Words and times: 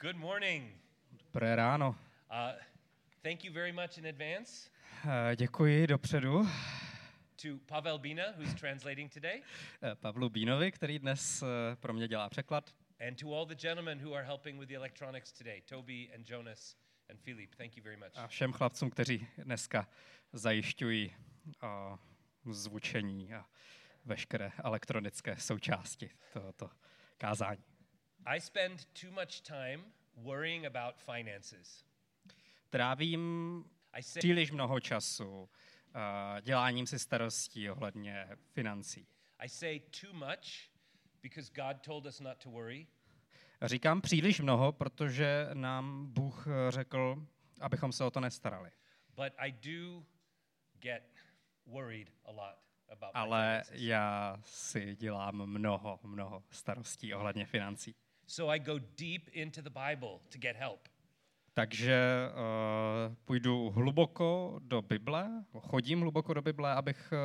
Good 0.00 0.16
morning. 0.16 0.72
Dobré 1.32 1.56
ráno. 1.56 1.88
Uh, 2.30 2.52
thank 3.22 3.44
you 3.44 3.52
very 3.52 3.72
much 3.72 3.98
in 3.98 4.06
advance 4.06 4.70
Eh, 5.04 5.36
Děkuji 5.36 5.86
dopředu 5.86 6.48
to 7.42 7.48
Pavel 7.66 7.98
Bina, 7.98 8.22
who's 8.36 8.54
translating 8.54 9.14
today, 9.14 9.42
eh, 9.82 9.94
Pavlu 9.94 10.28
Bínovi, 10.30 10.72
který 10.72 10.98
dnes 10.98 11.42
eh, 11.42 11.76
pro 11.76 11.92
mě 11.92 12.08
dělá 12.08 12.28
překlad. 12.28 12.74
and 13.08 13.20
to 13.20 13.34
all 13.34 13.46
the 13.46 13.54
gentlemen 13.54 13.98
who 14.04 14.14
are 14.14 14.24
helping 14.26 14.58
with 14.60 14.68
the 14.68 14.74
electronics 14.76 15.32
today, 15.32 15.60
Toby 15.60 16.10
and 16.14 16.30
Jonas 16.30 16.76
and 17.10 17.20
Philippe. 17.20 17.56
Thank 17.56 17.76
you 17.76 17.82
very 17.82 17.96
much. 17.96 18.10
A 18.14 18.26
všem 18.26 18.52
chlapcům, 18.52 18.90
kteří 18.90 19.26
dneska 19.38 19.88
zajišťují 20.32 21.14
eh, 21.64 21.68
zvučení 22.52 23.34
a 23.34 23.46
veškeré 24.04 24.52
elektronické 24.64 25.36
součásti 25.36 26.10
tohoto 26.32 26.70
kázání. 27.18 27.64
I 28.26 28.40
spend 28.40 28.84
too 29.00 29.10
much 29.10 29.40
time 29.40 29.84
worrying 30.16 30.66
about 30.66 30.96
finances. 30.96 31.84
Trávím 32.70 33.64
příliš 34.18 34.50
mnoho 34.50 34.80
času 34.80 35.48
eh, 35.94 36.42
děláním 36.42 36.86
si 36.86 36.98
starostí 36.98 37.70
ohledně 37.70 38.28
financí. 38.52 39.06
I 39.38 39.48
say 39.48 39.80
too 40.00 40.12
much 40.12 40.70
because 41.22 41.52
God 41.54 41.76
told 41.86 42.06
us 42.06 42.20
not 42.20 42.38
to 42.38 42.50
worry, 42.50 42.86
Říkám 43.62 44.00
příliš 44.00 44.40
mnoho, 44.40 44.72
protože 44.72 45.48
nám 45.54 46.06
Bůh 46.12 46.46
eh, 46.46 46.70
řekl, 46.70 47.26
abychom 47.60 47.92
se 47.92 48.04
o 48.04 48.10
to 48.10 48.20
nestarali. 48.20 48.70
but 49.16 49.32
I 49.38 49.52
do 49.52 50.04
get 50.78 51.02
worried 51.66 52.10
a 52.24 52.30
lot 52.30 52.56
about 52.90 53.10
Ale 53.14 53.62
finances. 53.64 53.82
já 53.82 54.36
si 54.44 54.96
dělám 54.96 55.46
mnoho, 55.46 56.00
mnoho 56.02 56.44
starostí 56.50 57.14
ohledně 57.14 57.46
financí. 57.46 57.94
So 58.26 58.54
I 58.54 58.58
go 58.58 58.78
deep 58.78 59.28
into 59.32 59.62
the 59.62 59.70
Bible 59.70 60.20
to 60.30 60.38
get 60.38 60.56
help. 60.56 60.88
Takže 61.54 62.28
uh, 62.30 63.14
půjdu 63.24 63.70
hluboko 63.70 64.58
do 64.62 64.82
Bible, 64.82 65.44
chodím 65.60 66.00
hluboko 66.00 66.34
do 66.34 66.42
Bible, 66.42 66.72
abych 66.72 67.12
uh, 67.12 67.18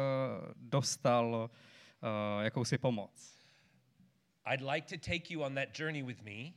dostal 0.55 1.49
uh, 2.01 2.43
jakousi 2.43 2.77
pomoc. 2.77 3.37
I'd 4.53 4.61
like 4.61 4.97
to 4.97 5.09
take 5.09 5.33
you 5.33 5.43
on 5.43 5.55
that 5.55 5.79
journey 5.79 6.03
with 6.03 6.21
me 6.21 6.53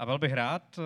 A 0.00 0.06
byl 0.06 0.18
bych 0.18 0.32
rád, 0.32 0.78
uh, 0.78 0.84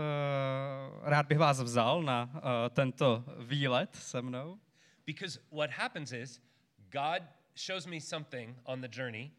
rád 1.02 1.26
bych 1.26 1.38
vás 1.38 1.60
vzal 1.60 2.02
na 2.02 2.30
uh, 2.34 2.40
tento 2.70 3.24
výlet 3.38 3.96
se 3.96 4.22
mnou, 4.22 4.60
because 5.06 5.40
what 5.52 5.70
happens 5.70 6.12
is 6.12 6.40
God 6.90 7.22
shows 7.54 7.86
me 7.86 8.00
something 8.00 8.56
on 8.64 8.80
the 8.80 8.88
journey, 8.96 9.30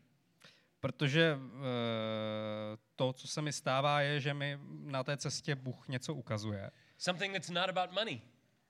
protože 0.86 1.36
uh, 1.36 1.61
to, 2.95 3.14
co 3.14 3.28
se 3.28 3.41
mi 3.41 3.53
stává, 3.53 4.02
je, 4.02 4.19
že 4.19 4.33
mi 4.33 4.59
na 4.83 5.03
té 5.03 5.17
cestě 5.17 5.55
Bůh 5.55 5.88
něco 5.88 6.14
ukazuje. 6.14 6.72
something 6.97 7.33
that's 7.33 7.50
not 7.50 7.69
about 7.69 7.91
money. 7.91 8.22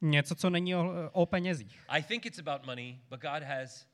Něco, 0.02 0.36
co 0.36 0.50
není 0.50 0.76
o, 0.76 1.10
o 1.12 1.26
penězích. 1.26 1.86
I 1.88 2.04
think 2.04 2.26
it's 2.26 2.40
about 2.40 2.66
money, 2.66 3.00
but 3.10 3.20
God 3.20 3.44
has 3.44 3.88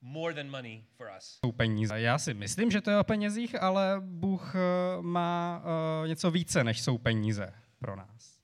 more 0.00 0.34
than 0.34 0.50
money 0.50 0.84
for 0.96 1.10
us. 1.18 1.38
jsou 1.44 1.52
peníze. 1.52 2.00
Já 2.00 2.18
si 2.18 2.34
myslím, 2.34 2.70
že 2.70 2.80
to 2.80 2.90
je 2.90 2.98
o 2.98 3.04
penězích, 3.04 3.62
ale 3.62 3.96
Bůh 4.00 4.54
eh, 4.54 4.58
má 5.02 5.62
uh, 5.64 6.08
něco 6.08 6.30
více, 6.30 6.64
než 6.64 6.80
jsou 6.82 6.98
peníze 6.98 7.52
pro 7.78 7.96
nás. 7.96 8.40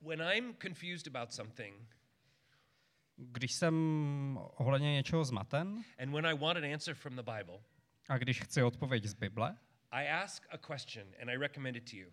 When 0.00 0.22
I'm 0.34 0.54
confused 0.62 1.16
about 1.16 1.32
something 1.32 1.74
Když 3.16 3.52
jsem 3.52 3.74
ohledně 4.56 4.92
něčeho 4.92 5.24
zmaten 5.24 5.84
and 5.98 6.12
when 6.12 6.26
I 6.26 6.34
want 6.34 6.58
an 6.58 6.64
answer 6.64 6.94
from 6.94 7.16
the 7.16 7.22
Bible, 7.22 7.58
a 8.08 8.18
když 8.18 8.40
chci 8.42 8.62
odpověď 8.62 9.04
z 9.04 9.14
Bible, 9.14 9.56
I 9.90 10.08
ask 10.08 10.46
a 10.50 10.58
question 10.58 11.06
and 11.20 11.30
I 11.30 11.36
recommend 11.36 11.76
it 11.76 11.90
to 11.90 11.96
you. 11.96 12.12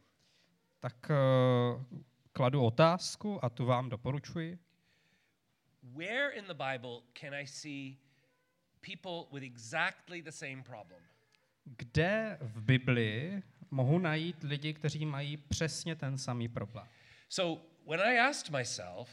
tak 0.79 1.09
uh, 1.09 1.83
kladu 2.31 2.63
otázku 2.63 3.45
a 3.45 3.49
tu 3.49 3.65
vám 3.65 3.89
doporučuji. 3.89 4.59
Where 5.83 6.29
in 6.29 6.45
the 6.45 6.53
Bible 6.53 7.01
can 7.13 7.33
I 7.33 7.47
see 7.47 7.97
people 8.81 9.39
with 9.39 9.43
exactly 9.43 10.21
the 10.21 10.31
same 10.31 10.63
problem? 10.63 11.01
Kde 11.65 12.37
v 12.41 12.61
Biblii 12.61 13.43
mohu 13.71 13.99
najít 13.99 14.43
lidi, 14.43 14.73
kteří 14.73 15.05
mají 15.05 15.37
přesně 15.37 15.95
ten 15.95 16.17
samý 16.17 16.47
problém? 16.47 16.87
So 17.29 17.61
when 17.87 18.01
I 18.01 18.19
asked 18.19 18.49
myself, 18.57 19.09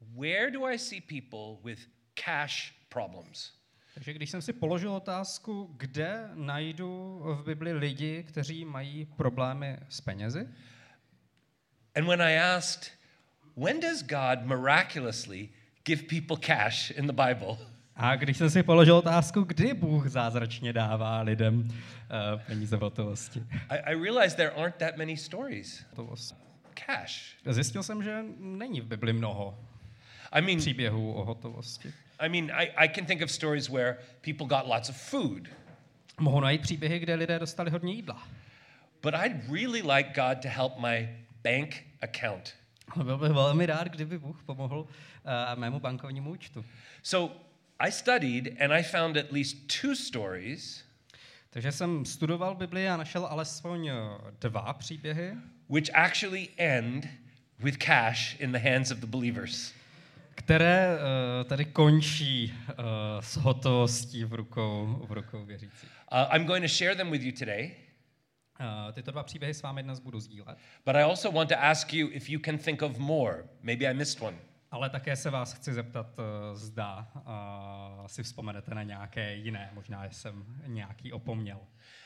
where 0.00 0.50
do 0.50 0.64
I 0.66 0.78
see 0.78 1.00
people 1.00 1.70
with 1.70 1.88
cash 2.14 2.72
problems? 2.88 3.59
Takže 4.00 4.12
když 4.12 4.30
jsem 4.30 4.42
si 4.42 4.52
položil 4.52 4.92
otázku, 4.92 5.74
kde 5.76 6.28
najdu 6.34 7.20
v 7.24 7.44
Bibli 7.44 7.72
lidi, 7.72 8.22
kteří 8.28 8.64
mají 8.64 9.04
problémy 9.04 9.78
s 9.88 10.00
penězi, 10.00 10.48
And 11.96 12.06
when 12.06 12.22
I 12.22 12.38
asked, 12.38 12.92
when 13.56 13.80
does 13.80 14.02
God 14.02 14.46
miraculously 14.46 15.48
give 15.84 16.02
people 16.02 16.36
cash 16.36 16.90
in 16.90 17.06
the 17.06 17.12
Bible? 17.12 17.56
A 17.96 18.16
když 18.16 18.36
jsem 18.36 18.50
si 18.50 18.62
položil 18.62 18.96
otázku, 18.96 19.42
kdy 19.42 19.74
Bůh 19.74 20.08
zázračně 20.08 20.72
dává 20.72 21.20
lidem 21.20 21.60
uh, 21.60 22.40
peníze 22.46 22.76
v 22.76 22.80
hotovosti. 22.80 23.44
I, 23.68 23.78
I 23.78 24.02
realized 24.02 24.36
there 24.36 24.50
aren't 24.50 24.76
that 24.76 24.96
many 24.96 25.16
stories. 25.16 25.84
Hotovost. 25.90 26.36
Cash. 26.86 27.36
Zjistil 27.50 27.82
jsem, 27.82 28.02
že 28.02 28.24
není 28.38 28.80
v 28.80 28.86
Bibli 28.86 29.12
mnoho 29.12 29.58
I 30.32 30.40
mean, 30.40 30.58
příběhů 30.58 31.12
o 31.12 31.24
hotovosti. 31.24 31.92
I 32.20 32.28
mean, 32.28 32.50
I, 32.50 32.70
I 32.76 32.88
can 32.88 33.06
think 33.06 33.22
of 33.22 33.30
stories 33.30 33.70
where 33.70 33.98
people 34.20 34.46
got 34.46 34.66
lots 34.66 34.88
of 34.88 34.96
food, 34.96 35.48
Mohu 36.20 36.40
najít 36.40 36.62
příběhy, 36.62 36.98
kde 36.98 37.14
lidé 37.14 37.38
dostali 37.38 37.70
hodně 37.70 37.92
jídla. 37.92 38.28
but 39.02 39.14
I'd 39.14 39.48
really 39.48 39.82
like 39.82 40.12
God 40.14 40.42
to 40.42 40.48
help 40.48 40.78
my 40.78 41.08
bank 41.42 41.84
account. 42.02 42.54
Byl 43.02 43.18
bych 43.18 43.32
velmi 43.32 43.66
rád, 43.66 43.88
kdyby 43.88 44.18
Bůh 44.18 44.42
pomohl 44.46 44.80
uh, 44.80 44.88
mému 45.58 45.80
bankovnímu 45.80 46.30
účtu. 46.30 46.64
So 47.02 47.34
I 47.78 47.92
studied 47.92 48.60
and 48.60 48.72
I 48.72 48.82
found 48.82 49.16
at 49.16 49.32
least 49.32 49.56
two 49.80 49.94
stories 49.96 50.90
Takže 51.52 51.72
jsem 51.72 52.04
studoval 52.04 52.54
Bibli 52.54 52.88
a 52.88 52.96
našel 52.96 53.26
alespoň 53.26 53.88
eh, 53.88 53.94
dva 54.40 54.72
příběhy, 54.72 55.36
which 55.68 55.90
actually 55.94 56.48
end 56.56 57.08
with 57.58 57.76
cash 57.76 58.40
in 58.40 58.52
the 58.52 58.58
hands 58.58 58.90
of 58.90 58.98
the 58.98 59.06
believers. 59.06 59.74
Které 60.40 60.96
uh, 60.96 61.48
tady 61.48 61.64
končí 61.64 62.54
uh, 62.68 62.74
s 63.20 63.36
hotovostí 63.36 64.24
v 64.24 64.32
rukou, 64.34 65.04
v 65.08 65.12
rukou 65.12 65.44
věřících. 65.44 65.90
Uh, 66.12 66.36
I'm 66.36 66.46
going 66.46 66.64
to 66.64 66.68
share 66.68 66.96
them 66.96 67.10
with 67.10 67.22
you 67.22 67.32
today, 67.38 67.70
Uh, 68.60 68.92
tyto 68.92 69.10
dva 69.10 69.22
příběhy 69.22 69.54
s 69.54 69.62
vámi 69.62 69.82
dnes 69.82 70.00
budu 70.00 70.20
sdílet. 70.20 70.58
but 70.86 70.96
I 70.96 71.02
also 71.02 71.32
want 71.32 71.48
to 71.48 71.62
ask 71.64 71.92
you 71.92 72.08
if 72.12 72.30
you 72.30 72.40
can 72.44 72.58
think 72.58 72.82
of 72.82 72.98
more. 72.98 73.44
Maybe 73.62 73.86
I 73.86 73.94
missed 73.94 74.22
one. 74.22 74.36
Ale 74.70 74.90
také 74.90 75.16
se 75.16 75.30
vás 75.30 75.52
chci 75.52 75.72
zeptat, 75.72 76.06
uh, 76.18 76.24
zda 76.56 77.08
uh, 77.14 78.06
si 78.06 78.22
vzpomenete 78.22 78.74
na 78.74 78.82
nějaké 78.82 79.36
jiné, 79.36 79.70
možná 79.74 80.04
jsem 80.04 80.44
nějaký 80.66 81.12
opomněl. 81.12 81.58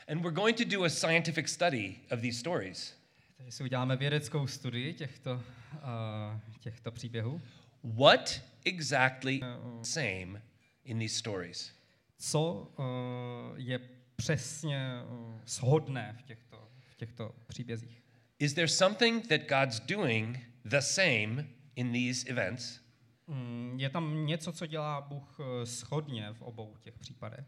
And 0.07 0.21
we're 0.21 0.35
going 0.35 0.57
to 0.57 0.63
do 0.63 0.83
a 0.83 0.89
scientific 0.89 1.49
study 1.49 1.95
of 2.11 2.21
these 2.21 2.39
stories. 2.39 2.97
Takže 3.37 3.51
si 3.51 3.63
uděláme 3.63 3.95
vědeckou 3.95 4.47
studii 4.47 4.93
těchto, 4.93 5.33
uh, 5.33 6.39
těchto 6.59 6.91
příběhů. 6.91 7.41
What 7.85 8.41
exactly 8.65 9.41
same 9.83 10.41
in 10.85 10.99
these 10.99 11.15
stories? 11.15 11.71
Co 12.17 12.71
uh, 12.77 13.59
je 13.59 13.79
přesně 14.15 15.01
uh, 15.09 15.39
shodné 15.45 16.15
v 16.19 16.21
těchto, 16.21 16.69
v 16.91 16.95
těchto 16.95 17.35
příbězích? 17.47 18.03
Is 18.39 18.53
there 18.53 18.67
something 18.67 19.27
that 19.27 19.41
God's 19.41 19.79
doing 19.79 20.39
the 20.63 20.79
same 20.79 21.47
in 21.75 21.91
these 21.91 22.29
events? 22.29 22.79
Mm, 23.27 23.75
je 23.79 23.89
tam 23.89 24.25
něco, 24.25 24.53
co 24.53 24.65
dělá 24.65 25.01
Bůh 25.01 25.39
uh, 25.39 25.45
shodně 25.63 26.33
v 26.33 26.41
obou 26.41 26.77
těch 26.81 26.97
případech? 26.97 27.45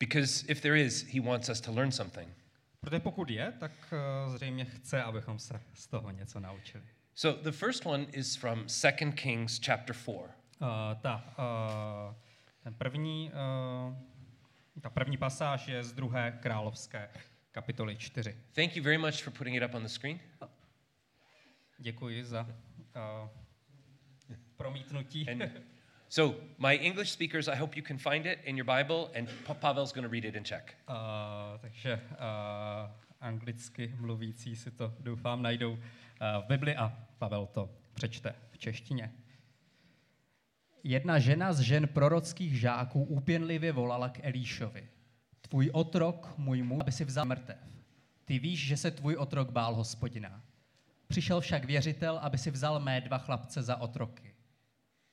Because 0.00 0.46
if 0.48 0.60
there 0.60 0.80
is, 0.80 1.06
he 1.14 1.20
wants 1.20 1.48
us 1.48 1.60
to 1.60 1.72
learn 1.72 1.92
something. 1.92 2.28
Protože 2.80 3.00
pokud 3.00 3.30
je, 3.30 3.52
tak 3.60 3.72
uh, 3.92 4.34
zřejmě 4.34 4.64
chce, 4.64 5.02
abychom 5.02 5.38
se 5.38 5.60
z 5.74 5.86
toho 5.86 6.10
něco 6.10 6.40
naučili. 6.40 6.84
So 7.14 7.32
the 7.32 7.52
first 7.52 7.84
one 7.84 8.06
is 8.12 8.36
from 8.36 8.66
2 8.66 9.12
Kings 9.12 9.58
chapter 9.58 9.92
4. 9.94 10.30
Uh, 10.60 10.94
ta, 11.02 11.24
uh, 11.38 12.14
ten 12.64 12.74
první, 12.74 13.30
uh, 13.30 13.94
ta 14.80 14.90
první 14.90 15.16
pasáž 15.16 15.68
je 15.68 15.84
z 15.84 15.92
druhé 15.92 16.38
královské 16.42 17.08
kapitoly 17.52 17.96
4. 17.96 18.36
Thank 18.52 18.76
you 18.76 18.82
very 18.82 18.98
much 18.98 19.22
for 19.22 19.32
putting 19.32 19.56
it 19.56 19.62
up 19.62 19.74
on 19.74 19.82
the 19.82 19.88
screen. 19.88 20.20
Děkuji 21.78 22.24
za 22.24 22.42
uh, 22.42 23.28
promítnutí. 24.56 25.28
And 25.30 25.50
so 26.08 26.40
my 26.58 26.74
English 26.74 27.10
speakers, 27.10 27.48
I 27.48 27.56
hope 27.56 27.76
you 27.76 27.86
can 27.86 27.98
find 27.98 28.26
it 28.26 28.38
in 28.44 28.56
your 28.56 28.66
Bible, 28.78 29.18
and 29.18 29.28
Pa- 29.44 29.54
Pavel's 29.54 29.92
going 29.92 30.06
to 30.06 30.12
read 30.12 30.24
it 30.24 30.36
in 30.36 30.44
Czech. 30.44 30.76
Uh, 30.88 30.94
takže 31.60 32.00
uh, 32.12 32.90
anglicky 33.20 33.94
mluvící 33.98 34.56
si 34.56 34.70
to 34.70 34.94
doufám 35.00 35.42
najdou 35.42 35.78
v 36.20 36.46
Bibli 36.46 36.76
a 36.76 37.06
Pavel 37.18 37.46
to 37.46 37.70
přečte 37.94 38.34
v 38.50 38.58
češtině. 38.58 39.12
Jedna 40.84 41.18
žena 41.18 41.52
z 41.52 41.60
žen 41.60 41.88
prorockých 41.88 42.60
žáků 42.60 43.04
úpěnlivě 43.04 43.72
volala 43.72 44.08
k 44.08 44.24
Elíšovi. 44.24 44.88
Tvůj 45.40 45.70
otrok, 45.72 46.34
můj 46.38 46.62
muž, 46.62 46.80
aby 46.80 46.92
si 46.92 47.04
vzal 47.04 47.24
mrtev. 47.24 47.58
Ty 48.24 48.38
víš, 48.38 48.66
že 48.66 48.76
se 48.76 48.90
tvůj 48.90 49.16
otrok 49.16 49.50
bál 49.50 49.74
hospodina. 49.74 50.42
Přišel 51.06 51.40
však 51.40 51.64
věřitel, 51.64 52.18
aby 52.18 52.38
si 52.38 52.50
vzal 52.50 52.80
mé 52.80 53.00
dva 53.00 53.18
chlapce 53.18 53.62
za 53.62 53.76
otroky. 53.76 54.34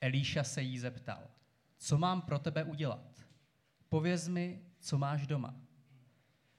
Elíša 0.01 0.43
se 0.43 0.61
jí 0.61 0.79
zeptal, 0.79 1.23
co 1.77 1.97
mám 1.97 2.21
pro 2.21 2.39
tebe 2.39 2.63
udělat? 2.63 3.25
Pověz 3.89 4.27
mi, 4.27 4.61
co 4.79 4.97
máš 4.97 5.27
doma. 5.27 5.55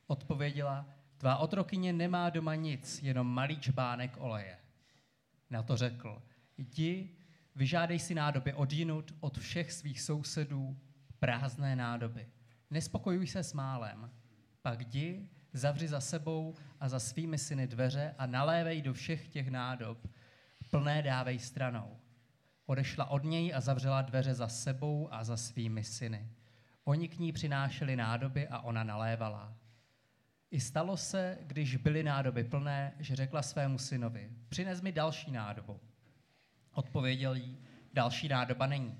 Odpověděla, 0.07 0.87
tvá 1.19 1.37
otrokyně 1.37 1.93
nemá 1.93 2.31
doma 2.31 2.55
nic, 2.55 3.03
jenom 3.03 3.27
malý 3.27 3.61
čbánek 3.61 4.17
oleje. 4.19 4.59
Na 5.51 5.63
to 5.63 5.77
řekl, 5.77 6.23
jdi, 6.59 7.17
vyžádej 7.55 7.99
si 7.99 8.15
nádoby 8.15 8.55
odjinut 8.55 9.15
od 9.21 9.39
všech 9.39 9.73
svých 9.73 10.01
sousedů 10.01 10.79
prázdné 11.19 11.77
nádoby. 11.77 12.27
Nespokojuj 12.71 13.27
se 13.27 13.43
s 13.43 13.53
málem. 13.53 14.11
Pak 14.63 14.81
jdi, 14.81 15.31
zavři 15.53 15.89
za 15.89 16.01
sebou 16.01 16.55
a 16.81 16.89
za 16.89 17.01
svými 17.01 17.39
syny 17.39 17.67
dveře 17.67 18.15
a 18.19 18.27
nalévej 18.27 18.83
do 18.83 18.93
všech 18.93 19.29
těch 19.29 19.49
nádob. 19.49 19.99
Plné 20.71 21.03
dávej 21.03 21.39
stranou. 21.39 21.97
Odešla 22.67 23.05
od 23.05 23.25
něj 23.25 23.55
a 23.55 23.61
zavřela 23.61 24.03
dveře 24.03 24.35
za 24.35 24.49
sebou 24.49 25.09
a 25.11 25.25
za 25.25 25.37
svými 25.37 25.85
syny. 25.85 26.31
Oni 26.85 27.09
k 27.09 27.19
ní 27.19 27.33
přinášeli 27.33 27.97
nádoby 27.97 28.49
a 28.49 28.61
ona 28.61 28.85
nalévala. 28.85 29.55
I 30.51 30.61
stalo 30.61 30.97
se, 30.97 31.39
když 31.43 31.77
byly 31.77 32.03
nádoby 32.03 32.45
plné, 32.45 32.95
že 32.99 33.17
řekla 33.17 33.43
svému 33.43 33.79
synovi, 33.79 34.31
přines 34.49 34.81
mi 34.81 34.93
další 34.93 35.31
nádobu. 35.31 35.81
Odpověděl 36.73 37.35
jí, 37.35 37.59
další 37.93 38.29
nádoba 38.29 38.67
není. 38.67 38.99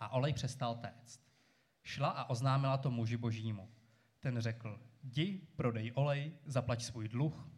A 0.00 0.08
olej 0.08 0.32
přestal 0.32 0.74
téct. 0.74 1.20
Šla 1.82 2.08
a 2.08 2.30
oznámila 2.30 2.76
to 2.76 2.90
muži 2.90 3.16
božímu. 3.16 3.68
Ten 4.20 4.40
řekl, 4.40 4.80
jdi, 5.02 5.40
prodej 5.56 5.92
olej, 5.94 6.32
zaplať 6.46 6.82
svůj 6.82 7.08
dluh 7.08 7.48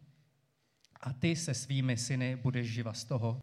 a 1.01 1.13
ty 1.13 1.35
se 1.35 1.53
svými 1.53 1.97
syny 1.97 2.35
budeš 2.35 2.67
živa 2.67 2.93
z 2.93 3.03
toho. 3.03 3.41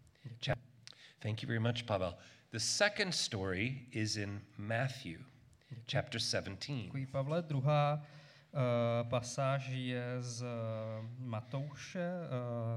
Thank 1.18 1.42
you 1.42 1.46
very 1.46 1.60
much, 1.60 1.82
Pavel. 1.82 2.16
The 2.50 2.58
second 2.58 3.14
story 3.14 3.86
is 3.90 4.16
in 4.16 4.40
Matthew, 4.56 5.20
chapter 5.92 6.20
17. 6.20 6.82
Děkuji, 6.82 7.06
Pavle. 7.06 7.42
Druhá 7.42 7.94
uh, 7.94 8.13
pasáž 9.02 9.68
je 9.68 10.16
z 10.20 10.42
uh, 10.42 10.48
Matouše, 11.18 12.10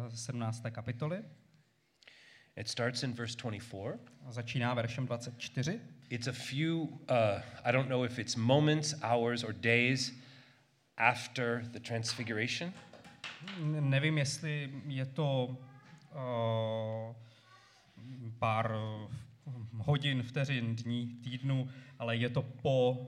uh, 0.08 0.14
17. 0.14 0.64
kapitoly. 0.72 1.24
It 2.56 2.68
starts 2.68 3.04
in 3.04 3.14
verse 3.14 3.38
24. 3.38 4.00
A 4.26 4.32
začíná 4.32 4.74
veršem 4.74 5.06
24. 5.06 5.80
It's 6.10 6.28
a 6.28 6.32
few, 6.32 6.82
uh, 6.82 7.42
I 7.64 7.72
don't 7.72 7.90
know 7.90 8.06
if 8.06 8.20
it's 8.20 8.36
moments, 8.36 8.96
hours, 9.02 9.44
or 9.44 9.54
days 9.54 10.14
after 10.98 11.64
the 11.72 11.80
transfiguration. 11.80 12.74
Nevím, 13.80 14.18
jestli 14.18 14.72
je 14.88 15.06
to 15.06 15.58
uh, 16.16 17.16
pár 18.40 18.76
hodin, 19.78 20.24
vteřin, 20.24 20.76
dní, 20.76 21.08
týdnů, 21.08 21.70
ale 22.00 22.16
je 22.16 22.30
to 22.30 22.42
po 22.42 23.08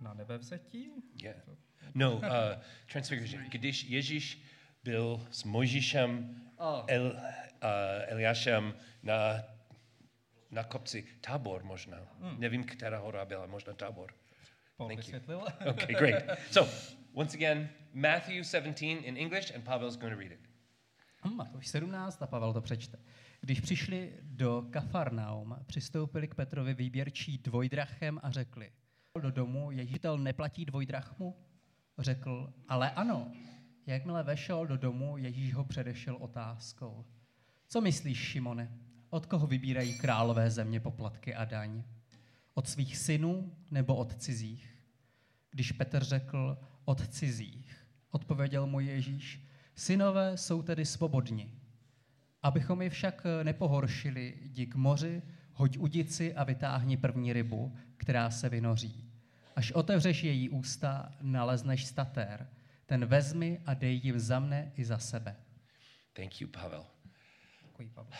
na 0.00 0.14
nebevzetí? 0.14 0.90
Yeah. 1.22 1.67
No, 1.94 2.16
uh, 2.16 2.22
transfiguration. 2.92 3.44
Když 3.50 3.84
Ježíš 3.84 4.42
byl 4.84 5.26
s 5.30 5.44
Mojžíšem, 5.44 6.40
Oh. 6.60 6.84
El, 6.86 7.06
uh, 7.06 7.68
Eliášem 8.06 8.74
na, 9.02 9.42
na 10.50 10.64
kopci 10.64 11.06
Tabor 11.20 11.64
možná. 11.64 11.98
Nevím, 12.38 12.64
která 12.64 12.98
hora 12.98 13.24
byla, 13.24 13.46
možná 13.46 13.72
Tabor. 13.72 14.12
Paul 14.76 14.88
Thank 14.88 15.08
you. 15.08 15.38
Okay, 15.70 15.94
great. 15.94 16.38
So, 16.50 16.72
once 17.12 17.36
again, 17.36 17.68
Matthew 17.92 18.44
17 18.44 18.82
in 18.82 19.16
English, 19.16 19.54
and 19.54 19.64
Pavel's 19.64 19.96
going 19.96 20.14
to 20.14 20.20
read 20.20 20.32
it. 20.32 20.40
Hm, 21.24 21.36
Matouš 21.36 21.66
17 21.68 22.22
a 22.22 22.26
Pavel 22.26 22.52
to 22.52 22.60
přečte. 22.60 22.98
Když 23.40 23.60
přišli 23.60 24.12
do 24.22 24.64
Kafarnaum, 24.70 25.56
přistoupili 25.66 26.28
k 26.28 26.34
Petrovi 26.34 26.74
výběrčí 26.74 27.38
dvojdrachem 27.38 28.20
a 28.22 28.30
řekli, 28.30 28.72
do 29.20 29.30
domu 29.30 29.70
Ježítel 29.70 30.18
neplatí 30.18 30.64
dvojdrachmu? 30.64 31.36
Řekl, 31.98 32.52
ale 32.68 32.90
ano. 32.90 33.32
Jakmile 33.86 34.22
vešel 34.22 34.66
do 34.66 34.76
domu, 34.76 35.16
Ježíš 35.16 35.54
ho 35.54 35.64
předešel 35.64 36.16
otázkou. 36.16 37.04
Co 37.68 37.80
myslíš, 37.80 38.18
Šimone? 38.18 38.78
Od 39.10 39.26
koho 39.26 39.46
vybírají 39.46 39.98
králové 39.98 40.50
země 40.50 40.80
poplatky 40.80 41.34
a 41.34 41.44
daň? 41.44 41.82
Od 42.54 42.68
svých 42.68 42.96
synů 42.96 43.52
nebo 43.70 43.96
od 43.96 44.16
cizích? 44.16 44.74
Když 45.50 45.72
Petr 45.72 46.04
řekl 46.04 46.58
od 46.84 47.08
cizích, 47.08 47.86
odpověděl 48.10 48.66
mu 48.66 48.80
Ježíš, 48.80 49.44
synové 49.74 50.36
jsou 50.36 50.62
tedy 50.62 50.86
svobodní. 50.86 51.60
Abychom 52.42 52.82
je 52.82 52.90
však 52.90 53.26
nepohoršili, 53.42 54.34
jdi 54.42 54.66
k 54.66 54.74
moři, 54.74 55.22
hoď 55.52 55.78
udici 55.78 56.34
a 56.34 56.44
vytáhni 56.44 56.96
první 56.96 57.32
rybu, 57.32 57.76
která 57.96 58.30
se 58.30 58.48
vynoří. 58.48 59.07
Až 59.58 59.72
otevřeš 59.72 60.22
její 60.22 60.48
ústa, 60.48 61.12
nalezneš 61.20 61.86
statér. 61.86 62.46
Ten 62.86 63.06
vezmi 63.06 63.60
a 63.66 63.74
dej 63.74 64.00
jim 64.04 64.18
za 64.20 64.38
mne 64.38 64.72
i 64.76 64.84
za 64.84 64.98
sebe. 64.98 65.36
Thank 66.12 66.40
you, 66.40 66.48
Pavel. 66.48 66.86
Děkuji, 67.62 67.88
Pavel. 67.88 68.12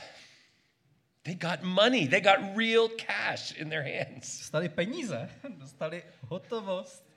They 1.23 1.35
got 1.35 1.63
money. 1.63 2.09
They 2.09 2.21
got 2.21 2.57
real 2.57 2.89
cash 2.89 3.53
in 3.53 3.71
their 3.71 3.83
hands. 3.83 4.39
Dostali 4.39 4.69
peníze, 4.69 5.31
dostali 5.59 6.03
hotovost, 6.21 7.15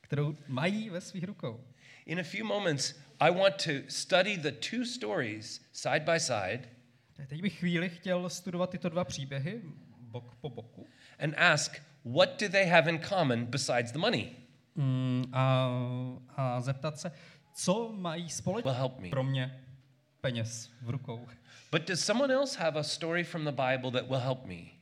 kterou 0.00 0.36
mají 0.48 0.90
ve 0.90 1.00
svých 1.00 1.24
rukou. 1.24 1.64
In 2.06 2.20
a 2.20 2.24
few 2.24 2.46
moments, 2.46 2.94
I 3.20 3.30
want 3.30 3.64
to 3.64 3.72
study 3.88 4.38
the 4.38 4.52
two 4.52 4.84
stories 4.84 5.60
side 5.72 6.00
by 6.00 6.20
side 6.20 6.74
Teď 7.26 7.42
bych 7.42 7.58
chvíli 7.58 7.88
chtěl 7.88 8.30
studovat 8.30 8.70
tyto 8.70 8.88
dva 8.88 9.04
příběhy 9.04 9.62
bok 9.98 10.34
po 10.40 10.50
boku 10.50 10.86
and 11.18 11.34
ask 11.38 11.82
what 12.04 12.40
do 12.40 12.48
they 12.48 12.66
have 12.66 12.90
in 12.90 12.98
common 12.98 13.46
besides 13.46 13.92
the 13.92 13.98
money? 13.98 14.44
mm, 14.76 15.24
a, 15.32 15.70
a 16.36 16.60
zeptat 16.60 16.98
se, 16.98 17.12
co 17.54 17.92
mají 17.92 18.30
společně 18.30 18.70
help 18.70 18.98
me. 18.98 19.08
pro 19.08 19.24
mě 19.24 19.60
peněz 20.20 20.70
v 20.82 20.90
rukou. 20.90 21.28
But 21.72 21.88
does 21.88 22.04
someone 22.04 22.34
else 22.34 22.60
have 22.60 22.80
a 22.80 22.82
story 22.82 23.24
from 23.24 23.44
the 23.44 23.50
Bible 23.50 23.90
that 23.90 24.08
will 24.08 24.20
help 24.20 24.46
me? 24.46 24.74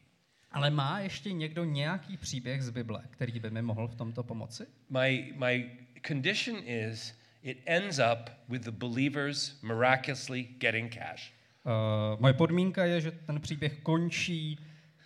Ale 0.51 0.71
má 0.71 1.01
ještě 1.01 1.33
někdo 1.33 1.65
nějaký 1.65 2.17
příběh 2.17 2.63
z 2.63 2.71
Bible, 2.71 3.03
který 3.11 3.41
by 3.41 3.51
mi 3.51 3.63
mohl 3.63 3.89
v 3.89 3.95
tomto 3.95 4.23
pomoci? 4.23 4.67
My, 4.91 5.33
my 5.37 5.71
condition 6.07 6.57
is 6.65 7.15
it 7.43 7.59
ends 7.67 7.99
up 8.13 8.31
with 8.49 8.63
the 8.63 8.71
believers 8.71 9.63
miraculously 9.63 10.43
getting 10.43 10.95
cash. 10.95 11.33
Uh, 11.65 12.21
moje 12.21 12.35
podmínka 12.35 12.85
je, 12.85 13.01
že 13.01 13.11
ten 13.11 13.41
příběh 13.41 13.81
končí 13.83 14.59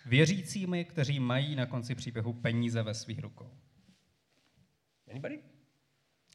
věřícími, 0.07 0.85
kteří 0.85 1.19
mají 1.19 1.55
na 1.55 1.65
konci 1.65 1.95
příběhu 1.95 2.33
peníze 2.33 2.83
ve 2.83 2.93
svých 2.93 3.19
rukou. 3.19 3.51
Anybody? 5.09 5.39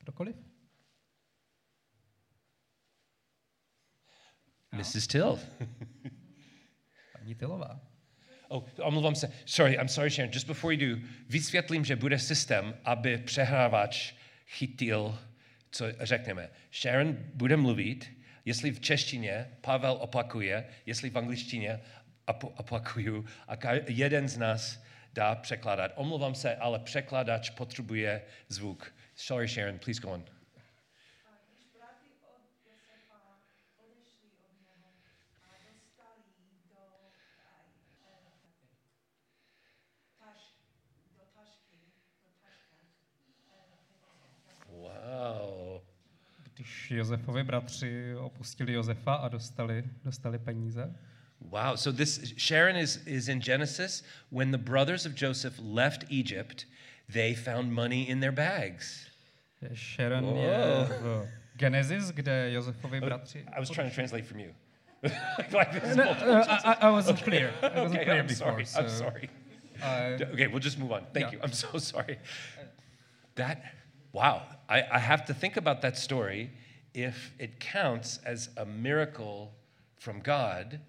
Kdokoliv? 0.00 0.36
Mrs. 4.72 5.06
Till. 5.06 5.38
Paní 7.12 7.34
Tylová. 7.34 7.80
Oh, 8.48 8.64
omlouvám 8.82 9.14
se. 9.14 9.32
Sorry, 9.44 9.74
I'm 9.74 9.88
sorry, 9.88 10.10
Sharon. 10.10 10.32
Just 10.32 10.46
before 10.46 10.74
you 10.74 10.96
do, 10.96 11.02
vysvětlím, 11.28 11.84
že 11.84 11.96
bude 11.96 12.18
systém, 12.18 12.74
aby 12.84 13.18
přehrávač 13.18 14.14
chytil, 14.46 15.18
co 15.70 15.86
řekneme. 16.00 16.50
Sharon 16.72 17.16
bude 17.34 17.56
mluvit, 17.56 18.10
jestli 18.44 18.70
v 18.70 18.80
češtině 18.80 19.50
Pavel 19.60 19.92
opakuje, 20.00 20.68
jestli 20.86 21.10
v 21.10 21.18
angličtině 21.18 21.80
op- 22.26 22.52
opakuju 22.56 23.24
a 23.48 23.56
jeden 23.86 24.28
z 24.28 24.38
nás 24.38 24.82
dá 25.12 25.34
překládat. 25.34 25.92
Omlouvám 25.94 26.34
se, 26.34 26.56
ale 26.56 26.78
překladač 26.78 27.50
potřebuje 27.50 28.22
zvuk. 28.48 28.94
Sorry, 29.14 29.48
Sharon, 29.48 29.78
please 29.78 30.00
go 30.00 30.08
on. 30.08 30.24
A. 30.24 30.42
Když 46.54 46.90
Josefovi 46.90 47.44
bratři 47.44 48.16
opustili 48.16 48.72
Josefa 48.72 49.14
a 49.14 49.28
dostali, 49.28 49.84
dostali 50.04 50.38
peníze. 50.38 50.94
Wow. 51.50 51.76
So 51.76 51.90
this 51.92 52.32
Sharon 52.36 52.76
is, 52.76 52.98
is 53.06 53.28
in 53.28 53.40
Genesis. 53.40 54.02
When 54.30 54.50
the 54.50 54.58
brothers 54.58 55.06
of 55.06 55.14
Joseph 55.14 55.54
left 55.62 56.04
Egypt, 56.10 56.66
they 57.08 57.34
found 57.34 57.72
money 57.72 58.08
in 58.08 58.20
their 58.20 58.32
bags. 58.32 59.08
Sharon 59.74 60.24
Wow. 60.26 60.34
je 60.36 60.86
v 61.02 61.28
Genesis, 61.56 62.10
kde 62.10 62.50
Josefovi 62.50 63.00
bratři... 63.00 63.44
I 63.56 63.60
was 63.60 63.70
trying 63.70 63.88
to 63.90 63.94
translate 63.94 64.24
from 64.26 64.40
you. 64.40 64.54
like 65.52 65.72
this. 65.72 65.96
No, 65.96 66.04
uh, 66.04 66.44
I, 66.64 66.76
I 66.86 66.90
wasn't 66.90 67.22
clear. 67.22 67.52
I 67.62 67.80
wasn't 67.80 67.94
okay, 68.00 68.04
clear 68.04 68.20
I'm 68.20 68.26
before. 68.26 68.64
sorry. 68.64 68.84
I'm 68.84 68.88
sorry. 68.88 69.28
uh, 69.82 70.32
Okay, 70.32 70.46
we'll 70.48 70.60
just 70.64 70.78
move 70.78 70.92
on. 70.92 71.04
Thank 71.12 71.26
yeah. 71.26 71.32
you. 71.32 71.38
I'm 71.42 71.52
so 71.66 71.78
sorry. 71.78 72.18
That, 73.34 73.62
wow. 74.12 74.42
I, 74.68 74.82
I 74.92 74.98
have 74.98 75.24
to 75.26 75.34
think 75.34 75.56
about 75.56 75.82
that 75.82 75.98
story 75.98 76.50
if 76.94 77.32
it 77.38 77.60
counts 77.60 78.18
as 78.24 78.48
a 78.56 78.64
miracle 78.64 79.52
from 79.98 80.20
God, 80.20 80.80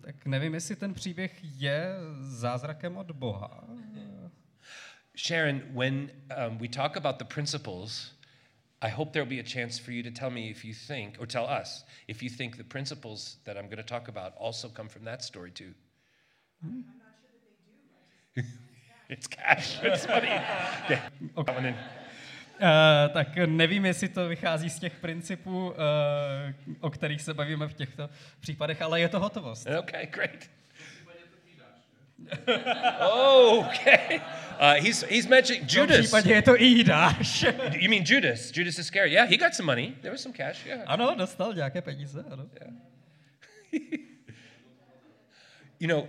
Tak 0.00 0.26
nevím, 0.26 0.54
jestli 0.54 0.76
ten 0.76 0.94
příběh 0.94 1.40
je 1.42 1.94
zázrakem 2.20 2.96
od 2.96 3.10
Boha. 3.10 3.64
Sharon, 5.16 5.62
when 5.74 6.10
um, 6.36 6.58
we 6.58 6.68
talk 6.68 6.96
about 6.96 7.18
the 7.18 7.24
principles, 7.24 8.14
I 8.82 8.88
hope 8.88 9.12
there'll 9.12 9.28
be 9.28 9.40
a 9.40 9.44
chance 9.44 9.78
for 9.78 9.92
you 9.92 10.02
to 10.02 10.10
tell 10.10 10.30
me 10.30 10.48
if 10.48 10.64
you 10.64 10.72
think, 10.72 11.20
or 11.20 11.26
tell 11.26 11.46
us, 11.46 11.84
if 12.08 12.22
you 12.22 12.30
think 12.30 12.56
the 12.56 12.64
principles 12.64 13.36
that 13.44 13.56
I'm 13.56 13.66
going 13.66 13.76
to 13.76 13.82
talk 13.82 14.08
about 14.08 14.32
also 14.38 14.68
come 14.68 14.88
from 14.88 15.04
that 15.04 15.22
story 15.22 15.50
too. 15.50 15.74
Hmm? 16.62 16.80
Sure 18.34 18.42
do, 18.42 18.42
it's 19.08 19.26
cash. 19.26 19.78
It's 19.82 20.08
money. 20.08 20.28
Yeah. 20.88 21.08
Okay. 21.36 21.74
Uh, 22.60 23.12
tak 23.12 23.36
nevím, 23.36 23.86
jestli 23.86 24.08
to 24.08 24.28
vychází 24.28 24.70
z 24.70 24.78
těch 24.78 24.94
principů, 25.00 25.68
uh, 25.68 25.74
o 26.80 26.90
kterých 26.90 27.22
se 27.22 27.34
bavíme 27.34 27.68
v 27.68 27.74
těchto 27.74 28.10
případech, 28.40 28.82
ale 28.82 29.00
je 29.00 29.08
to 29.08 29.20
hotovost. 29.20 29.66
Okay, 29.78 30.06
great. 30.06 30.50
oh, 33.00 33.66
okay. 33.66 34.20
Uh, 34.60 34.74
he's, 34.84 35.02
he's 35.02 35.26
mentioning 35.26 35.64
Judas. 35.66 36.12
You 37.74 37.90
mean 37.90 38.04
Judas? 38.04 38.52
Judas 38.52 38.78
Iscariot. 38.78 39.12
Yeah, 39.12 39.28
he 39.28 39.36
got 39.36 39.54
some 39.54 39.66
money. 39.66 39.94
There 40.02 40.12
was 40.12 40.20
some 40.20 40.34
cash. 40.34 40.66
Yeah. 40.66 40.82
ano, 40.86 41.14
dostal 41.14 41.54
nějaké 41.54 41.82
peníze, 41.82 42.24
ano. 42.30 42.46
You 45.80 45.88
know, 45.88 46.08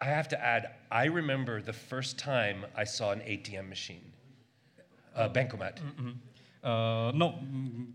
I 0.00 0.06
have 0.06 0.28
to 0.28 0.42
add, 0.42 0.70
I 0.90 1.04
remember 1.04 1.60
the 1.60 1.74
first 1.74 2.18
time 2.18 2.64
I 2.74 2.84
saw 2.84 3.10
an 3.10 3.20
ATM 3.20 3.68
machine, 3.68 4.09
a 5.14 5.28
bankomat. 5.28 5.80
Uh, 5.80 7.12
no, 7.12 7.40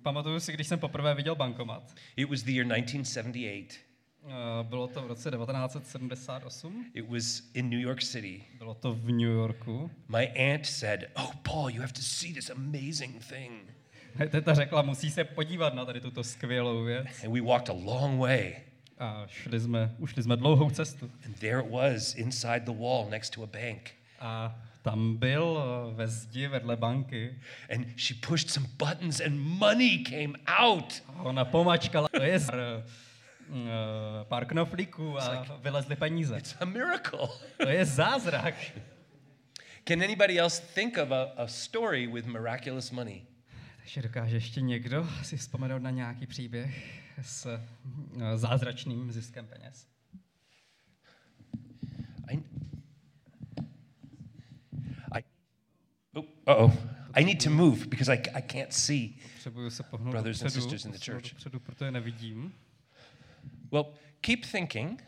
pamatuju 0.02 0.40
si, 0.40 0.54
když 0.54 0.68
jsem 0.68 0.80
poprvé 0.80 1.16
viděl 1.16 1.36
bankomat. 1.36 1.96
It 2.16 2.30
was 2.30 2.44
the 2.44 2.52
year 2.52 2.68
1978. 2.68 3.86
Uh, 4.26 4.32
bylo 4.64 4.88
to 4.88 5.02
v 5.02 5.08
roce 5.08 5.32
1978, 5.32 6.86
It 6.94 7.10
was 7.10 7.44
in 7.54 7.70
New 7.70 7.80
York 7.80 8.04
City. 8.04 8.44
bylo 8.58 8.74
to 8.74 8.94
v 8.94 9.06
New 9.12 9.32
Yorku. 9.32 9.92
My 10.08 10.32
aunt 10.36 10.66
said, 10.66 11.04
Oh, 11.16 11.32
Paul, 11.44 11.70
you 11.70 11.82
have 11.82 11.94
to 11.94 12.02
see 12.02 12.34
this 12.34 12.50
amazing 12.50 13.26
thing. 13.26 13.76
Teta 14.32 14.54
řekla, 14.54 14.82
musí 14.82 15.12
se 15.12 15.24
podívat 15.24 15.74
na 15.74 15.86
tady 15.86 16.02
tuto 16.02 16.24
skvělou 16.24 16.84
věc. 16.84 17.24
And 17.24 17.34
we 17.34 17.42
walked 17.42 17.70
a 17.70 17.74
long 17.74 18.20
way. 18.20 18.56
A 19.00 19.24
šli 19.28 19.60
jsme, 19.60 19.96
ušli 19.98 20.24
jsme 20.24 20.38
dlouhou 20.38 20.70
cestu. 20.70 21.12
And 21.26 21.40
there 21.40 21.60
it 21.60 21.72
was 21.72 22.16
inside 22.16 22.60
the 22.60 22.72
wall 22.80 23.08
next 23.10 23.30
to 23.30 23.44
a 23.44 23.46
bank. 23.48 23.92
A 24.20 24.62
tam 24.86 25.18
byl 25.18 25.58
eh, 25.58 25.94
ve 25.94 26.08
zdi 26.08 26.48
vedle 26.48 26.76
banky. 26.76 27.36
And 27.76 27.88
she 27.98 28.20
pushed 28.28 28.50
some 28.50 28.68
buttons 28.78 29.20
and 29.20 29.40
money 29.40 30.04
came 30.04 30.40
out. 30.48 31.04
A 31.08 31.22
ona 31.22 31.46
pomačkala, 31.46 32.08
to 32.08 32.24
je 32.24 32.40
pár, 32.40 32.60
eh, 32.60 32.84
pár 34.24 34.46
knoflíků 34.46 35.20
a 35.20 35.58
vylezly 35.62 35.96
peníze. 35.96 36.38
It's 36.38 36.56
a 36.60 36.66
miracle. 36.66 37.28
To 37.58 37.70
je 37.70 37.86
zázrak. 37.86 38.56
Can 39.88 40.04
anybody 40.04 40.40
else 40.40 40.62
think 40.74 40.98
of 40.98 41.12
a, 41.12 41.24
a 41.38 41.48
story 41.48 42.08
with 42.08 42.26
miraculous 42.26 42.92
money? 42.92 43.22
Takže 43.78 44.02
dokáže 44.02 44.36
ještě 44.36 44.62
někdo 44.62 45.08
si 45.24 45.38
vzpomenout 45.38 45.82
na 45.82 45.90
nějaký 45.90 46.28
příběh 46.28 47.02
s 47.22 47.46
eh, 47.46 48.38
zázračným 48.38 49.12
ziskem 49.12 49.48
peněz? 49.48 49.88
I, 52.32 52.44
I, 55.12 55.24
oh, 56.14 56.26
uh-oh. 56.46 56.72
I 57.14 57.24
need 57.26 57.44
to 57.44 57.50
move 57.50 57.88
because 57.88 58.14
I, 58.14 58.18
I 58.34 58.42
can't 58.42 58.74
see. 58.74 59.10
Potřebuju 59.34 59.70
se 59.70 59.84
pohnout 59.84 60.12
Brothers 60.12 60.42
and 60.42 60.46
dopředu, 60.46 60.62
sisters 60.62 60.86
in 60.86 60.92
the 60.92 61.12
church. 61.12 61.32
dopředu, 61.32 61.60
protože 61.60 61.92
nevidím. 61.92 62.54
Well, 63.72 63.94
keep 64.22 64.40
thinking, 64.52 65.04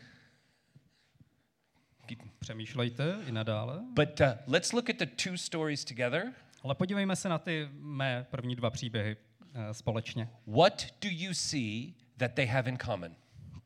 Přemýšlejte 2.39 3.19
i 3.27 3.31
nadále. 3.31 3.83
but 3.93 4.19
uh, 4.19 4.27
let's 4.47 4.73
look 4.73 4.89
at 4.89 4.95
the 4.97 5.05
two 5.05 5.37
stories 5.37 5.85
together. 5.85 6.33
Ale 6.63 6.75
podívejme 6.75 7.15
se 7.15 7.29
na 7.29 7.37
ty 7.39 7.69
mé 7.71 8.25
první 8.31 8.55
dva 8.55 8.69
příběhy 8.69 9.17
eh, 9.53 9.73
společně. 9.73 10.29
What 10.47 10.85
do 11.01 11.09
you 11.11 11.33
see 11.33 11.93
that 12.17 12.33
they 12.33 12.45
have 12.45 12.69
in 12.69 12.77
common? 12.77 13.15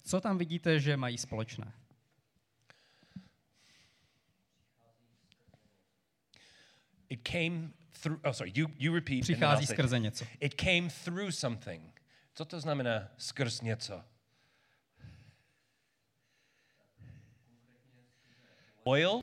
Co 0.04 0.22
tam 0.22 0.38
vidíte, 0.38 0.80
že 0.80 0.98
mají 0.98 1.18
společné? 1.18 1.72
It 7.12 7.24
came 7.24 7.74
through, 8.02 8.20
oh, 8.24 8.32
sorry, 8.32 8.52
you, 8.56 8.68
you 8.78 8.94
repeat. 8.94 9.22
Přichází 9.22 9.66
skrze 9.66 10.00
něco. 10.00 10.26
It 10.40 10.54
came 10.54 10.90
through 11.04 11.32
something. 11.32 12.02
Co 12.34 12.46
to 12.46 12.60
znamená 12.60 13.08
skrz 13.18 13.62
něco? 13.62 14.04
Oil, 18.84 19.22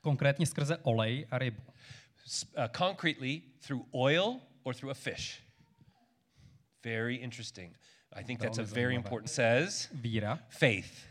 Konkrétně 0.00 0.46
skrze 0.46 0.76
olej 0.76 1.26
a 1.30 1.38
rybu. 1.38 1.62
uh, 1.62 2.66
concretely 2.76 3.42
through 3.66 3.86
oil 3.92 4.40
or 4.62 4.74
through 4.74 4.90
a 4.90 4.94
fish. 4.94 5.42
Very 6.84 7.14
interesting. 7.14 7.76
I 8.12 8.24
think 8.24 8.40
that's 8.40 8.58
a 8.58 8.62
very 8.62 8.94
important. 8.94 9.30
Says 9.30 9.88
Víra 9.92 10.38
faith. 10.48 11.08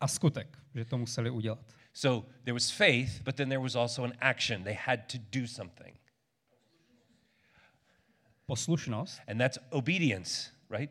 a 0.00 0.08
skutek, 0.08 0.58
že 0.74 0.84
to 0.84 0.98
museli 0.98 1.30
udělat. 1.30 1.58
So 1.92 2.24
there 2.44 2.54
was 2.54 2.70
faith, 2.70 3.20
but 3.24 3.36
then 3.36 3.48
there 3.48 3.60
was 3.60 3.76
also 3.76 4.04
an 4.04 4.14
action. 4.20 4.64
They 4.64 4.74
had 4.74 5.08
to 5.08 5.18
do 5.18 5.46
something. 5.46 5.98
Poslušnost 8.46 9.20
And 9.28 9.40
that's 9.40 9.58
obedience, 9.70 10.50
right? 10.70 10.90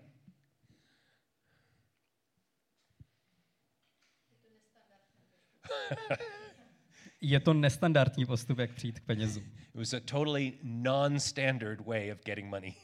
je 7.21 7.39
to 7.39 7.53
nestandardní 7.53 8.25
postup, 8.25 8.59
jak 8.59 8.73
přijít 8.73 8.99
k 8.99 9.03
penězům. 9.03 9.43
It 9.43 9.75
was 9.75 9.93
a 9.93 9.99
totally 9.99 10.53
non 10.63 11.19
standard 11.19 11.81
way 11.81 12.11
of 12.11 12.19
getting 12.25 12.49
money. 12.49 12.75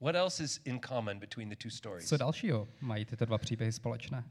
What 0.00 0.14
else 0.14 0.40
is 0.40 0.60
in 0.64 0.80
common 0.80 1.18
between 1.18 1.48
the 1.48 1.56
two 1.56 1.70
stories? 1.70 2.08
Co 2.08 2.16
dalšího 2.16 2.68
mají 2.80 3.04
tyto 3.04 3.24
dva 3.24 3.38
příběhy 3.38 3.72
společné? 3.72 4.24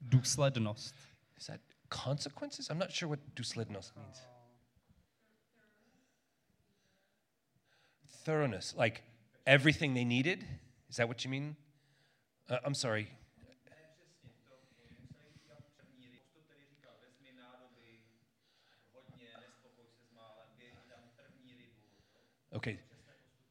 Důslednost. 0.00 0.94
Is 1.36 1.46
that 1.46 1.60
consequences? 2.04 2.70
I'm 2.70 2.78
not 2.78 2.90
sure 2.90 3.08
what 3.08 3.20
duslednost 3.34 3.96
means. 3.96 4.26
Thoroughness, 8.24 8.74
like 8.74 9.02
everything 9.46 9.94
they 9.94 10.04
needed? 10.04 10.44
Is 10.88 10.96
that 10.96 11.08
what 11.08 11.24
you 11.24 11.30
mean? 11.30 11.56
Uh, 12.48 12.58
I'm 12.66 12.74
sorry. 12.74 13.08
Okay, 22.52 22.78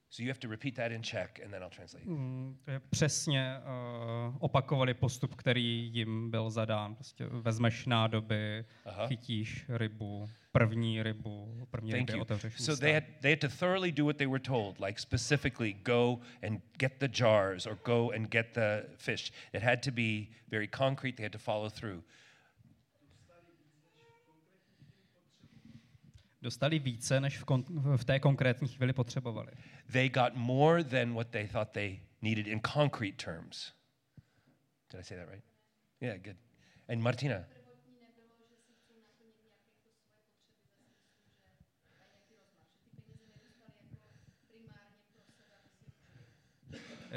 so 0.09 0.23
you 0.23 0.29
have 0.29 0.39
to 0.39 0.47
repeat 0.47 0.75
that 0.75 0.91
in 0.91 1.01
Czech 1.01 1.39
and 1.43 1.51
then 1.51 1.61
I'll 1.63 1.69
translate. 1.69 2.05
Mm, 2.05 2.57
to 2.65 2.71
je 2.71 2.79
přesně 2.79 3.55
uh, 3.59 4.35
opakovali 4.39 4.93
postup, 4.93 5.35
který 5.35 5.89
jim 5.93 6.31
byl 6.31 6.49
zadán. 6.49 6.95
Prostě 6.95 7.25
vezmeš 7.25 7.85
nádoby, 7.85 8.65
Aha. 8.85 9.07
chytíš 9.07 9.65
rybu, 9.69 10.29
první 10.51 11.03
rybu, 11.03 11.67
první 11.71 11.91
Thank 11.91 12.07
ryby 12.09 12.17
you. 12.17 12.21
otevřeš 12.21 12.53
So 12.57 12.73
ústa. 12.73 12.85
they 12.85 12.93
had, 12.93 13.03
they 13.21 13.31
had 13.31 13.39
to 13.39 13.47
thoroughly 13.49 13.91
do 13.91 14.05
what 14.05 14.17
they 14.17 14.27
were 14.27 14.39
told, 14.43 14.79
like 14.79 14.99
specifically 14.99 15.73
go 15.73 16.19
and 16.47 16.61
get 16.79 16.91
the 16.99 17.07
jars 17.23 17.65
or 17.67 17.77
go 17.85 18.11
and 18.15 18.27
get 18.31 18.53
the 18.53 18.83
fish. 18.97 19.31
It 19.53 19.63
had 19.63 19.81
to 19.83 19.91
be 19.91 20.27
very 20.51 20.67
concrete, 20.67 21.15
they 21.15 21.25
had 21.25 21.31
to 21.33 21.39
follow 21.39 21.69
through. 21.69 22.03
Dostali 26.41 26.79
více, 26.79 27.19
než 27.19 27.37
v, 27.37 27.45
kon- 27.45 27.97
v 27.97 28.05
té 28.05 28.19
konkrétní 28.19 28.67
chvíli 28.67 28.93
potřebovali. 28.93 29.51
They 29.91 30.09
got 30.09 30.33
more 30.33 30.83
than 30.83 31.13
what 31.13 31.27
they 31.27 31.47
thought 31.47 31.71
they 31.71 31.99
needed 32.21 32.47
in 32.47 32.61
concrete 32.73 33.23
terms. 33.25 33.73
Did 34.91 34.99
I 34.99 35.03
say 35.03 35.17
that 35.17 35.29
right? 35.29 35.43
Yeah, 36.01 36.17
good. 36.17 36.37
And 36.87 37.01
Martina, 37.01 37.45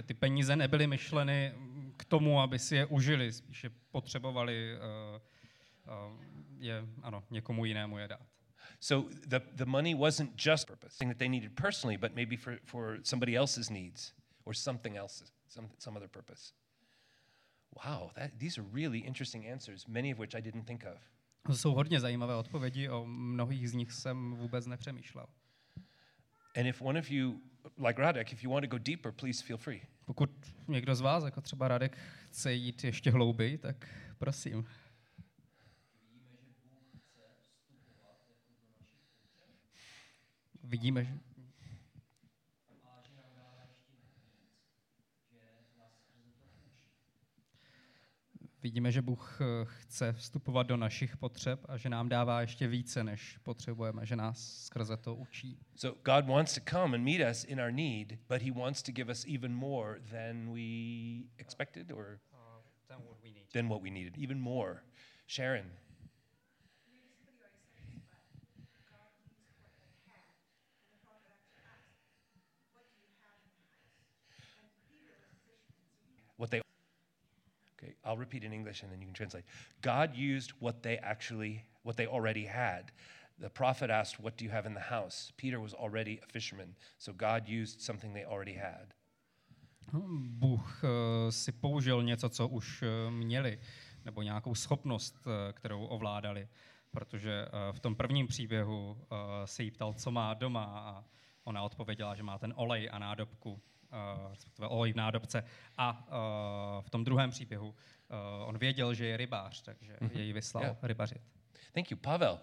ty 0.02 0.14
peníze 0.14 0.56
nebyly 0.56 0.86
myšleny 0.86 1.54
k 1.96 2.04
tomu, 2.04 2.40
aby 2.40 2.58
si 2.58 2.76
je 2.76 2.86
užili, 2.86 3.32
spíše 3.32 3.70
potřebovali 3.90 4.76
uh, 4.76 4.80
uh, 6.10 6.22
je, 6.58 6.84
ano, 7.02 7.24
někomu 7.30 7.64
jinému 7.64 7.98
je 7.98 8.08
dát. 8.08 8.31
So 8.82 9.04
the, 9.28 9.40
the 9.54 9.64
money 9.64 9.94
wasn't 9.94 10.36
just 10.36 10.66
purpose, 10.66 10.96
thing 10.96 11.08
that 11.08 11.20
they 11.20 11.28
needed 11.28 11.54
personally, 11.54 11.96
but 11.96 12.16
maybe 12.16 12.34
for, 12.34 12.58
for 12.64 12.98
somebody 13.04 13.36
else's 13.36 13.70
needs 13.70 14.12
or 14.44 14.52
something 14.52 14.96
else, 14.96 15.22
some, 15.46 15.68
some 15.78 15.96
other 15.96 16.08
purpose. 16.08 16.52
Wow, 17.76 18.10
that, 18.16 18.32
these 18.40 18.58
are 18.58 18.64
really 18.72 18.98
interesting 18.98 19.46
answers, 19.46 19.86
many 19.88 20.10
of 20.10 20.18
which 20.18 20.34
I 20.34 20.40
didn't 20.40 20.66
think 20.66 20.84
of. 20.84 20.98
To 21.46 21.56
jsou 21.56 21.74
hodně 21.74 22.00
zajímavé 22.00 22.34
odpovědi, 22.34 22.88
o 22.88 23.06
mnohých 23.06 23.70
z 23.70 23.74
nich 23.74 23.92
jsem 23.92 24.34
vůbec 24.34 24.66
nepřemýšlel. 24.66 25.26
And 26.56 26.66
if 26.66 26.82
one 26.82 26.98
of 26.98 27.10
you, 27.10 27.40
like 27.78 28.02
Radek, 28.02 28.32
if 28.32 28.44
you 28.44 28.50
want 28.50 28.64
to 28.64 28.68
go 28.68 28.78
deeper, 28.78 29.12
please 29.12 29.44
feel 29.44 29.58
free. 29.58 29.82
Pokud 30.04 30.30
někdo 30.68 30.94
z 30.94 31.00
vás, 31.00 31.24
jako 31.24 31.40
třeba 31.40 31.68
Radek, 31.68 31.98
chce 32.30 32.52
jít 32.52 32.84
ještě 32.84 33.10
hlouběji, 33.10 33.58
tak 33.58 33.88
prosím. 34.18 34.64
Vidíme, 40.62 41.04
že... 41.04 41.18
Vidíme, 48.62 48.92
že 48.92 49.02
Bůh 49.02 49.38
eh, 49.40 49.44
chce 49.64 50.12
vstupovat 50.12 50.62
do 50.62 50.76
našich 50.76 51.16
potřeb 51.16 51.60
a 51.68 51.76
že 51.76 51.88
nám 51.88 52.08
dává 52.08 52.40
ještě 52.40 52.68
více, 52.68 53.04
než 53.04 53.38
potřebujeme, 53.38 54.06
že 54.06 54.16
nás 54.16 54.64
skrze 54.64 54.96
to 54.96 55.14
učí. 55.14 55.58
So 55.76 56.00
God 56.04 56.26
wants 56.26 56.54
to 56.54 56.60
come 56.70 56.96
and 56.96 57.04
meet 57.04 57.20
us 57.30 57.44
in 57.44 57.60
our 57.60 57.72
need, 57.72 58.18
but 58.28 58.42
He 58.42 58.52
wants 58.52 58.82
to 58.82 58.92
give 58.92 59.10
us 59.10 59.24
even 59.26 59.54
more 59.54 60.00
than 60.10 60.52
we 60.52 60.62
expected 61.38 61.92
or 61.92 62.20
than 63.52 63.68
what 63.68 63.82
we 63.82 63.90
needed, 63.90 64.18
even 64.18 64.40
more. 64.40 64.82
Sharon. 65.26 65.72
What 76.42 76.50
they 76.50 76.60
okay 77.76 77.92
i'll 78.04 78.20
repeat 78.26 78.42
in 78.48 78.52
english 78.52 78.82
and 78.82 78.90
then 78.90 79.00
you 79.00 79.06
can 79.10 79.14
translate. 79.14 79.44
God 79.80 80.08
used 80.32 80.50
what 80.64 80.76
they 80.82 80.96
actually 81.12 81.54
what 81.86 81.96
they 81.96 82.08
already 82.16 82.46
had. 82.46 82.84
The 83.38 83.50
prophet 83.50 83.88
asked 83.90 84.16
what 84.24 84.36
do 84.36 84.44
you 84.44 84.52
have 84.58 84.66
in 84.70 84.74
the 84.74 84.86
house? 84.96 85.16
Peter 85.36 85.58
was 85.66 85.72
already 85.74 86.14
a 86.24 86.26
fisherman 86.26 86.70
so 86.98 87.12
god 87.12 87.42
used 87.60 87.80
something 87.80 88.10
they 88.12 88.26
already 88.34 88.56
had. 88.68 88.86
Bůh 90.18 90.84
eh, 90.84 91.32
si 91.32 91.52
použil 91.52 92.02
něco, 92.02 92.28
co 92.28 92.48
už 92.48 92.82
eh, 92.82 93.10
měli, 93.10 93.58
nebo 94.04 94.22
nějakou 94.22 94.54
schopnost, 94.54 95.16
eh, 95.26 95.52
kterou 95.52 95.84
ovládali. 95.84 96.48
Protože 96.90 97.46
v 97.72 97.80
tom 97.80 97.94
prvním 97.94 98.26
příběhu 98.26 99.06
se 99.44 99.62
jí 99.62 99.70
ptal, 99.70 99.92
co 99.92 100.10
má 100.10 100.34
doma 100.34 100.64
a 100.64 101.04
ona 101.44 101.62
odpověděla, 101.62 102.14
že 102.14 102.22
má 102.22 102.38
ten 102.38 102.52
olej 102.56 102.88
a 102.92 102.98
nádobku, 102.98 103.62
respektive 104.30 104.68
olej 104.68 104.92
v 104.92 104.96
nádobce. 104.96 105.44
A 105.78 106.06
eh, 106.08 106.82
v 106.82 106.90
tom 106.90 107.04
druhém 107.04 107.30
příběhu 107.30 107.74
eh, 108.10 108.44
on 108.44 108.58
věděl, 108.58 108.94
že 108.94 109.06
je 109.06 109.16
rybář, 109.16 109.62
takže 109.62 109.96
jej 110.12 110.32
vyslal 110.32 110.64
Yeah. 110.64 110.76
rybařit. 110.82 111.22
thank 111.74 111.90
you 111.90 111.96
pavel 111.96 112.40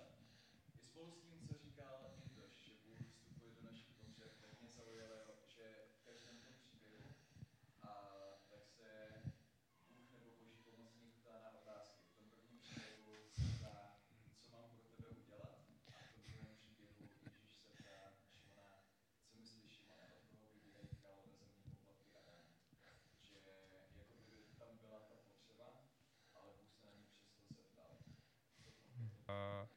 I 0.75 0.79
spolu 0.87 1.11
s 1.11 1.21
tím, 1.21 1.39
co 1.47 1.53
říkal 1.63 1.95
Indoš, 2.25 2.53
že 2.65 2.73
Bůh 2.85 2.99
vstupuje 3.11 3.51
do 3.61 3.61
našich 3.71 3.91
potřeb, 4.01 4.31
tak 4.41 4.51
mě 4.61 4.69
zaujalo, 4.69 5.17
že 5.55 5.65
v 5.95 6.05
každém 6.05 6.35
tom 6.43 6.53
příběhu 6.61 7.03
a 7.83 7.91
tak 8.49 8.63
se 8.77 8.89
Bůh 9.89 10.07
nebo 10.13 10.27
Boží 10.39 10.57
pomocník 10.69 11.13
ptá 11.21 11.35
na 11.45 11.49
otázky. 11.61 12.01
V 12.09 12.17
tom 12.17 12.25
prvním 12.33 12.59
příběhu 12.65 13.29
se 13.35 13.43
ptá, 13.57 13.75
co 14.43 14.47
mám 14.55 14.69
pro 14.75 14.83
tebe 14.91 15.07
udělat, 15.21 15.53
a 15.95 15.99
v 16.07 16.11
tom 16.13 16.23
druhém 16.33 16.55
příběhu 16.61 16.93
Ježíš 17.25 17.51
se 17.63 17.69
ptá 17.79 17.97
Šimona, 18.27 18.69
co 19.29 19.33
myslíš 19.41 19.71
Šimone, 19.77 20.07
od 20.19 20.23
koho 20.31 20.45
vybírají 20.55 20.89
králové 21.01 21.31
zemní 21.41 21.61
poplatky 21.71 22.07
a 22.17 22.21
daně. 22.27 22.47
Že 23.27 23.37
jako 23.99 24.13
kdyby 24.23 24.37
tam 24.61 24.71
byla 24.83 24.99
ta 25.09 25.15
potřeba, 25.29 25.67
ale 26.39 26.49
Bůh 26.59 26.71
se 26.77 26.85
na 26.89 26.93
ní 26.99 27.05
přesto 27.13 27.47
zeptal. 27.59 27.91
Eh, 29.29 29.67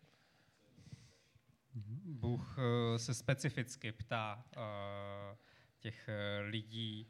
Bůh 2.22 2.56
eh, 2.58 2.98
se 2.98 3.14
specificky 3.14 3.92
ptá 3.92 4.44
eh, 4.56 5.36
těch 5.78 6.08
eh, 6.08 6.40
lidí, 6.40 7.08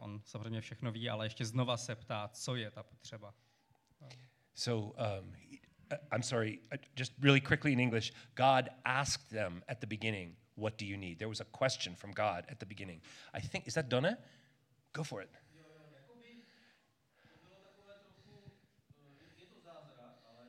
on 0.00 0.20
samozřejmě 0.24 0.60
všechno 0.60 0.92
ví, 0.92 1.10
ale 1.10 1.26
ještě 1.26 1.44
znova 1.44 1.76
se 1.76 1.96
ptá, 1.96 2.28
co 2.28 2.56
je 2.56 2.70
ta 2.70 2.82
potřeba. 2.82 3.34
so 4.54 4.96
um, 5.20 5.36
i'm 6.14 6.22
sorry 6.22 6.60
just 6.96 7.12
really 7.18 7.40
quickly 7.40 7.72
in 7.72 7.80
english. 7.80 8.12
God 8.34 8.68
asked 8.84 9.28
them 9.28 9.62
at 9.68 9.78
the 9.78 9.86
beginning 9.86 10.36
what 10.56 10.78
do 10.80 10.86
you 10.86 10.96
need? 10.96 11.18
There 11.18 11.28
was 11.28 11.40
a 11.40 11.46
question 11.58 11.96
from 11.96 12.12
god 12.12 12.44
at 12.48 12.58
the 12.58 12.66
beginning. 12.66 13.02
I 13.32 13.40
think 13.40 13.66
is 13.66 13.74
that 13.74 13.88
donna 13.88 14.16
go 14.92 15.04
for 15.04 15.22
it 15.22 15.30
Jo, 15.54 15.62
jo, 15.74 15.90
jakoby 15.94 16.42
to 17.32 17.38
bylo 17.42 17.56
takové 17.62 17.94
trochu, 17.98 18.52
eh, 18.98 19.40
je 19.40 19.46
to 19.46 19.60
zázrak, 19.60 20.14
ale 20.24 20.48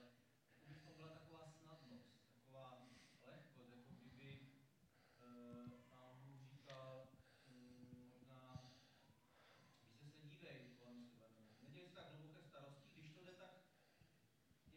jakoby 0.60 0.80
to 0.80 0.92
byla 0.98 1.10
taková 1.10 1.48
snadnost, 1.48 2.10
taková 2.34 2.78
lehkost, 3.28 3.92
jako 3.92 3.96
kdyby 4.00 4.40
eh, 5.20 5.70
nám 5.92 6.22
Bůh 6.24 6.42
říkal, 6.52 7.08
mm, 7.48 8.10
možná, 8.10 8.72
více 10.02 10.12
se 10.12 10.28
dívej 10.28 10.60
kolem 10.80 11.06
sebe, 11.06 11.26
no. 11.40 11.46
nedělej 11.64 11.88
si 11.88 11.96
tak 11.96 12.06
hluboké 12.10 12.42
starosti, 12.44 13.00
když 13.00 13.12
to 13.12 13.24
jde 13.24 13.32
tak 13.32 13.52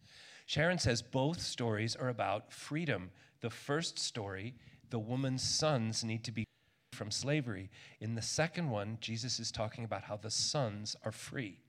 Sharon 0.47 0.79
says 0.79 1.01
both 1.01 1.41
stories 1.41 1.95
are 1.95 2.07
about 2.07 2.53
freedom. 2.53 3.11
The 3.41 3.49
first 3.49 3.99
story, 3.99 4.53
the 4.89 4.97
woman's 4.97 5.43
sons 5.43 6.05
need 6.05 6.23
to 6.23 6.31
be 6.31 6.45
from 6.93 7.11
slavery. 7.11 7.69
In 7.99 8.15
the 8.15 8.21
second 8.21 8.69
one, 8.69 8.97
Jesus 9.01 9.39
is 9.39 9.51
talking 9.51 9.83
about 9.83 10.03
how 10.03 10.15
the 10.15 10.31
sons 10.31 10.95
are 11.03 11.11
free. 11.11 11.59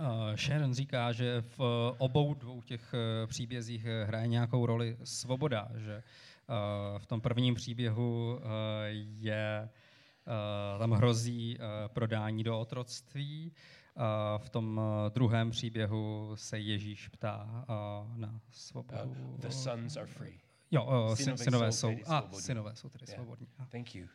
Uh, 0.00 0.36
Sharon 0.36 0.74
říká, 0.74 1.12
že 1.12 1.40
v 1.40 1.60
uh, 1.60 1.66
obou 1.98 2.34
dvou 2.34 2.62
těch 2.62 2.94
uh, 2.94 3.26
příbězích 3.26 3.84
uh, 3.84 4.08
hraje 4.08 4.26
nějakou 4.28 4.66
roli 4.66 4.96
svoboda, 5.04 5.68
že 5.76 5.96
uh, 5.96 6.98
v 6.98 7.06
tom 7.06 7.20
prvním 7.20 7.54
příběhu 7.54 8.36
uh, 8.36 8.42
je 9.18 9.68
tam 10.78 10.90
hrozí 10.90 11.58
prodání 11.86 12.44
do 12.44 12.60
otroctví, 12.60 13.52
v 14.38 14.48
tom 14.50 14.78
uh, 14.78 14.84
druhém 15.12 15.50
příběhu 15.50 16.32
se 16.34 16.58
Ježíš 16.58 17.08
ptá 17.08 17.64
uh, 17.68 18.16
na 18.18 18.40
svobodu. 18.50 19.10
Uh, 19.10 19.38
the 19.40 19.48
sons 19.48 19.96
are 19.96 20.06
free. 20.06 20.38
Jo, 20.70 20.84
uh, 20.84 21.14
synové 21.14 21.14
synové, 21.14 21.38
synové 21.38 21.72
jsou 21.72 21.90
a 22.06 22.20
svobodní. 22.20 22.40
synové 22.42 22.76
jsou 22.76 22.88
tedy 22.88 23.04
Yeah. 23.08 23.16
svobodní. 23.20 23.46
a. 23.58 23.66
Thank 23.66 23.94
you. 23.94 24.06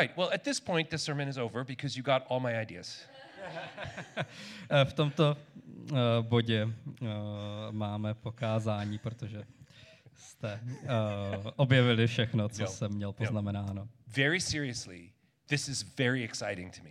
Right. 0.00 0.16
Well, 0.16 0.30
at 0.34 0.42
this 0.42 0.60
point, 0.60 0.90
the 0.90 0.96
sermon 0.96 1.28
is 1.28 1.36
over 1.38 1.64
because 1.64 1.98
you 1.98 2.04
got 2.04 2.22
all 2.30 2.40
my 2.40 2.62
ideas. 2.62 3.02
Eh, 4.70 4.84
V 4.84 4.92
tomto 4.92 5.36
uh, 5.90 5.98
bodě 6.20 6.64
uh, 6.64 7.08
máme 7.70 8.14
pokázání, 8.14 8.98
protože 8.98 9.42
jste 10.14 10.60
uh, 10.64 11.50
objevili 11.56 12.06
všechno, 12.06 12.48
co 12.48 12.62
Jo. 12.62 12.68
jsem 12.68 12.92
měl 12.92 13.12
poznamenáno. 13.12 13.88
Very 14.06 14.40
seriously, 14.40 15.12
this 15.46 15.68
is 15.68 15.96
very 15.98 16.24
exciting 16.24 16.76
to 16.76 16.82
me. 16.84 16.90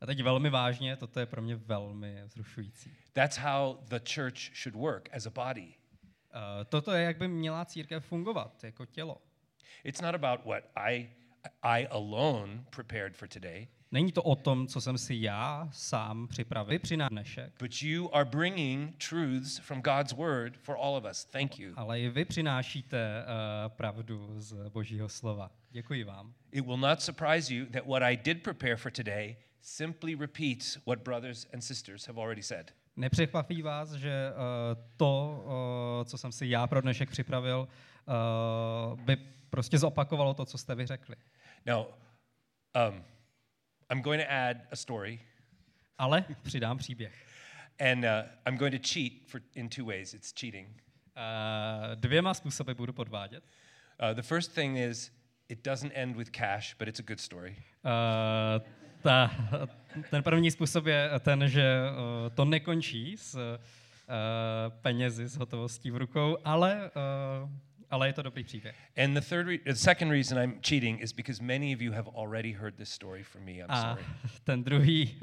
A 0.00 0.06
teď 0.06 0.22
velmi 0.22 0.50
vážně, 0.50 0.96
toto 0.96 1.20
je 1.20 1.26
pro 1.26 1.42
mě 1.42 1.56
velmi 1.56 2.22
vzrušující. 2.24 2.90
That's 3.12 3.36
how 3.36 3.76
the 3.88 3.98
church 4.14 4.38
should 4.62 4.74
work 4.74 5.08
as 5.16 5.26
a 5.26 5.30
body. 5.30 5.66
Uh, 5.66 6.64
toto 6.68 6.92
je, 6.92 7.04
jak 7.04 7.18
by 7.18 7.28
měla 7.28 7.64
církev 7.64 8.04
fungovat 8.04 8.64
jako 8.64 8.86
tělo. 8.86 9.22
It's 9.84 10.00
not 10.00 10.14
about 10.14 10.44
what 10.44 10.64
I 10.76 11.10
I 11.62 11.86
alone 11.86 12.64
prepared 12.70 13.16
for 13.16 13.28
today, 13.28 13.68
Není 13.92 14.12
to 14.12 14.22
o 14.22 14.36
tom, 14.36 14.66
co 14.66 14.80
jsem 14.80 14.98
si 14.98 15.14
já 15.18 15.68
sám 15.72 16.28
připravil 16.28 16.78
při 16.78 16.96
dnešek, 17.10 17.52
but 17.58 17.82
you 17.82 18.14
are 18.14 18.24
bringing 18.24 18.96
truths 19.08 19.58
from 19.58 19.82
God's 19.82 20.12
word 20.12 20.56
for 20.56 20.76
all 20.80 20.96
of 20.96 21.04
us. 21.10 21.24
Thank 21.24 21.58
you. 21.58 21.72
ale 21.76 22.00
i 22.00 22.08
vy 22.08 22.24
přinášíte 22.24 23.24
uh, 23.24 23.72
pravdu 23.72 24.34
z 24.40 24.68
Božího 24.68 25.08
slova. 25.08 25.50
Děkuji 25.70 26.04
vám. 26.04 26.34
It 26.52 26.66
will 26.66 26.76
not 26.76 27.02
surprise 27.02 27.54
you 27.54 27.66
that 27.66 27.86
what 27.86 28.02
I 28.02 28.16
did 28.16 28.42
prepare 28.42 28.76
for 28.76 28.92
today 28.92 29.36
simply 29.60 30.14
repeats 30.14 30.78
what 30.86 30.98
brothers 30.98 31.46
and 31.52 31.64
sisters 31.64 32.06
have 32.06 32.20
already 32.20 32.42
said. 32.42 32.74
Nepřekvapí 32.96 33.62
vás, 33.62 33.92
že 33.92 34.30
uh, 34.30 34.82
to, 34.96 35.42
uh, 36.00 36.04
co 36.08 36.18
jsem 36.18 36.32
si 36.32 36.48
já 36.48 36.66
pro 36.66 36.80
dnešek 36.80 37.10
připravil, 37.10 37.68
uh, 38.92 39.00
by 39.00 39.16
prostě 39.50 39.78
zopakovalo 39.78 40.34
to, 40.34 40.44
co 40.44 40.58
jste 40.58 40.74
vy 40.74 40.86
řekli. 40.86 41.16
Now, 41.66 41.86
um, 42.88 43.04
I'm 43.92 44.02
going 44.02 44.22
to 44.22 44.30
add 44.32 44.56
a 44.70 44.76
story, 44.76 45.20
Ale 45.98 46.24
přidám 46.42 46.78
příběh. 46.78 47.26
and 47.80 48.04
uh, 48.04 48.10
I'm 48.46 48.56
going 48.56 48.82
to 48.82 48.88
cheat 48.88 49.12
for, 49.26 49.40
in 49.54 49.68
two 49.68 49.84
ways. 49.84 50.14
It's 50.14 50.32
cheating. 50.40 50.82
Uh, 51.16 51.94
dvěma 51.94 52.34
způsoby 52.34 52.72
budu 52.72 52.92
podvádět. 52.92 53.44
Uh, 54.02 54.14
the 54.14 54.22
first 54.22 54.54
thing 54.54 54.78
is 54.78 55.12
it 55.48 55.64
doesn't 55.64 55.92
end 55.94 56.16
with 56.16 56.30
cash, 56.30 56.74
but 56.78 56.88
it's 56.88 57.00
a 57.00 57.02
good 57.02 57.20
story. 57.20 57.56
Uh, 57.84 58.60
ta, 59.02 59.30
ten 60.10 60.22
první 60.22 60.50
způsob 60.50 60.86
je 60.86 61.10
ten, 61.20 61.48
že 61.48 61.80
uh, 61.90 62.34
to 62.34 62.44
nekončí 62.44 63.16
s 63.16 63.34
uh, 63.34 63.40
penězi, 64.82 65.28
s 65.28 65.36
hotovostí 65.36 65.90
v 65.90 65.96
rukou, 65.96 66.36
ale, 66.44 66.90
uh, 67.44 67.50
ale 67.90 68.08
je 68.08 68.12
to 68.12 68.22
dobrý 68.22 68.44
příběh. 68.44 68.76
And 69.04 69.14
the 69.14 69.20
third, 69.20 69.46
re- 69.46 69.58
the 69.66 69.72
second 69.74 70.10
reason 70.10 70.38
I'm 70.38 70.60
cheating 70.68 71.00
is 71.02 71.12
because 71.12 71.42
many 71.42 71.74
of 71.74 71.80
you 71.80 71.92
have 71.92 72.10
already 72.16 72.52
heard 72.52 72.74
this 72.76 72.90
story 72.90 73.22
from 73.22 73.44
me. 73.44 73.52
I'm 73.52 73.66
A 73.68 73.80
sorry. 73.94 74.04
ten 74.44 74.64
druhý 74.64 75.16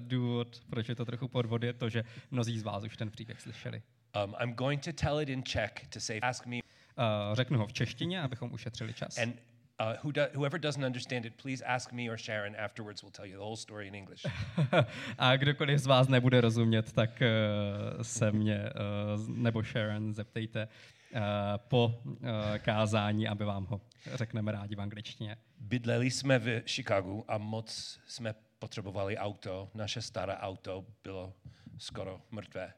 důvod, 0.00 0.60
proč 0.70 0.88
je 0.88 0.94
to 0.94 1.04
trochu 1.04 1.28
podvod, 1.28 1.62
je 1.62 1.72
to, 1.72 1.88
že 1.88 2.04
mnozí 2.30 2.58
z 2.58 2.62
vás 2.62 2.84
už 2.84 2.96
ten 2.96 3.10
příběh 3.10 3.40
slyšeli. 3.40 3.82
Um, 4.24 4.34
I'm 4.42 4.54
going 4.54 4.84
to 4.84 4.92
tell 4.92 5.20
it 5.20 5.28
in 5.28 5.42
Czech 5.42 5.72
to 5.88 6.00
say, 6.00 6.18
ask 6.22 6.46
me, 6.46 6.56
Uh, 6.98 7.34
řeknu 7.36 7.58
ho 7.58 7.66
v 7.66 7.72
češtině, 7.72 8.22
abychom 8.22 8.52
ušetřili 8.52 8.94
čas. 8.94 9.18
and 9.18 9.34
uh, 9.80 9.96
who 10.02 10.12
do, 10.12 10.26
whoever 10.34 10.58
doesn't 10.58 10.84
understand 10.84 11.26
it, 11.26 11.36
please 11.36 11.62
ask 11.62 11.92
me 11.92 12.08
or 12.08 12.18
Sharon 12.18 12.54
afterwards. 12.56 13.02
We'll 13.02 13.12
tell 13.12 13.26
you 13.26 13.36
the 13.36 13.44
whole 13.44 13.56
story 13.56 13.88
in 13.88 13.94
English. 13.94 14.26
A 15.18 15.36
kdokoliv 15.36 15.78
z 15.78 15.86
vás 15.86 16.08
nebude 16.08 16.40
rozumět, 16.40 16.92
tak 16.92 17.22
uh, 17.22 18.02
se 18.02 18.32
mě 18.32 18.70
uh, 19.16 19.28
nebo 19.28 19.62
Sharon 19.62 20.14
zeptejte 20.14 20.68
uh, 20.68 21.20
po 21.56 22.00
uh, 22.04 22.16
kázání, 22.58 23.28
aby 23.28 23.44
vám 23.44 23.66
ho 23.66 23.80
řekneme 24.14 24.52
rádi 24.52 24.74
v 24.74 24.80
angličtině. 24.80 25.36
Bydleli 25.60 26.10
jsme 26.10 26.38
v 26.38 26.62
Chicagu 26.66 27.24
a 27.28 27.38
moc 27.38 28.00
jsme 28.06 28.34
potřebovali 28.58 29.18
auto. 29.18 29.70
Naše 29.74 30.02
staré 30.02 30.36
auto 30.36 30.86
bylo 31.04 31.34
skoro 31.78 32.20
mrtvé. 32.30 32.72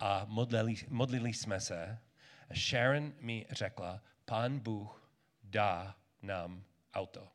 A 0.00 0.24
modlili, 0.28 0.74
modlili 0.88 1.32
jsme 1.32 1.60
se. 1.60 1.98
Sharon 2.54 3.12
mi 3.20 3.46
řekla, 3.50 4.02
pán 4.24 4.58
Bůh 4.58 5.10
dá 5.42 5.94
nám 6.22 6.64
auto. 6.94 7.28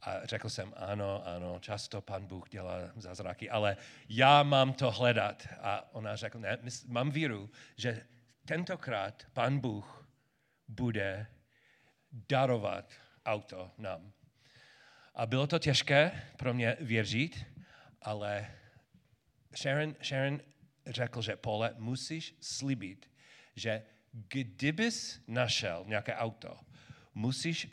A 0.00 0.26
řekl 0.26 0.48
jsem, 0.48 0.74
ano, 0.76 1.26
ano, 1.26 1.58
často 1.60 2.00
pan 2.00 2.26
Bůh 2.26 2.48
dělá 2.48 2.74
zázraky, 2.96 3.50
ale 3.50 3.76
já 4.08 4.42
mám 4.42 4.72
to 4.72 4.90
hledat. 4.90 5.48
A 5.60 5.94
ona 5.94 6.16
řekla, 6.16 6.40
ne, 6.40 6.58
mám 6.86 7.10
víru, 7.10 7.50
že 7.76 8.06
tentokrát 8.44 9.26
pan 9.32 9.58
Bůh 9.58 10.08
bude 10.68 11.26
darovat 12.12 12.92
auto 13.26 13.70
nám. 13.78 14.12
A 15.14 15.26
bylo 15.26 15.46
to 15.46 15.58
těžké 15.58 16.22
pro 16.36 16.54
mě 16.54 16.76
věřit, 16.80 17.44
ale 18.02 18.50
Sharon, 19.56 19.94
Sharon 20.02 20.40
řekl, 20.86 21.22
že 21.22 21.36
Pole, 21.36 21.74
musíš 21.78 22.36
slíbit, 22.40 23.10
že 23.56 23.82
kdybys 24.12 25.22
našel 25.28 25.84
nějaké 25.86 26.14
auto, 26.14 26.60
musíš 27.14 27.68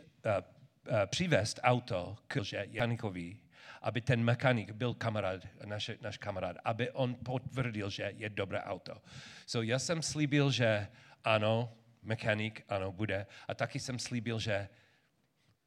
přivést 1.05 1.59
auto 1.63 2.15
k 2.27 2.35
mechanikovi, 2.67 3.39
aby 3.81 4.01
ten 4.01 4.23
mechanik 4.23 4.71
byl 4.71 4.93
kamarád, 4.93 5.47
naš, 5.65 5.91
náš 6.01 6.17
kamarád, 6.17 6.57
aby 6.63 6.91
on 6.91 7.15
potvrdil, 7.15 7.89
že 7.89 8.13
je 8.15 8.29
dobré 8.29 8.61
auto. 8.61 9.01
So 9.45 9.67
já 9.71 9.79
jsem 9.79 10.01
slíbil, 10.01 10.51
že 10.51 10.87
ano, 11.23 11.73
mechanik, 12.03 12.63
ano, 12.69 12.91
bude. 12.91 13.25
A 13.47 13.55
taky 13.55 13.79
jsem 13.79 13.99
slíbil, 13.99 14.39
že 14.39 14.69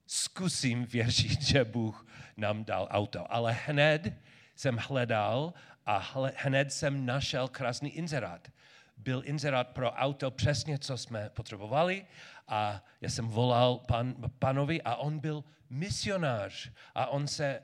zkusím 0.06 0.86
věřit, 0.86 1.42
že 1.42 1.64
Bůh 1.64 2.06
nám 2.36 2.64
dal 2.64 2.88
auto. 2.90 3.32
Ale 3.32 3.52
hned 3.52 4.12
jsem 4.56 4.76
hledal 4.76 5.54
a 5.86 6.14
hned 6.36 6.72
jsem 6.72 7.06
našel 7.06 7.48
krásný 7.48 7.90
inzerát. 7.90 8.48
Byl 8.96 9.22
inzerát 9.24 9.68
pro 9.68 9.92
auto 9.92 10.30
přesně, 10.30 10.78
co 10.78 10.98
jsme 10.98 11.30
potřebovali 11.30 12.06
a 12.48 12.84
já 13.00 13.10
jsem 13.10 13.28
volal 13.28 13.78
pan, 13.78 14.14
panovi 14.38 14.82
a 14.82 14.96
on 14.96 15.18
byl 15.18 15.44
misionář 15.70 16.70
a 16.94 17.06
on 17.06 17.26
se 17.26 17.60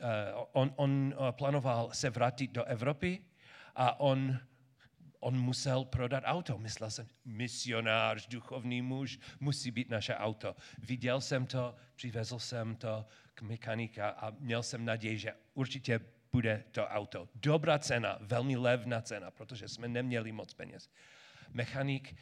uh, 0.00 0.44
on, 0.52 0.72
on 0.76 1.14
uh, 1.18 1.30
plánoval 1.30 1.90
se 1.92 2.10
vrátit 2.10 2.50
do 2.50 2.64
Evropy 2.64 3.20
a 3.74 4.00
on 4.00 4.38
on 5.24 5.40
musel 5.40 5.84
prodat 5.84 6.24
auto. 6.26 6.58
Myslel 6.58 6.90
jsem, 6.90 7.08
misionář, 7.24 8.28
duchovní 8.28 8.82
muž, 8.82 9.18
musí 9.40 9.70
být 9.70 9.90
naše 9.90 10.14
auto. 10.14 10.56
Viděl 10.78 11.20
jsem 11.20 11.46
to, 11.46 11.74
přivezl 11.94 12.38
jsem 12.38 12.76
to 12.76 13.06
k 13.34 13.42
mechanika 13.42 14.08
a 14.08 14.30
měl 14.30 14.62
jsem 14.62 14.84
naději, 14.84 15.18
že 15.18 15.32
určitě 15.54 16.00
bude 16.32 16.64
to 16.70 16.86
auto. 16.86 17.28
Dobrá 17.34 17.78
cena, 17.78 18.18
velmi 18.20 18.56
levná 18.56 19.00
cena, 19.00 19.30
protože 19.30 19.68
jsme 19.68 19.88
neměli 19.88 20.32
moc 20.32 20.54
peněz. 20.54 20.90
Mechanik, 21.54 22.16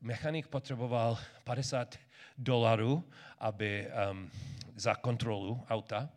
mechanik 0.00 0.46
potřeboval 0.46 1.18
50 1.44 1.98
dolarů 2.38 3.04
aby, 3.40 3.88
um, 4.10 4.30
za 4.76 4.94
kontrolu 4.94 5.64
auta. 5.68 6.08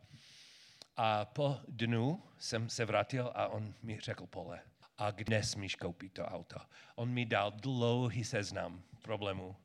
A 0.98 1.26
po 1.26 1.60
dnu 1.67 2.24
jsem 2.38 2.70
se 2.70 2.86
vrátil 2.86 3.32
a 3.36 3.48
on 3.48 3.74
mi 3.84 4.00
řekl 4.00 4.26
pole. 4.28 4.60
A 4.98 5.12
kde 5.12 5.38
nesmíš 5.38 5.76
koupit 5.76 6.13
to 6.13 6.26
auto? 6.26 6.60
On 6.96 7.10
mi 7.10 7.26
dal 7.26 7.52
dlouhý 7.52 8.24
seznam 8.24 8.84
problémů. 9.02 9.56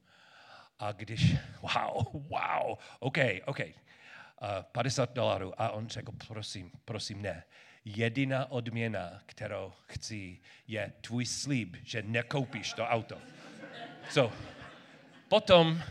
A 0.79 0.92
když, 0.92 1.37
wow, 1.61 2.05
wow, 2.12 2.76
OK, 2.98 3.18
OK, 3.44 3.61
uh, 3.61 3.72
50 4.72 5.12
dolarů. 5.12 5.61
A 5.61 5.70
on 5.70 5.88
řekl, 5.88 6.12
prosím, 6.26 6.70
prosím, 6.85 7.22
ne. 7.22 7.44
Jediná 7.88 8.51
odměna, 8.51 9.20
kterou 9.27 9.72
chci, 9.87 10.38
je 10.68 10.92
tvůj 11.01 11.27
slib, 11.27 11.77
že 11.85 12.03
nekoupíš 12.03 12.72
to 12.72 12.87
auto. 12.87 13.18
So, 14.11 14.37
potom 15.29 15.83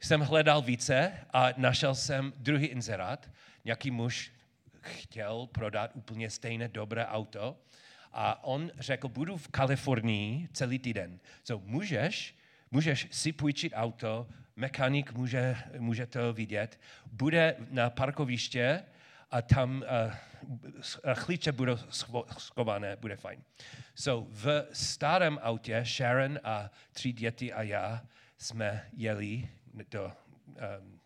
jsem 0.00 0.20
hledal 0.20 0.62
více 0.62 1.12
a 1.32 1.48
našel 1.56 1.94
jsem 1.94 2.32
druhý 2.36 2.66
inzerát. 2.66 3.30
Nějaký 3.64 3.90
muž 3.90 4.32
chtěl 4.80 5.48
prodat 5.52 5.90
úplně 5.94 6.30
stejné 6.30 6.68
dobré 6.68 7.06
auto 7.06 7.56
a 8.12 8.44
on 8.44 8.70
řekl, 8.78 9.08
budu 9.08 9.36
v 9.36 9.48
Kalifornii 9.48 10.48
celý 10.52 10.78
týden. 10.78 11.20
So 11.44 11.66
můžeš, 11.66 12.36
můžeš 12.70 13.08
si 13.10 13.32
půjčit 13.32 13.72
auto, 13.76 14.26
mechanik 14.56 15.12
může, 15.12 15.56
může 15.78 16.06
to 16.06 16.32
vidět, 16.32 16.80
bude 17.12 17.56
na 17.70 17.90
parkoviště 17.90 18.84
a 19.34 19.42
tam 19.42 19.84
uh, 21.06 21.14
chlíče 21.14 21.52
budou 21.52 21.74
scho- 21.74 22.26
schované, 22.38 22.96
bude 22.96 23.16
fajn. 23.16 23.42
So 23.94 24.30
v 24.30 24.68
starém 24.72 25.38
autě 25.42 25.84
Sharon 25.84 26.38
a 26.44 26.70
tři 26.92 27.12
děti 27.12 27.52
a 27.52 27.62
já 27.62 28.02
jsme 28.38 28.88
jeli 28.92 29.48
do 29.90 30.12
um, 30.46 31.00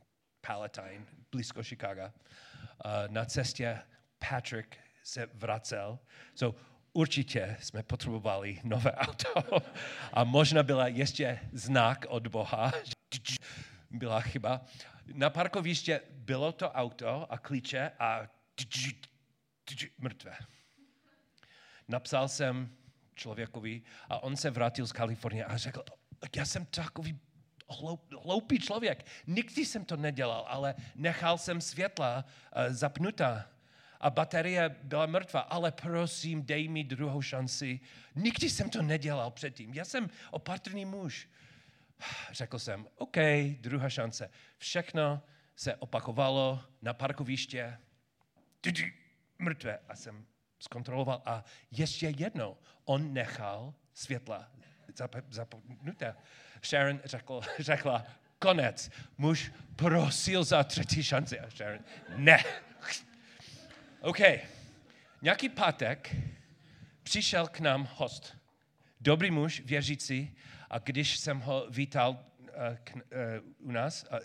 Palatine, 0.47 1.07
blízko 1.33 1.63
Chicago. 1.63 2.03
Uh, 2.03 2.11
na 3.09 3.25
cestě 3.25 3.79
Patrick 4.31 4.77
se 5.03 5.29
vracel. 5.35 5.99
So 6.35 6.61
určitě 6.93 7.57
jsme 7.61 7.83
potřebovali 7.83 8.61
nové 8.65 8.93
auto. 8.93 9.63
A 10.13 10.25
možná 10.25 10.63
byla 10.63 10.89
ještě 10.89 11.39
znak 11.53 12.07
od 12.09 12.27
Boha. 12.27 12.73
Byla 13.91 14.21
chyba. 14.21 14.61
Na 15.13 15.31
parkoviště 15.31 16.01
bylo 16.11 16.53
to 16.53 16.73
auto 16.73 17.33
a 17.33 17.39
klíče 17.39 17.93
a 17.99 18.29
mrtvé. 19.99 20.37
Napsal 21.89 22.29
jsem 22.29 22.77
člověkovi 23.15 23.83
a 24.09 24.23
on 24.23 24.37
se 24.37 24.51
vrátil 24.51 24.87
z 24.87 24.93
Kalifornie 24.93 25.45
a 25.45 25.57
řekl, 25.57 25.85
já 26.37 26.45
jsem 26.45 26.67
takový 26.67 27.21
hloup, 27.69 28.13
hloupý 28.23 28.59
člověk. 28.59 29.07
Nikdy 29.27 29.67
jsem 29.67 29.85
to 29.85 29.97
nedělal, 29.97 30.45
ale 30.49 30.75
nechal 30.95 31.39
jsem 31.39 31.61
světla 31.61 32.25
uh, 32.25 32.75
zapnutá 32.75 33.49
a 34.01 34.11
baterie 34.11 34.77
byla 34.83 35.07
mrtvá, 35.07 35.41
ale 35.41 35.73
prosím, 35.73 36.43
dej 36.43 36.69
mi 36.69 36.85
druhou 36.85 37.23
šanci. 37.23 37.81
Nikdy 38.15 38.51
jsem 38.51 38.71
to 38.71 38.83
nedělal 38.83 39.31
předtím. 39.31 39.75
Já 39.75 39.85
jsem 39.85 40.11
opatrný 40.31 40.85
muž. 40.85 41.29
Řekl 42.31 42.59
jsem, 42.59 42.87
OK, 42.97 43.17
druhá 43.61 43.89
šance. 43.89 44.31
Všechno 44.59 45.23
se 45.57 45.75
opakovalo 45.75 46.65
na 46.83 46.95
parkoviště. 46.95 47.79
Mrtvé. 49.39 49.79
A 49.89 49.97
jsem 49.97 50.27
zkontroloval. 50.59 51.23
A 51.25 51.45
ještě 51.71 52.15
jednou, 52.17 52.57
on 52.85 53.13
nechal 53.13 53.75
světla 53.95 54.51
zap- 54.93 55.25
zapnuté. 55.31 56.15
Sharon 56.65 57.01
řekl, 57.05 57.41
řekla, 57.59 58.07
konec. 58.39 58.91
Muž 59.19 59.53
prosil 59.77 60.45
za 60.45 60.65
třetí 60.65 61.03
šanci. 61.03 61.41
A 61.41 61.51
Sharon, 61.51 61.81
ne. 62.17 62.45
OK. 64.01 64.19
Nějaký 65.23 65.49
pátek 65.49 66.17
přišel 67.03 67.49
k 67.49 67.61
nám 67.61 67.89
host. 67.95 68.38
Dobrý 69.01 69.31
muž, 69.31 69.63
věřící, 69.65 70.37
a 70.71 70.79
když 70.79 71.17
jsem 71.17 71.41
ho 71.41 71.67
vítal 71.71 72.19
eh, 72.49 72.79
k, 72.85 72.97
eh, 72.97 73.41
u 73.59 73.71
nás, 73.71 74.05
a, 74.11 74.17
eh, 74.17 74.21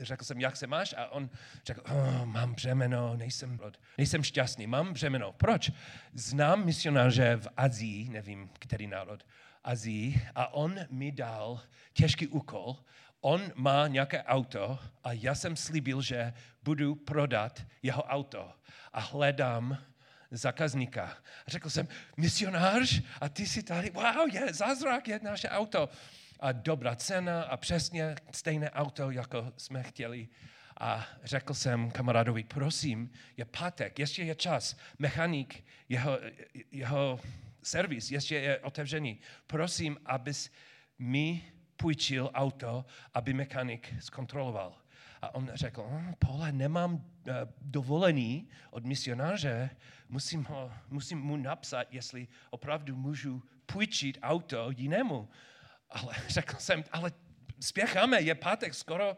řekl 0.00 0.24
jsem, 0.24 0.40
jak 0.40 0.56
se 0.56 0.66
máš? 0.66 0.94
A 0.98 1.06
on 1.06 1.30
řekl, 1.64 1.82
oh, 1.84 2.24
mám 2.24 2.54
břemeno, 2.54 3.16
nejsem, 3.16 3.58
nejsem 3.98 4.22
šťastný, 4.22 4.66
mám 4.66 4.92
břemeno. 4.92 5.32
Proč? 5.32 5.70
Znám 6.12 6.64
misionáře 6.64 7.36
v 7.36 7.48
Azii, 7.56 8.08
nevím, 8.08 8.50
který 8.58 8.86
národ, 8.86 9.26
Azii, 9.64 10.22
a 10.34 10.54
on 10.54 10.76
mi 10.90 11.12
dal 11.12 11.60
těžký 11.92 12.26
úkol. 12.26 12.76
On 13.20 13.52
má 13.54 13.86
nějaké 13.86 14.22
auto 14.22 14.78
a 15.04 15.12
já 15.12 15.34
jsem 15.34 15.56
slíbil, 15.56 16.02
že 16.02 16.32
budu 16.62 16.94
prodat 16.94 17.66
jeho 17.82 18.02
auto. 18.02 18.52
A 18.92 19.00
hledám 19.00 19.78
zákazníka. 20.30 21.16
Řekl 21.46 21.70
jsem, 21.70 21.88
misionář, 22.16 23.02
a 23.20 23.28
ty 23.28 23.46
jsi 23.46 23.62
tady, 23.62 23.90
wow, 23.90 24.34
je 24.34 24.54
zázrak, 24.54 25.08
je 25.08 25.20
naše 25.22 25.48
auto. 25.48 25.88
A 26.40 26.52
dobrá 26.52 26.96
cena 26.96 27.42
a 27.42 27.56
přesně 27.56 28.14
stejné 28.32 28.70
auto, 28.70 29.10
jako 29.10 29.52
jsme 29.56 29.82
chtěli. 29.82 30.28
A 30.80 31.06
řekl 31.24 31.54
jsem 31.54 31.90
kamarádovi, 31.90 32.44
prosím, 32.44 33.10
je 33.36 33.44
pátek, 33.44 33.98
ještě 33.98 34.22
je 34.22 34.34
čas. 34.34 34.76
Mechanik, 34.98 35.64
jeho, 35.88 36.18
jeho 36.72 37.20
servis 37.62 38.10
ještě 38.10 38.34
je 38.34 38.58
otevřený. 38.58 39.20
Prosím, 39.46 39.98
abys 40.06 40.50
mi 40.98 41.52
půjčil 41.76 42.30
auto, 42.34 42.84
aby 43.14 43.32
mechanik 43.32 43.94
zkontroloval. 44.00 44.76
A 45.22 45.34
on 45.34 45.50
řekl, 45.54 45.86
"Hm, 45.90 46.14
Pole, 46.18 46.52
nemám 46.52 46.94
uh, 46.94 47.00
dovolený 47.60 48.48
od 48.70 48.84
misionáře, 48.84 49.70
musím, 50.08 50.44
ho, 50.44 50.72
musím 50.88 51.18
mu 51.18 51.36
napsat, 51.36 51.86
jestli 51.90 52.28
opravdu 52.50 52.96
můžu 52.96 53.42
půjčit 53.66 54.18
auto 54.22 54.70
jinému. 54.70 55.28
Ale 55.90 56.14
řekl 56.28 56.56
jsem, 56.58 56.84
ale 56.92 57.12
spěcháme, 57.60 58.20
je 58.20 58.34
pátek, 58.34 58.74
skoro, 58.74 59.16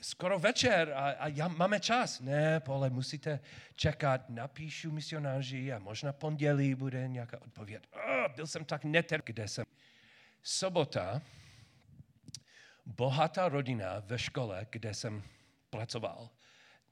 skoro 0.00 0.38
večer 0.38 0.92
a, 0.96 1.10
a 1.10 1.28
já, 1.28 1.48
máme 1.48 1.80
čas. 1.80 2.20
Ne, 2.20 2.60
Pole, 2.60 2.90
musíte 2.90 3.40
čekat, 3.74 4.30
napíšu 4.30 4.90
misionáři 4.90 5.72
a 5.72 5.78
možná 5.78 6.12
pondělí 6.12 6.74
bude 6.74 7.08
nějaká 7.08 7.42
odpověď. 7.42 7.88
Oh, 7.92 8.34
byl 8.34 8.46
jsem 8.46 8.64
tak 8.64 8.84
neter, 8.84 9.22
kde 9.24 9.48
jsem. 9.48 9.64
Sobota, 10.42 11.22
bohatá 12.88 13.48
rodina 13.48 14.02
ve 14.06 14.18
škole, 14.18 14.66
kde 14.70 14.94
jsem 14.94 15.22
pracoval, 15.70 16.30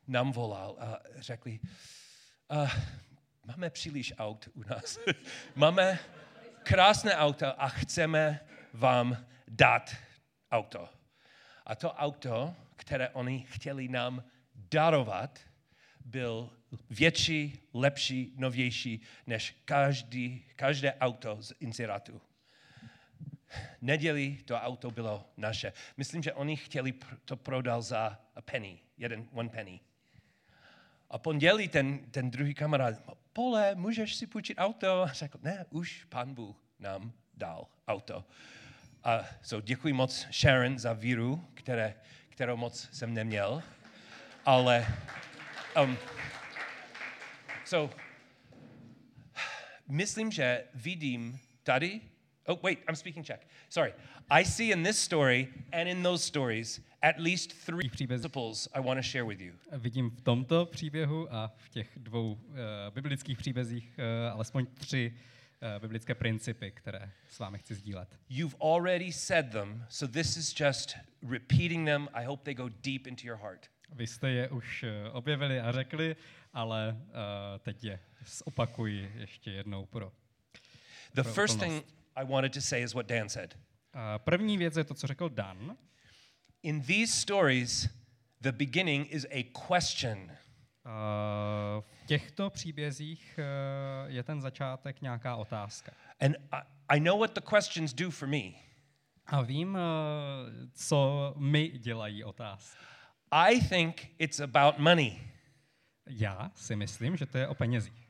nám 0.06 0.32
volal 0.32 0.76
a 0.78 0.98
řekli, 1.16 1.61
uh, 2.50 2.70
máme 3.44 3.70
příliš 3.70 4.14
aut 4.18 4.48
u 4.54 4.62
nás. 4.62 4.98
máme 5.54 5.98
krásné 6.62 7.16
auto 7.16 7.62
a 7.62 7.68
chceme 7.68 8.40
vám 8.72 9.26
dát 9.48 9.96
auto. 10.50 10.88
A 11.66 11.74
to 11.74 11.92
auto, 11.92 12.54
které 12.76 13.09
oni 13.09 13.46
chtěli 13.48 13.88
nám 13.88 14.24
darovat, 14.54 15.38
byl 16.04 16.50
větší, 16.90 17.68
lepší, 17.74 18.35
novější 18.37 19.00
než 19.26 19.56
každý, 19.64 20.44
každé 20.56 20.94
auto 20.94 21.42
z 21.42 21.52
inzerátu 21.61 22.20
neděli 23.80 24.38
to 24.44 24.56
auto 24.56 24.90
bylo 24.90 25.24
naše. 25.37 25.72
Myslím, 25.96 26.22
že 26.22 26.32
oni 26.32 26.56
chtěli 26.56 26.94
to 27.24 27.37
prodat 27.37 27.80
za 27.80 28.20
a 28.35 28.42
penny, 28.42 28.78
jeden, 28.98 29.28
one 29.32 29.48
penny. 29.48 29.80
A 31.11 31.18
pondělí 31.18 31.68
ten, 31.68 31.98
ten 32.11 32.30
druhý 32.30 32.54
kamarád, 32.54 32.94
pole, 33.32 33.74
můžeš 33.74 34.14
si 34.14 34.26
půjčit 34.26 34.59
auto? 34.59 35.02
A 35.02 35.12
řekl, 35.12 35.38
ne, 35.42 35.66
už 35.70 36.04
pán 36.04 36.35
Bůh 36.35 36.56
nám 36.78 37.12
dal 37.35 37.66
auto. 37.88 38.24
A 39.04 39.24
so 39.42 39.66
děkuji 39.66 39.92
moc 39.92 40.26
Sharon 40.32 40.78
za 40.78 40.92
víru, 40.92 41.48
které, 41.54 41.94
kterou 42.28 42.56
moc 42.56 42.88
jsem 42.92 43.14
neměl. 43.14 43.62
Ale, 44.44 44.87
um, 45.82 45.98
so, 47.64 47.96
myslím, 49.88 50.32
že 50.32 50.64
vidím 50.74 51.40
tady 51.62 52.00
Oh, 52.48 52.59
wait, 52.62 52.78
I'm 52.88 52.96
speaking 52.96 53.26
Czech. 53.26 53.46
Sorry. 53.68 53.92
I 54.30 54.44
see 54.44 54.72
in 54.72 54.82
this 54.82 54.98
story 54.98 55.48
and 55.72 55.88
in 55.88 56.02
those 56.02 56.24
stories 56.24 56.80
at 57.02 57.18
least 57.18 57.52
three 57.52 57.88
principles 58.06 58.68
I 58.74 58.80
want 58.80 58.98
to 58.98 59.02
share 59.02 59.24
with 59.24 59.40
you. 59.40 59.52
Vidím 59.72 60.11
v 60.11 60.20
tomto 60.20 60.66
příběhu 60.66 61.35
a 61.35 61.52
v 61.56 61.68
těch 61.68 61.88
dvou 61.96 62.32
uh, 62.32 62.56
biblických 62.90 63.38
příbězích 63.38 63.98
uh, 63.98 64.32
alespoň 64.32 64.66
tři 64.74 65.12
uh, 65.12 65.82
biblické 65.82 66.14
principy, 66.14 66.70
které 66.70 67.11
s 67.28 67.38
vámi 67.38 67.59
chci 67.59 67.74
sdílet. 67.74 68.09
You've 68.28 68.56
already 68.61 69.12
said 69.12 69.50
them, 69.50 69.85
so 69.88 70.12
this 70.12 70.37
is 70.37 70.61
just 70.61 70.96
repeating 71.28 71.87
them. 71.87 72.09
I 72.12 72.24
hope 72.24 72.44
they 72.44 72.54
go 72.54 72.68
deep 72.68 73.06
into 73.06 73.26
your 73.26 73.38
heart. 73.38 73.66
Vy 73.92 74.06
jste 74.06 74.30
je 74.30 74.48
už 74.48 74.85
objevili 75.12 75.61
a 75.61 75.72
řekli, 75.72 76.16
ale 76.52 76.96
uh, 76.96 77.12
teď 77.59 77.85
je 77.85 78.00
zopakuji 78.26 79.12
ještě 79.14 79.50
jednou 79.50 79.87
pro. 79.87 80.12
The 81.14 81.22
first 81.22 81.61
thing 81.61 81.85
I 82.16 82.24
wanted 82.24 82.52
to 82.52 82.61
say 82.61 82.83
is 82.83 82.94
what 82.94 83.07
Dan 83.07 83.29
said. 83.29 83.55
Uh, 83.94 84.00
první 84.18 84.59
věc 84.59 84.76
je 84.76 84.85
to, 84.85 84.94
co 84.94 85.07
řekl 85.07 85.29
Dan. 85.29 85.76
In 86.62 86.83
these 86.83 87.12
stories, 87.12 87.88
the 88.40 88.52
beginning 88.52 89.11
is 89.11 89.26
a 89.31 89.44
question. 89.68 90.18
Uh, 90.18 91.83
v 92.02 92.07
těchto 92.07 92.50
příbězích 92.50 93.38
uh, 93.38 94.11
je 94.11 94.22
ten 94.22 94.40
začátek 94.40 95.02
nějaká 95.02 95.37
otázka. 95.37 95.92
And 96.20 96.37
I, 96.52 96.61
I 96.88 97.00
know 97.00 97.18
what 97.18 97.35
the 97.35 97.57
questions 97.57 97.94
do 97.94 98.11
for 98.11 98.29
me. 98.29 98.50
A 99.26 99.42
vím, 99.42 99.74
uh, 99.74 99.81
co 100.72 101.35
mi 101.37 101.68
dělají 101.68 102.24
otázky. 102.24 102.79
I 103.31 103.61
think 103.61 104.11
it's 104.18 104.40
about 104.40 104.79
money. 104.79 105.20
Já 106.07 106.50
si 106.55 106.76
myslím, 106.76 107.16
že 107.16 107.26
to 107.26 107.38
je 107.38 107.48
o 107.48 107.55
penězích. 107.55 108.06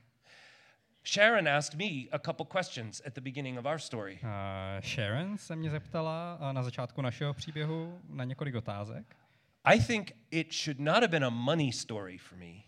Sharon 1.06 1.48
asked 1.48 1.78
me 1.78 2.08
a 2.12 2.18
couple 2.18 2.46
questions 2.46 3.02
at 3.06 3.14
the 3.14 3.20
beginning 3.20 3.58
of 3.58 3.66
our 3.66 3.78
story. 3.78 4.18
Uh, 4.22 4.80
Sharon 4.82 5.38
se 5.38 5.56
mě 5.56 5.70
zeptala 5.70 6.38
uh, 6.40 6.52
na 6.52 6.62
začátku 6.62 7.02
našeho 7.02 7.34
příběhu 7.34 8.00
na 8.08 8.24
několik 8.24 8.54
otázek. 8.54 9.16
I 9.64 9.80
think 9.80 10.12
it 10.30 10.54
should 10.54 10.80
not 10.80 10.94
have 10.94 11.08
been 11.08 11.24
a 11.24 11.30
money 11.30 11.72
story 11.72 12.18
for 12.18 12.38
me. 12.38 12.62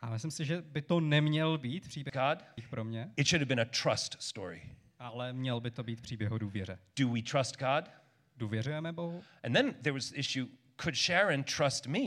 A 0.00 0.10
myslím 0.10 0.30
si, 0.30 0.44
že 0.44 0.62
by 0.62 0.82
to 0.82 1.00
neměl 1.00 1.58
být 1.58 1.88
příběh 1.88 2.14
God, 2.14 2.44
pro 2.70 2.84
mě, 2.84 3.10
it 3.16 3.26
should 3.26 3.40
have 3.40 3.48
been 3.48 3.60
a 3.60 3.64
trust 3.64 4.22
story. 4.22 4.62
ale 4.98 5.32
měl 5.32 5.60
by 5.60 5.70
to 5.70 5.82
být 5.82 6.00
příběh 6.00 6.32
o 6.32 6.38
důvěře. 6.38 6.78
Do 6.98 7.08
we 7.08 7.22
trust 7.22 7.56
God? 7.56 7.90
Důvěřujeme 8.36 8.92
Bohu? 8.92 9.24
And 9.42 9.52
then 9.52 9.74
there 9.74 9.92
was 9.92 10.12
issue 10.14 10.46
could 10.82 10.96
Sharon 10.96 11.44
trust 11.44 11.86
me? 11.86 12.00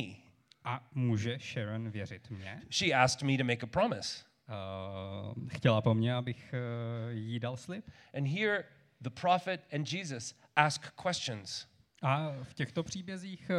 A 0.63 0.87
může 0.91 1.39
Sharon 1.39 1.89
věřit 1.89 2.29
mě? 2.29 2.61
She 2.69 2.93
asked 2.93 3.27
me 3.27 3.37
to 3.37 3.43
make 3.43 3.63
a 3.63 3.67
promise. 3.67 4.32
Uh, 4.53 5.47
chtěla 5.47 5.81
po 5.81 5.93
mně, 5.93 6.15
abych 6.15 6.53
uh, 6.53 7.17
jí 7.17 7.39
dal 7.39 7.57
slib. 7.57 7.85
And 8.17 8.27
here, 8.27 8.63
the 9.01 9.09
prophet 9.09 9.61
and 9.73 9.93
Jesus 9.93 10.35
ask 10.55 10.91
questions. 11.03 11.67
A 12.01 12.31
v 12.43 12.53
těchto 12.53 12.83
příbězích 12.83 13.51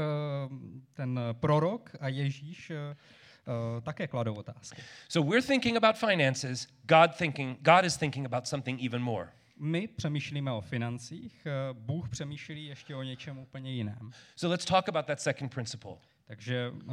uh, 0.51 0.59
ten 0.95 1.21
prorok 1.33 1.91
a 2.01 2.09
Ježíš 2.09 2.71
uh, 2.71 2.77
uh, 2.77 3.81
také 3.81 4.09
kladou 4.09 4.35
otázky. 4.35 4.83
So 5.09 5.31
we're 5.31 5.47
thinking 5.47 5.77
about 5.77 5.97
finances, 5.97 6.69
God 6.83 7.17
thinking 7.17 7.59
God 7.61 7.85
is 7.85 7.97
thinking 7.97 8.27
about 8.27 8.47
something 8.47 8.83
even 8.85 9.03
more. 9.03 9.29
My 9.57 9.89
přemýšlíme 9.89 10.53
o 10.53 10.61
financích, 10.61 11.47
Bůh 11.73 12.09
přemýšlí 12.09 12.67
ještě 12.67 12.95
o 12.95 13.03
něčem 13.03 13.39
úplně 13.39 13.73
jiném. 13.73 14.11
So 14.37 14.53
let's 14.53 14.65
talk 14.65 14.89
about 14.89 15.07
that 15.07 15.21
second 15.21 15.55
principle. 15.55 15.97
Takže 16.27 16.71
uh, 16.71 16.93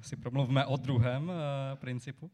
si 0.00 0.16
promluvme 0.16 0.66
o 0.66 0.76
druhém 0.76 1.28
uh, 1.28 1.34
principu. 1.74 2.30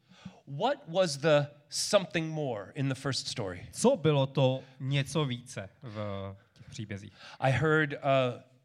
What 0.47 0.77
was 0.87 1.17
the 1.17 1.45
something 1.69 2.33
more 2.33 2.71
in 2.75 2.89
the 2.89 2.95
first 2.95 3.27
story? 3.27 3.67
Co 3.71 3.95
bylo 3.97 4.27
to 4.27 4.63
něco 4.79 5.25
více 5.25 5.69
v 5.81 6.35
těch 6.53 6.69
příbězích? 6.69 7.13
I 7.39 7.51
heard 7.51 7.93
uh, 7.93 7.97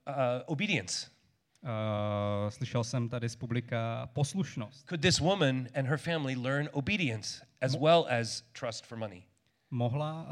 uh, 0.09 0.15
obedience. 0.47 1.11
Uh, 1.63 2.51
slyšel 2.51 2.85
jsem 2.85 3.09
tady 3.09 3.29
z 3.29 3.37
publika 3.37 4.09
poslušnost. 4.13 4.89
Could 4.89 5.01
this 5.01 5.21
woman 5.21 5.69
and 5.75 5.87
her 5.87 5.99
family 5.99 6.37
learn 6.37 6.69
obedience 6.73 7.47
as 7.61 7.75
well 7.77 8.07
as 8.21 8.43
trust 8.61 8.87
for 8.87 8.99
money? 8.99 9.23
Mohla 9.71 10.23
uh, 10.23 10.29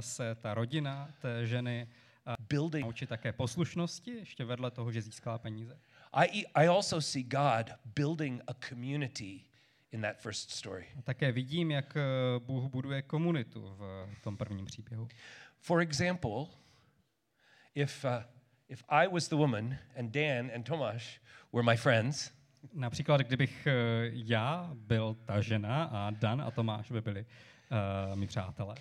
se 0.00 0.34
ta 0.34 0.54
rodina 0.54 1.08
té 1.20 1.46
ženy 1.46 1.88
uh, 2.26 2.34
Building. 2.48 2.84
naučit 2.84 3.08
také 3.08 3.32
poslušnosti, 3.32 4.10
ještě 4.10 4.44
vedle 4.44 4.70
toho, 4.70 4.92
že 4.92 5.02
získala 5.02 5.38
peníze. 5.38 5.78
I, 6.14 6.44
I 6.54 6.66
also 6.68 7.00
see 7.00 7.22
God 7.22 7.74
building 7.94 8.40
a 8.48 8.54
community 8.68 9.44
in 9.92 10.00
that 10.02 10.20
first 10.20 10.50
story. 10.50 10.86
A 10.98 11.02
také 11.02 11.32
vidím, 11.32 11.70
jak 11.70 11.96
eh, 11.96 12.02
Bůh 12.38 12.70
buduje 12.70 13.02
komunitu 13.02 13.76
v 13.78 14.20
tom 14.22 14.36
prvním 14.36 14.66
příběhu. 14.66 15.08
For 15.60 15.80
example, 15.80 16.46
if, 17.74 18.04
uh, 18.04 18.10
if 18.68 18.84
I 18.88 19.08
was 19.08 19.28
the 19.28 19.36
woman 19.36 19.78
and 19.98 20.10
Dan 20.10 20.50
and 20.54 20.62
Tomasz 20.62 21.04
were 21.52 21.62
my 21.62 21.76
friends, 21.76 22.32
Například, 22.72 23.20
kdybych 23.20 23.66
eh, 23.66 23.72
já 24.12 24.70
byl 24.74 25.16
ta 25.24 25.40
žena 25.40 25.84
a 25.84 26.10
Dan 26.10 26.42
a 26.42 26.50
Tomáš 26.50 26.90
by 26.90 27.00
byli 27.00 27.26
uh, 28.10 28.16
mi 28.16 28.26
přátelé. 28.26 28.74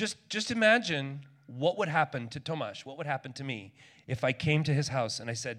just, 0.00 0.34
just 0.34 0.50
imagine 0.50 1.20
what 1.48 1.76
would 1.76 1.88
happen 1.88 2.28
to 2.28 2.40
Tomasz, 2.40 2.84
what 2.84 2.96
would 2.96 3.06
happen 3.06 3.32
to 3.32 3.44
me 3.44 3.70
if 4.06 4.24
I 4.24 4.32
came 4.32 4.62
to 4.62 4.72
his 4.72 4.88
house 4.88 5.22
and 5.22 5.30
I 5.30 5.36
said, 5.36 5.58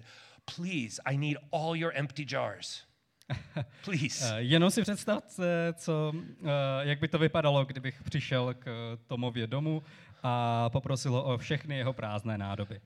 Please, 0.56 1.02
I 1.04 1.16
need 1.16 1.36
all 1.52 1.76
your 1.76 1.92
empty 1.94 2.26
jars. 2.30 2.82
Please. 3.84 4.30
Uh, 4.32 4.36
jenom 4.38 4.70
si 4.70 4.82
představte, 4.82 5.72
co, 5.72 6.12
uh, 6.14 6.48
jak 6.80 7.00
by 7.00 7.08
to 7.08 7.18
vypadalo, 7.18 7.64
kdybych 7.64 8.02
přišel 8.02 8.54
k 8.54 8.96
Tomově 9.06 9.46
domu 9.46 9.82
a 10.22 10.70
poprosil 10.70 11.14
o 11.16 11.38
všechny 11.38 11.76
jeho 11.76 11.92
prázdné 11.92 12.38
nádoby. 12.38 12.80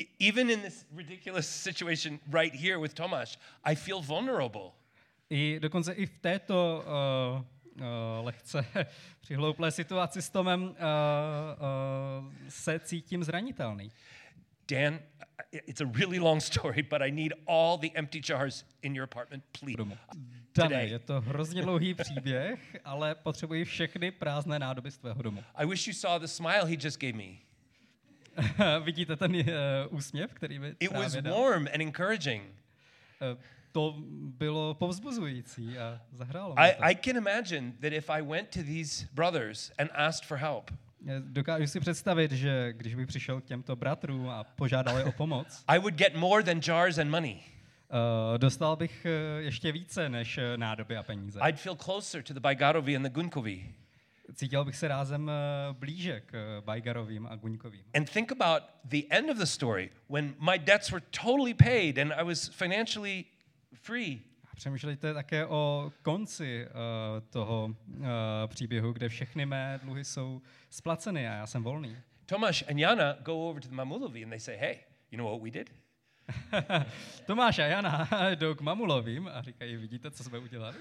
E- 0.00 0.28
Even 0.28 0.50
in 0.50 0.60
this 0.60 0.86
ridiculous 0.96 1.62
situation 1.62 2.18
right 2.32 2.54
here 2.60 2.78
with 2.78 2.94
Tomasz, 2.94 3.38
I 3.64 3.74
feel 3.74 4.00
vulnerable. 4.02 4.70
I 5.30 5.58
dokonce 5.60 5.92
i 5.92 6.06
v 6.06 6.18
této 6.18 6.84
uh, 7.36 7.42
uh, 7.82 8.24
lehce 8.26 8.66
přihlouplé 9.20 9.70
situaci 9.70 10.22
s 10.22 10.30
Tomem 10.30 10.62
uh, 10.62 10.68
uh, 10.68 10.74
se 12.48 12.78
cítím 12.78 13.24
zranitelný. 13.24 13.90
Dan, 14.70 15.00
it's 15.52 15.80
a 15.80 15.84
really 15.86 16.18
long 16.18 16.40
story, 16.40 16.82
but 16.82 17.02
I 17.02 17.10
need 17.10 17.32
all 17.46 17.78
the 17.78 17.90
empty 17.94 18.20
jars 18.20 18.64
in 18.82 18.94
your 18.94 19.04
apartment, 19.04 19.44
please. 19.52 19.76
Dane, 20.54 20.86
je 20.86 20.98
to 20.98 21.20
hrozně 21.20 21.62
dlouhý 21.62 21.94
příběh, 21.94 22.76
ale 22.84 23.14
potřebuji 23.14 23.64
všechny 23.64 24.10
prázdné 24.10 24.58
nádoby 24.58 24.90
z 24.90 24.98
tvého 24.98 25.22
domu. 25.22 25.44
I 25.54 25.66
wish 25.66 25.86
you 25.86 25.92
saw 25.94 26.20
the 26.20 26.26
smile 26.26 26.64
he 26.66 26.76
just 26.80 27.00
gave 27.00 27.12
me. 27.12 27.24
Vidíte 28.84 29.16
ten 29.16 29.36
uh, 29.36 29.42
úsměv, 29.90 30.34
který 30.34 30.58
mi 30.58 30.74
It 30.80 30.92
was 30.92 31.12
dal? 31.12 31.34
warm 31.42 31.66
and 31.74 31.80
encouraging. 31.82 32.42
Eh, 33.22 33.36
To 33.72 33.94
bylo 34.38 34.74
povzbuzující 34.74 35.78
a 35.78 36.00
zahrálo 36.12 36.54
I. 36.58 36.72
I 36.80 36.94
can 36.96 37.16
imagine 37.16 37.72
that 37.80 37.92
if 37.92 38.10
I 38.10 38.22
went 38.22 38.48
to 38.50 38.62
these 38.62 39.06
brothers 39.12 39.72
and 39.78 39.90
asked 39.94 40.24
for 40.28 40.38
help, 40.38 40.70
Dokážu 41.20 41.66
si 41.66 41.80
představit, 41.80 42.32
že 42.32 42.72
když 42.72 42.94
bych 42.94 43.06
přišel 43.06 43.40
k 43.40 43.44
těmto 43.44 43.76
bratrům 43.76 44.28
a 44.28 44.44
požádal 44.44 44.98
je 44.98 45.04
o 45.04 45.12
pomoc, 45.12 45.64
I 45.68 45.78
would 45.78 45.94
get 45.94 46.14
more 46.16 46.42
than 46.42 46.60
jars 46.66 46.98
and 46.98 47.10
money. 47.10 47.40
uh, 47.90 48.38
dostal 48.38 48.76
bych 48.76 49.06
uh, 49.06 49.42
ještě 49.44 49.72
více 49.72 50.08
než 50.08 50.38
eh, 50.38 50.56
nádoby 50.56 50.96
a 50.96 51.02
peníze. 51.02 51.40
I'd 51.48 51.60
feel 51.60 51.76
closer 51.76 52.22
to 52.22 52.34
the 52.34 52.40
Bajgarovi 52.40 52.96
and 52.96 53.02
the 53.02 53.08
Gunkovi. 53.10 53.74
Cítil 54.34 54.64
bych 54.64 54.76
se 54.76 54.88
rázem 54.88 55.30
eh, 55.30 55.34
blíže 55.72 56.20
k 56.20 56.34
eh, 56.34 56.60
Bajgarovým 56.60 57.26
a 57.26 57.36
Guňkovým. 57.36 57.84
And 57.94 58.10
think 58.10 58.32
about 58.32 58.62
the 58.84 59.02
end 59.10 59.30
of 59.30 59.38
the 59.38 59.46
story 59.46 59.90
when 60.08 60.34
my 60.38 60.58
debts 60.58 60.90
were 60.92 61.04
totally 61.10 61.54
paid 61.54 61.98
and 61.98 62.12
I 62.12 62.22
was 62.22 62.48
financially 62.48 63.24
free. 63.74 64.20
A 64.58 64.60
Přemýšlejte 64.60 65.14
také 65.14 65.46
o 65.46 65.92
konci 66.02 66.66
uh, 66.66 66.72
toho 67.30 67.76
uh, 67.88 68.06
příběhu, 68.46 68.92
kde 68.92 69.08
všechny 69.08 69.46
mé 69.46 69.80
dluhy 69.82 70.04
jsou 70.04 70.42
splaceny 70.70 71.28
a 71.28 71.32
já 71.32 71.46
jsem 71.46 71.62
volný. 71.62 71.96
Tomasz 72.26 72.62
and 72.70 72.78
Jana 72.78 73.12
go 73.12 73.48
over 73.48 73.62
to 73.62 73.68
the 73.68 73.74
Mamulovi 73.74 74.24
and 74.24 74.30
they 74.30 74.40
say, 74.40 74.56
hey, 74.56 74.78
you 75.10 75.18
know 75.18 75.30
what 75.30 75.42
we 75.42 75.50
did? 75.50 75.70
Tomáš 77.26 77.58
a 77.58 77.66
Jana 77.66 78.08
jdou 78.30 78.54
k 78.54 78.60
Mamulovým 78.60 79.28
a 79.28 79.42
říkají, 79.42 79.76
vidíte, 79.76 80.10
co 80.10 80.24
jsme 80.24 80.38
udělali? 80.38 80.76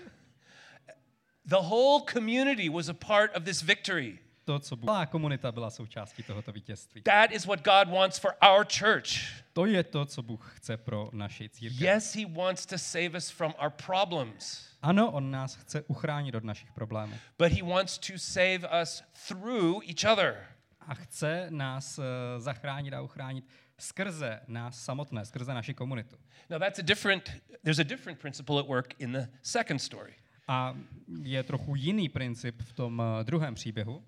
The 1.45 1.55
whole 1.55 2.03
community 2.13 2.69
was 2.69 2.89
a 2.89 2.93
part 2.93 3.37
of 3.37 3.43
this 3.43 3.61
victory. 3.61 4.19
To, 4.47 4.59
co 4.59 4.77
celá 4.77 5.05
komunita 5.05 5.51
byla 5.51 5.69
součástí 5.69 6.23
tohoto 6.23 6.51
vítězství. 6.51 7.01
That 7.01 7.31
is 7.31 7.45
what 7.45 7.59
God 7.65 7.93
wants 7.93 8.19
for 8.19 8.31
our 8.49 8.65
church. 8.79 9.09
To 9.53 9.65
je 9.65 9.83
to, 9.83 10.05
co 10.05 10.21
Bůh 10.23 10.53
chce 10.55 10.77
pro 10.77 11.09
naši 11.13 11.49
církev. 11.49 11.81
Yes, 11.81 12.15
He 12.15 12.25
wants 12.25 12.65
to 12.65 12.77
save 12.77 13.09
us 13.17 13.29
from 13.29 13.53
our 13.63 13.69
problems, 13.85 14.67
Ano, 14.81 15.11
on 15.11 15.31
nás 15.31 15.55
chce 15.55 15.81
uchránit 15.81 16.35
od 16.35 16.43
našich 16.43 16.71
problémů. 16.71 17.13
but 17.39 17.51
He 17.51 17.63
wants 17.63 17.97
to 17.97 18.13
save 18.17 18.59
us 18.81 19.03
through 19.27 19.83
each 19.83 20.11
other. 20.13 20.35
A 20.81 20.93
chce 20.93 21.47
nás 21.49 21.97
uh, 21.99 22.03
zachránit 22.37 22.93
a 22.93 23.01
uchránit 23.01 23.45
skrze 23.79 24.39
nás 24.47 24.83
samotné, 24.83 25.25
skrze 25.25 25.53
naši 25.53 25.73
komunitu. 25.73 26.15
Now, 26.49 26.59
that's 26.59 26.79
a 26.79 26.83
different, 26.83 27.31
there's 27.63 27.79
a 27.79 27.83
different 27.83 28.19
principle 28.19 28.59
at 28.59 28.67
work 28.67 28.93
in 28.99 29.11
the 29.11 29.27
second 29.41 29.79
story. 29.79 30.13
A 30.47 30.75
je 31.23 31.43
trochu 31.43 31.75
jiný 31.75 32.09
princip 32.09 32.61
v 32.61 32.73
tom 32.73 32.99
uh, 32.99 33.23
druhém 33.23 33.55
příběhu, 33.55 34.03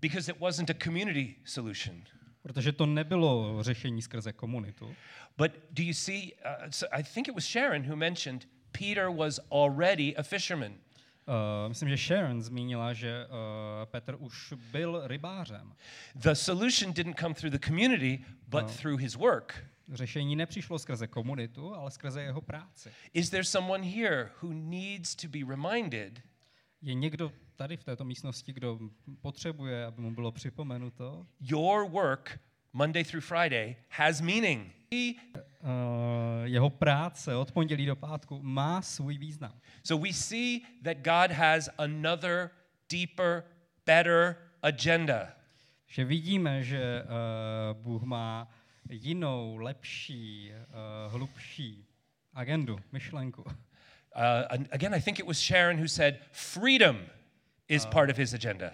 because 0.00 0.30
it 0.32 0.40
wasn't 0.40 0.70
a 0.70 0.74
community 0.84 1.34
solution. 1.44 2.02
protože 2.42 2.72
to 2.72 2.86
nebylo 2.86 3.62
řešení 3.62 4.02
skrze 4.02 4.32
komunitu. 4.32 4.94
But 5.38 5.52
do 5.70 5.82
you 5.82 5.92
see? 5.94 6.32
Uh, 6.32 6.70
so 6.70 6.96
I 6.98 7.02
think 7.02 7.28
it 7.28 7.34
was 7.34 7.44
Sharon 7.44 7.82
who 7.90 7.96
mentioned 7.96 8.46
Peter 8.72 9.10
was 9.10 9.40
already 9.50 10.16
a 10.16 10.22
fisherman. 10.22 10.72
Uh, 10.72 11.68
myslím, 11.68 11.88
že 11.88 11.96
Sharon 11.96 12.42
zmínila, 12.42 12.92
že 12.92 13.26
uh, 13.26 13.34
Petr 13.84 14.16
už 14.18 14.52
byl 14.72 15.02
rybářem. 15.04 15.72
The 16.14 16.32
solution 16.32 16.92
didn't 16.92 17.20
come 17.20 17.34
through 17.34 17.52
the 17.52 17.66
community, 17.66 18.24
but 18.46 18.62
No. 18.62 18.68
through 18.68 19.00
his 19.00 19.14
work. 19.16 19.64
Řešení 19.92 20.36
nepřišlo 20.36 20.78
skrze 20.78 21.06
komunitu, 21.06 21.74
ale 21.74 21.90
skrze 21.90 22.22
jeho 22.22 22.40
práci. 22.40 22.90
Is 23.14 23.30
there 23.30 23.44
someone 23.44 23.84
here 23.90 24.30
who 24.42 24.52
needs 24.52 25.14
to 25.14 25.28
be 25.28 25.38
reminded 25.38 26.22
Je 26.82 26.94
někdo 26.94 27.32
tady 27.56 27.76
v 27.76 27.84
této 27.84 28.04
místnosti, 28.04 28.52
kdo 28.52 28.78
potřebuje, 29.20 29.86
aby 29.86 30.02
mu 30.02 30.14
bylo 30.14 30.32
připomenuto, 30.32 31.26
your 31.40 31.90
work, 31.90 32.40
Monday 32.72 33.04
through 33.04 33.24
Friday, 33.24 33.76
has 33.88 34.20
meaning? 34.20 34.78
uh, 34.92 35.18
jeho 36.44 36.70
práce 36.70 37.36
od 37.36 37.52
pondělí 37.52 37.86
do 37.86 37.96
pátku 37.96 38.40
má 38.42 38.82
svůj 38.82 39.18
význam. 39.18 39.52
So 39.84 40.08
we 40.08 40.12
see 40.12 40.60
that 40.82 40.96
God 40.96 41.30
has 41.36 41.68
another, 41.78 42.50
deeper, 42.92 43.44
better 43.86 44.36
agenda. 44.62 45.28
Že 45.86 46.04
vidíme, 46.04 46.62
že 46.62 47.02
uh, 47.02 47.82
Bůh 47.82 48.02
má 48.02 48.48
jinou, 48.90 49.56
lepší, 49.56 50.52
uh, 50.52 51.12
hlubší 51.12 51.86
agendu, 52.34 52.78
myšlenku. 52.92 53.44
Uh, 54.18 54.58
again, 54.72 54.92
I 54.92 54.98
think 54.98 55.20
it 55.20 55.26
was 55.26 55.38
Sharon 55.38 55.78
who 55.78 55.86
said, 55.86 56.18
freedom 56.32 56.96
is 57.68 57.86
part 57.86 58.10
of 58.10 58.16
his 58.16 58.34
agenda. 58.34 58.72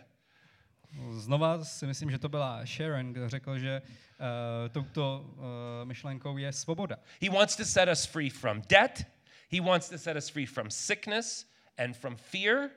Znova 1.19 1.65
si 1.65 1.87
myslím, 1.87 2.11
že 2.11 2.19
to 2.19 2.29
byla 2.29 2.65
Sharon, 2.65 3.13
kdo 3.13 3.29
řekl, 3.29 3.59
že 3.59 3.83
uh, 3.83 4.69
touto 4.69 5.21
uh, 5.21 5.45
myšlenkou 5.85 6.39
je 6.39 6.53
svoboda. 6.53 6.97
He 7.21 7.31
wants 7.31 7.57
to 7.57 7.65
set 7.65 7.89
us 7.89 8.07
free 8.07 8.31
from 8.31 8.63
debt. 8.69 9.05
He 9.53 9.61
wants 9.61 9.89
to 9.89 9.99
set 9.99 10.17
us 10.17 10.29
free 10.29 10.47
from 10.47 10.71
sickness 10.71 11.47
and 11.79 11.97
from 11.97 12.17
fear. 12.17 12.71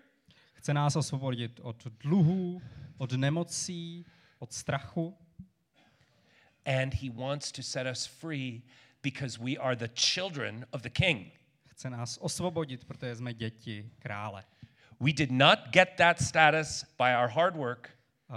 Chce 0.53 0.73
nás 0.73 0.95
osvobodit 0.95 1.59
od 1.63 1.87
dluhů, 2.03 2.61
od 2.97 3.11
nemocí, 3.11 4.05
od 4.39 4.53
strachu 4.53 5.17
And 6.65 6.93
he 6.93 7.09
wants 7.09 7.51
to 7.53 7.63
set 7.63 7.87
us 7.87 8.05
free 8.05 8.61
because 9.01 9.39
we 9.39 9.55
are 9.55 9.75
the 9.75 9.87
children 9.87 10.65
of 10.73 10.81
the 10.81 10.89
king. 10.89 11.31
Chce 11.77 11.89
nás 11.89 12.17
osvobodit, 12.17 12.85
protože 12.85 13.15
jsme 13.15 13.33
děti 13.33 13.91
krále. 13.99 14.43
We 14.99 15.13
did 15.13 15.31
not 15.31 15.59
get 15.69 15.89
that 15.97 16.21
status 16.21 16.83
by 16.97 17.15
our 17.21 17.29
hard 17.29 17.55
work. 17.55 17.89
Uh, 18.29 18.35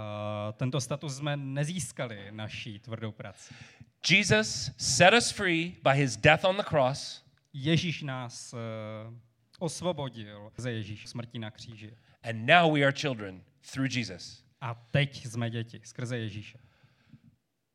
tento 0.53 0.81
status 0.81 1.17
jsme 1.17 1.37
nezískali 1.37 2.31
naší 2.31 2.79
tvrdou 2.79 3.11
prací. 3.11 3.55
Jesus 4.09 4.71
set 4.77 5.13
us 5.13 5.31
free 5.31 5.75
by 5.83 5.89
his 5.93 6.17
death 6.17 6.45
on 6.45 6.57
the 6.57 6.63
cross, 6.63 7.25
Ježíš 7.53 8.01
nás 8.01 8.53
uh, 8.53 8.59
osvobodil 9.59 10.51
ze 10.57 10.71
Ježíš 10.71 11.07
smrti 11.07 11.39
na 11.39 11.51
kříži. 11.51 11.97
and 12.23 12.45
now 12.45 12.73
we 12.73 12.83
are 12.83 12.93
children 12.93 13.43
through 13.73 13.95
Jesus. 13.95 14.43
A 14.61 14.73
teď 14.91 15.25
jsme 15.25 15.49
děti 15.49 15.81
skrze 15.83 16.17
Ježíše. 16.17 16.57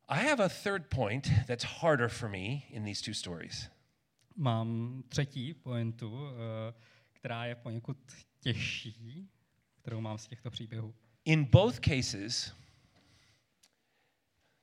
I 0.07 0.27
have 0.27 0.45
a 0.45 0.49
third 0.63 0.87
point 0.87 1.27
that's 1.47 1.65
harder 1.65 2.09
for 2.09 2.29
me 2.29 2.61
in 2.69 2.85
these 2.85 3.03
two 3.05 3.13
stories. 3.13 3.76
Mám 4.37 5.03
třetí 5.09 5.53
pointu, 5.53 6.11
uh, 6.11 6.29
která 7.11 7.45
je 7.45 7.55
poněkud 7.55 7.97
těžší, 8.39 9.29
kterou 9.81 10.01
mám 10.01 10.17
z 10.17 10.27
těchto 10.27 10.51
příběhů. 10.51 10.95
In 11.25 11.43
both 11.43 11.79
cases, 11.79 12.55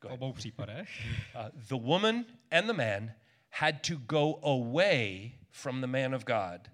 V 0.01 0.05
obou 0.05 0.33
případech 0.33 0.89
uh, 1.35 1.61
the 1.69 1.75
woman 1.75 2.25
and 2.51 2.67
the 2.67 2.73
man 2.73 3.13
had 3.51 3.75
to 3.89 3.97
go 3.97 4.41
away 4.43 5.33
from 5.51 5.81
the 5.81 5.87
man 5.87 6.15
of 6.15 6.25
God 6.25 6.71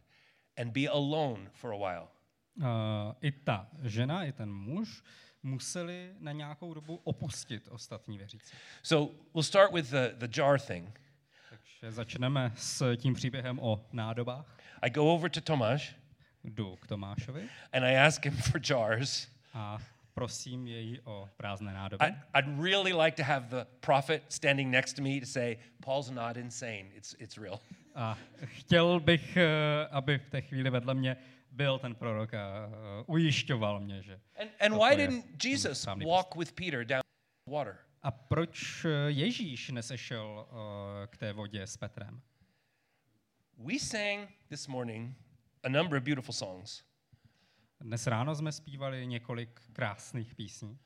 and 0.57 0.73
be 0.73 0.89
alone 0.89 1.51
for 1.53 1.73
a 1.73 1.77
while. 1.77 2.09
Uh, 2.57 3.15
I 3.21 3.33
ta 3.33 3.69
žena, 3.83 4.25
i 4.25 4.33
ten 4.33 4.53
muž 4.53 5.03
museli 5.43 6.15
na 6.19 6.33
nějakou 6.33 6.75
dobu 6.75 7.01
opustit 7.05 7.69
ostatní 7.69 8.19
věřící. 8.19 8.57
So 8.83 9.15
we'll 9.35 9.43
start 9.43 9.73
with 9.73 9.91
the, 9.91 10.27
the 10.27 10.41
jar 10.41 10.61
thing. 10.61 11.01
Takže 11.81 11.93
začneme 11.93 12.53
s 12.57 12.97
tím 12.97 13.15
příběhem 13.15 13.59
o 13.59 13.81
nádobách. 13.93 14.47
I 14.83 14.91
go 14.91 15.15
over 15.15 15.31
to 15.31 15.41
Tomasz 15.41 15.83
Jdu 16.45 16.77
k 16.77 16.87
Tomášovi 16.87 17.49
and 17.73 17.85
I 17.85 17.97
ask 17.97 18.25
him 18.25 18.37
for 18.37 18.61
jars. 18.71 19.29
a 19.55 19.79
prosím 20.15 20.67
jej 20.67 21.01
o 21.05 21.29
prázdné 21.37 21.73
nádoby. 21.73 22.05
I, 22.05 22.15
I'd 22.39 22.63
really 22.63 22.93
like 22.93 23.17
to 23.17 23.23
have 23.23 23.47
the 23.49 23.67
prophet 23.81 24.23
standing 24.29 24.71
next 24.71 24.97
to 24.97 25.03
me 25.03 25.21
to 25.21 25.27
say, 25.27 25.57
Paul's 25.85 26.11
not 26.11 26.37
insane, 26.37 26.91
it's, 26.95 27.17
it's 27.19 27.39
real. 27.39 27.61
A 27.95 28.19
chtěl 28.45 29.01
bych, 29.01 29.37
eh, 29.37 29.87
aby 29.91 30.19
v 30.19 30.31
té 30.31 30.41
chvíli 30.41 30.71
vedle 30.71 30.95
mě 30.95 31.17
byl 31.51 31.79
ten 31.79 31.95
prorok 31.95 32.35
a 32.35 32.69
eh, 32.69 33.05
ujišťoval 33.07 33.81
mě, 33.81 34.03
že... 34.03 34.21
And, 34.41 34.51
and 34.61 34.75
why 34.75 34.97
didn't 34.97 35.45
Jesus 35.45 35.87
walk 35.87 36.37
with 36.37 36.53
Peter 36.53 36.85
down 36.85 37.03
the 37.47 37.53
water? 37.53 37.77
A 38.03 38.11
proč 38.11 38.85
eh, 38.85 39.11
Ježíš 39.11 39.71
nesešel 39.71 40.47
eh, 40.49 41.07
k 41.07 41.17
té 41.17 41.33
vodě 41.33 41.63
s 41.63 41.77
Petrem? 41.77 42.23
We 43.59 43.79
sang 43.79 44.29
this 44.49 44.67
morning 44.67 45.17
a 45.63 45.69
number 45.69 45.99
of 45.99 46.05
beautiful 46.05 46.35
songs. 46.35 46.85
Dnes 47.81 48.07
ráno 48.07 48.35
jsme 48.35 48.53
zpívali 48.53 49.07
několik 49.07 49.61
krásných 49.73 50.35
písní. 50.35 50.79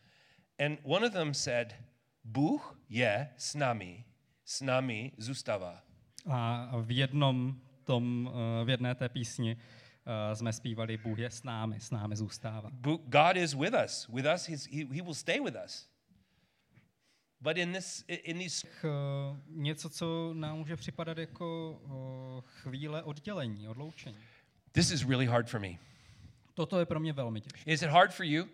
And 0.66 0.78
one 0.82 1.06
of 1.06 1.12
them 1.12 1.34
said, 1.34 1.74
Bůh 2.24 2.80
je 2.88 3.34
s 3.36 3.54
námi, 3.54 4.04
s 4.44 4.60
námi 4.60 5.12
zůstává. 5.18 5.82
A 6.30 6.72
v 6.80 6.90
jednom 6.90 7.60
tom, 7.84 8.30
eh, 8.32 8.64
v 8.64 8.68
jedné 8.68 8.94
té 8.94 9.08
písni 9.08 9.56
jsme 10.34 10.52
zpívali 10.52 10.96
Bůh 10.96 11.18
je 11.18 11.30
s 11.30 11.42
námi, 11.42 11.80
s 11.80 11.90
námi 11.90 12.16
zůstává. 12.16 12.70
God 13.04 13.36
is 13.36 13.54
with 13.54 13.74
us. 13.84 14.08
With 14.08 14.26
us, 14.34 14.48
he, 14.48 14.84
he 14.84 15.02
will 15.02 15.14
stay 15.14 15.40
with 15.40 15.56
us. 15.64 15.93
But 17.45 17.59
in, 17.59 17.72
this, 17.72 18.05
in 18.09 18.38
these 18.38 18.66
Něco, 19.49 19.90
co 19.90 20.34
nám 20.34 20.59
může 20.59 20.76
připadat 20.76 21.18
jako 21.18 21.80
chvíle 22.45 23.03
oddělení, 23.03 23.68
odloučení. 23.68 24.16
This 24.72 24.90
is 24.90 25.05
really 25.05 25.26
hard 25.26 25.49
for 25.49 25.61
me. 25.61 25.68
Toto 26.55 26.78
je 26.78 26.86
pro 26.86 27.01
mě 27.01 27.12
velmi 27.12 27.40
těžké. 27.40 27.70
Is 27.70 27.82
it 27.82 27.90
hard 27.90 28.14
for 28.14 28.26
you? 28.26 28.49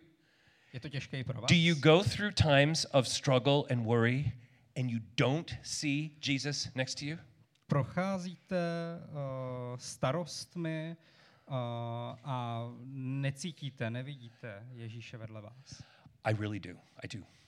Je 0.73 0.81
to 0.81 0.89
těžké 0.89 1.19
i 1.19 1.25
pro 1.25 1.41
vás? 1.41 1.49
Do 1.49 1.57
you 1.57 1.75
go 1.75 2.03
through 2.03 2.33
times 2.35 2.87
of 2.93 3.09
struggle 3.09 3.63
and 3.71 3.85
worry 3.85 4.33
and 4.77 4.91
you 4.91 5.01
don't 5.17 5.55
see 5.63 6.11
Jesus 6.27 6.75
next 6.75 6.95
to 6.95 7.05
you? 7.05 7.19
Procházíte 7.67 8.57
uh, 9.09 9.77
starostmi 9.77 10.97
uh, 11.47 11.55
a 12.25 12.69
necítíte, 12.95 13.91
nevidíte 13.91 14.67
Ježíše 14.73 15.17
vedle 15.17 15.41
vás. 15.41 15.83
I 16.25 16.35
really 16.35 16.61
do. 16.61 16.75
I 17.03 17.19
do. 17.19 17.40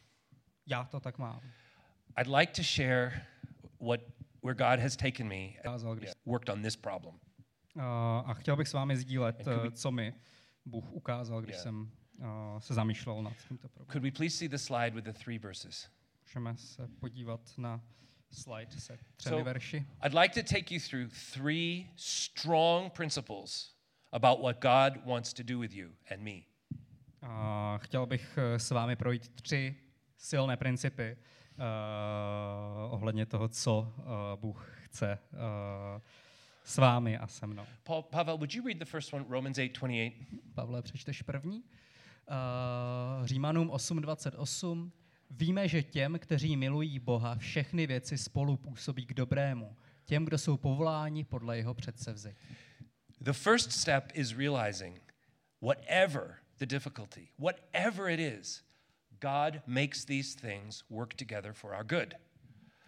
Já 0.67 0.85
to 0.85 1.01
tak 1.01 1.19
mám. 1.19 1.41
I'd 2.21 2.27
like 2.37 2.53
to 2.53 2.63
share 2.63 3.27
what 3.81 4.01
where 4.45 4.55
God 4.55 4.81
has 4.81 4.97
taken 4.97 5.29
me 5.29 5.49
když, 5.95 6.11
worked 6.27 6.49
on 6.49 6.63
this 6.63 6.77
problem. 6.77 7.15
uh, 7.77 7.83
a 8.31 8.35
chtěl 8.35 8.57
bych 8.57 8.69
s 8.69 8.73
vámi 8.73 8.97
sdílet, 8.97 9.47
uh, 9.47 9.71
co 9.71 9.91
mi 9.91 10.15
Bůh 10.65 10.93
ukázal, 10.93 11.41
když 11.41 11.55
Yeah. 11.55 11.63
jsem 11.63 11.91
uh, 12.19 12.59
se 12.59 12.75
zamýšlel 12.75 13.23
nad 13.23 13.33
tímto 13.49 13.69
problémem. 13.69 13.93
Could 13.93 14.03
we 14.03 14.11
please 14.11 14.37
see 14.37 14.49
the 14.49 14.57
slide 14.59 14.91
with 14.91 15.05
the 15.05 15.13
three 15.13 15.39
verses? 15.39 15.89
Můžeme 16.23 16.57
se 16.57 16.89
podívat 16.89 17.41
na 17.59 17.81
slide 18.31 18.71
se 18.81 18.99
třemi 19.17 19.37
So- 19.37 19.45
verši. 19.45 19.87
I'd 20.07 20.15
like 20.15 20.43
to 20.43 20.55
take 20.55 20.75
you 20.75 20.81
through 20.91 21.09
three 21.33 21.91
strong 21.97 22.93
principles 22.93 23.75
about 24.13 24.39
what 24.41 24.57
God 24.63 25.05
wants 25.07 25.33
to 25.33 25.43
do 25.43 25.59
with 25.59 25.73
you 25.75 25.89
and 26.11 26.21
me. 26.23 26.41
A 27.23 27.79
chtěl 27.83 28.07
bych 28.07 28.39
eh, 28.39 28.59
s 28.59 28.71
vámi 28.71 28.97
projít 28.97 29.29
tři 29.43 29.77
silné 30.23 30.57
principy 30.57 31.17
uh, 31.17 32.95
ohledně 32.95 33.27
toho, 33.27 33.49
co 33.49 33.95
uh, 33.97 34.05
Bůh 34.41 34.73
chce 34.85 35.19
uh, 35.33 35.39
s 36.65 36.77
vámi 36.77 37.19
a 37.19 37.27
se 37.27 37.47
mnou. 37.47 37.67
Paul, 37.83 38.03
Pavel, 38.03 38.37
would 38.37 38.55
you 38.55 38.67
read 38.67 38.79
the 38.79 38.85
first 38.85 39.13
one, 39.13 39.25
Romans 39.29 39.59
8:28? 39.59 40.13
Pavle, 40.55 40.83
přečteš 40.83 41.23
první? 41.23 41.59
Uh, 41.61 43.27
Římanům 43.27 43.69
8.28. 43.69 44.91
Víme, 45.31 45.69
že 45.69 45.83
těm, 45.83 46.19
kteří 46.19 46.57
milují 46.57 46.99
Boha, 46.99 47.35
všechny 47.37 47.87
věci 47.87 48.19
spolu 48.19 48.57
působí 48.57 49.07
k 49.07 49.15
dobrému. 49.15 49.77
Těm, 50.05 50.25
kdo 50.25 50.39
jsou 50.39 50.57
povoláni 50.57 51.25
podle 51.25 51.57
jeho 51.57 51.75
předsevzetí. 51.75 52.57
The 53.21 53.33
first 53.33 53.73
step 53.73 54.05
is 54.15 54.37
realizing 54.37 55.15
whatever 55.61 56.37
the 56.59 56.67
difficulty, 56.67 57.29
whatever 57.39 58.11
it 58.11 58.21
is, 58.21 58.65
God 59.23 59.63
makes 59.67 60.05
these 60.05 60.41
things 60.41 60.85
work 60.91 61.15
together 61.15 61.53
for 61.53 61.75
our 61.75 61.85
good. 61.85 62.15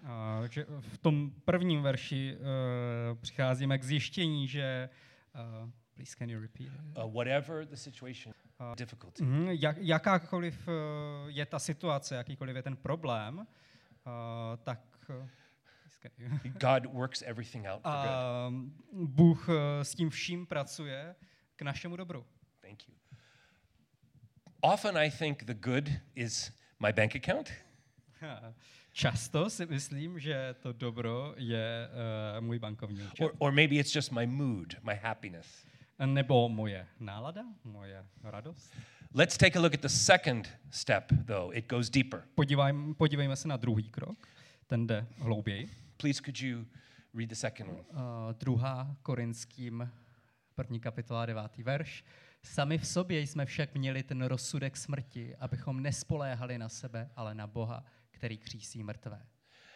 Uh, 0.02 0.40
takže 0.40 0.66
v 0.80 0.98
tom 0.98 1.30
prvním 1.44 1.82
verši 1.82 2.36
uh, 2.36 3.18
přicházíme 3.18 3.78
k 3.78 3.84
zjištění, 3.84 4.48
že... 4.48 4.88
Uh, 5.34 5.70
please 5.94 6.16
can 6.18 6.30
you 6.30 6.40
repeat? 6.40 6.68
Uh, 6.96 7.12
whatever 7.12 7.66
the 7.66 7.76
situation, 7.76 8.34
difficulty. 8.76 9.24
Mhm, 9.24 9.48
Jak, 9.48 9.76
jakákoliv 9.80 10.68
uh, 10.68 10.74
je 11.28 11.46
ta 11.46 11.58
situace, 11.58 12.14
jakýkoliv 12.16 12.56
je 12.56 12.62
ten 12.62 12.76
problém, 12.76 13.38
uh, 13.38 13.44
tak 14.62 14.80
uh, 15.08 15.28
God 16.60 16.86
works 16.86 17.22
everything 17.22 17.66
out 17.66 17.82
for 17.82 17.92
good. 17.92 18.10
a 18.10 18.50
Bůh 18.92 19.48
uh, 19.48 19.54
s 19.82 19.94
tím 19.94 20.10
vším 20.10 20.46
pracuje 20.46 21.14
k 21.56 21.62
našemu 21.62 21.96
dobru. 21.96 22.26
Thank 22.60 22.88
you. 22.88 22.94
Often 24.64 24.96
I 24.96 25.10
think 25.10 25.44
the 25.44 25.54
good 25.54 26.00
is 26.16 26.50
my 26.80 26.92
bank 26.92 27.14
account, 27.14 27.52
Často 28.92 29.50
si 29.50 29.66
myslím, 29.66 30.18
že 30.18 30.54
to 30.62 30.72
dobro 30.72 31.34
je 31.36 31.88
uh, 32.36 32.44
můj 32.44 32.58
bankovní 32.58 33.02
účet. 33.02 33.24
or, 33.24 33.34
or 33.38 33.52
maybe 33.52 33.74
it's 33.76 33.94
just 33.94 34.12
my 34.12 34.26
mood, 34.26 34.74
my 34.82 34.94
happiness. 34.94 35.66
Nebo 36.06 36.48
moje 36.48 36.86
nálada, 37.00 37.44
moje 37.64 38.04
radost. 38.22 38.72
Let's 39.14 39.36
take 39.36 39.58
a 39.58 39.62
look 39.62 39.74
at 39.74 39.80
the 39.80 39.88
second 39.88 40.48
step, 40.70 41.12
though. 41.26 41.56
It 41.56 41.68
goes 41.68 41.90
deeper. 41.90 42.22
Podívejme, 42.34 42.94
podívejme 42.94 43.36
se 43.36 43.48
na 43.48 43.56
druhý 43.56 43.88
krok, 43.90 44.28
ten 44.66 44.86
jde 44.86 45.06
hlouběji. 45.18 45.70
Please, 45.96 46.22
could 46.22 46.40
you 46.40 46.64
read 47.14 47.28
the 47.28 47.34
second 47.34 47.70
one? 47.70 47.80
Uh, 47.80 48.32
druhá 48.32 48.96
Korinským, 49.02 49.90
první 50.54 50.80
kapitola, 50.80 51.26
devátý 51.26 51.62
verš. 51.62 52.04
Sami 52.44 52.78
v 52.78 52.86
sobě 52.86 53.20
jsme 53.20 53.46
však 53.46 53.74
měli 53.74 54.02
ten 54.02 54.22
rozsudek 54.22 54.76
smrti, 54.76 55.36
abychom 55.36 55.82
nespoléhali 55.82 56.58
na 56.58 56.68
sebe, 56.68 57.10
ale 57.16 57.34
na 57.34 57.46
Boha, 57.46 57.84
který 58.10 58.38
křísí 58.38 58.82
mrtvé. 58.82 59.26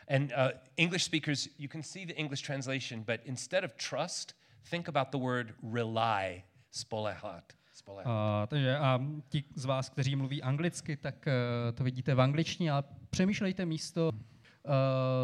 And 0.08 0.22
uh, 0.22 0.50
English 0.76 1.04
speakers, 1.04 1.48
you 1.58 1.68
can 1.68 1.82
see 1.82 2.06
the 2.06 2.12
English 2.16 2.42
translation, 2.42 3.02
but 3.02 3.20
instead 3.24 3.64
of 3.64 3.72
trust, 3.90 4.36
think 4.70 4.88
about 4.88 5.08
the 5.10 5.18
word 5.18 5.54
rely, 5.72 6.42
spolehat. 6.70 7.52
spolehat. 7.72 8.06
Uh, 8.06 8.46
takže 8.46 8.78
a 8.78 9.00
ti 9.28 9.44
z 9.54 9.64
vás, 9.64 9.88
kteří 9.88 10.16
mluví 10.16 10.42
anglicky, 10.42 10.96
tak 10.96 11.26
uh, 11.26 11.32
to 11.74 11.84
vidíte 11.84 12.14
v 12.14 12.20
angličtině, 12.20 12.72
ale 12.72 12.84
přemýšlejte 13.10 13.66
místo 13.66 14.10
uh, 14.12 14.72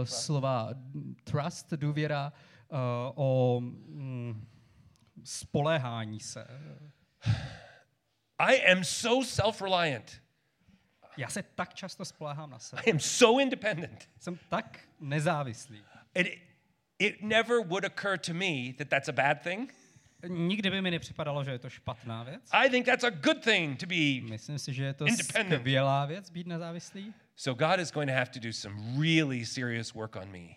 slova 0.04 0.70
trust, 1.24 1.72
důvěra, 1.72 2.32
uh, 2.68 2.78
o 3.14 3.60
mm, 3.60 4.46
spoléhání 5.24 6.20
se. 6.20 6.46
I 8.38 8.54
am 8.72 8.84
so 8.84 9.26
self 9.26 9.62
reliant. 9.62 10.22
Já 11.16 11.28
se 11.28 11.42
tak 11.42 11.74
často 11.74 12.04
spoléhám 12.04 12.50
na 12.50 12.58
sebe. 12.58 12.82
I 12.86 12.90
am 12.92 13.00
so 13.00 13.42
independent. 13.42 14.08
Jsem 14.20 14.38
tak 14.48 14.80
nezávislý. 15.00 15.82
It, 16.14 16.38
it 16.98 17.22
never 17.22 17.58
would 17.60 17.84
occur 17.84 18.18
to 18.18 18.34
me 18.34 18.72
that 18.78 18.88
that's 18.88 19.08
a 19.08 19.12
bad 19.12 19.42
thing. 19.42 19.74
Nikdy 20.28 20.70
by 20.70 20.82
mi 20.82 20.90
nepřipadalo, 20.90 21.44
že 21.44 21.50
je 21.50 21.58
to 21.58 21.70
špatná 21.70 22.22
věc. 22.22 22.42
I 22.52 22.70
think 22.70 22.86
that's 22.86 23.04
a 23.04 23.10
good 23.10 23.44
thing 23.44 23.78
to 23.80 23.86
be. 23.86 24.20
Myslím 24.30 24.58
si, 24.58 24.72
že 24.74 24.84
je 24.84 24.94
to 24.94 25.06
Independent. 25.06 25.60
skvělá 25.60 26.06
věc 26.06 26.30
být 26.30 26.46
nezávislý, 26.46 27.14
So 27.36 27.66
God 27.68 27.80
is 27.80 27.90
going 27.90 28.10
to 28.10 28.14
have 28.14 28.30
to 28.30 28.40
do 28.40 28.52
some 28.52 28.76
really 29.02 29.46
serious 29.46 29.94
work 29.94 30.16
on 30.16 30.30
me. 30.30 30.48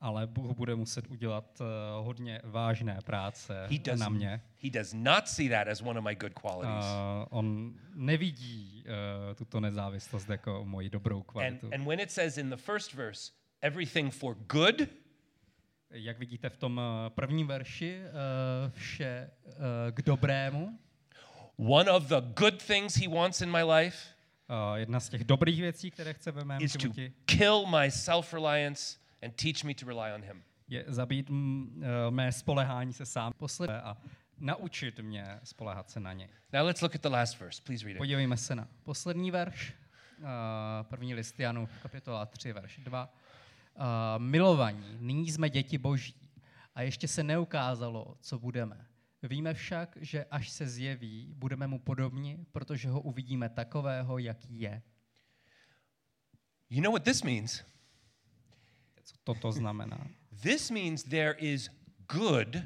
Ale 0.00 0.26
Bůh 0.26 0.56
bude 0.56 0.74
muset 0.74 1.06
udělat 1.10 1.60
uh, 1.60 1.66
hodně 2.06 2.40
vážné 2.44 2.98
práce 3.04 3.66
He 3.70 3.78
does, 3.78 4.00
na 4.00 4.08
mě. 4.08 4.40
he 4.62 4.70
does 4.70 4.92
not 4.92 5.28
see 5.28 5.48
that 5.48 5.68
as 5.68 5.82
one 5.82 5.98
of 5.98 6.04
my 6.04 6.14
good 6.14 6.32
qualities. 6.34 6.84
Uh, 6.84 7.38
on 7.38 7.74
nevidí 7.94 8.84
uh, 8.86 9.34
tuto 9.34 9.60
nezávislost 9.60 10.28
jako 10.28 10.64
moji 10.64 10.90
dobrou 10.90 11.16
and, 11.16 11.24
kvalitu. 11.26 11.70
and 11.74 11.84
when 11.86 12.00
it 12.00 12.10
says 12.10 12.38
in 12.38 12.50
the 12.50 12.56
first 12.56 12.94
verse, 12.94 13.32
everything 13.62 14.12
for 14.14 14.34
good, 14.34 14.82
Jak 15.90 16.18
vidíte 16.18 16.48
v 16.50 16.56
tom 16.56 16.80
prvním 17.08 17.46
verši, 17.46 18.00
uh, 18.04 18.70
vše 18.72 19.30
uh, 19.46 19.52
k 19.90 20.02
dobrému. 20.02 20.78
one 21.56 21.90
of 21.90 22.02
the 22.08 22.20
good 22.40 22.62
things 22.62 22.96
he 22.96 23.08
wants 23.08 23.40
in 23.40 23.50
my 23.50 23.62
life 23.62 23.98
Uh, 24.70 24.76
jedna 24.76 25.00
z 25.00 25.08
těch 25.08 25.24
dobrých 25.24 25.60
věcí, 25.60 25.90
které 25.90 26.14
chce 26.14 26.30
ve 26.32 26.44
mém 26.44 26.62
is 26.62 26.72
to 26.72 26.78
životě, 26.78 27.12
kill 27.24 27.66
my 27.66 27.90
self 27.90 28.34
reliance 28.34 28.98
and 29.22 29.34
teach 29.42 29.64
me 29.64 29.74
to 29.74 29.86
rely 29.86 30.14
on 30.14 30.22
him. 30.22 30.42
je 30.68 30.84
zabít 30.88 31.30
mm, 31.30 31.82
eh, 31.84 32.10
mé 32.10 32.32
spolehání 32.32 32.92
se 32.92 33.06
sám 33.06 33.32
posledné 33.32 33.82
a 33.82 33.96
naučit 34.38 34.98
mě 34.98 35.40
spolehat 35.44 35.90
se 35.90 36.00
na 36.00 36.12
něj. 36.12 36.28
Now 36.52 36.66
let's 36.66 36.82
look 36.82 36.94
at 36.94 37.00
the 37.00 37.08
last 37.08 37.40
verse. 37.40 37.62
Please 37.62 37.84
read 37.84 37.94
it. 37.94 37.98
Podívejme 37.98 38.36
se 38.36 38.54
na 38.54 38.68
poslední 38.82 39.30
verš, 39.30 39.74
eh, 40.18 40.24
první 40.82 41.14
list 41.14 41.40
Janu, 41.40 41.68
kapitola 41.82 42.26
3, 42.26 42.52
verš 42.52 42.78
2. 42.78 43.14
Eh, 43.76 44.18
Milovaní, 44.18 44.96
nyní 45.00 45.30
jsme 45.30 45.50
děti 45.50 45.78
boží 45.78 46.30
a 46.74 46.82
ještě 46.82 47.08
se 47.08 47.22
neukázalo, 47.22 48.16
co 48.20 48.38
budeme. 48.38 48.86
Víme 49.22 49.54
však, 49.54 49.98
že 50.00 50.24
až 50.24 50.50
se 50.50 50.66
zjeví, 50.66 51.34
budeme 51.36 51.66
mu 51.66 51.78
podobni, 51.78 52.46
protože 52.52 52.88
ho 52.88 53.00
uvidíme 53.00 53.48
takového, 53.48 54.18
jaký 54.18 54.60
je. 54.60 54.82
You 56.70 56.82
know 56.82 56.92
what 56.92 57.04
this 57.04 57.22
means? 57.22 57.64
Co 59.06 59.14
toto 59.24 59.52
znamená? 59.52 60.06
This 60.42 60.70
means 60.70 61.02
there 61.02 61.32
is 61.38 61.70
good 62.12 62.56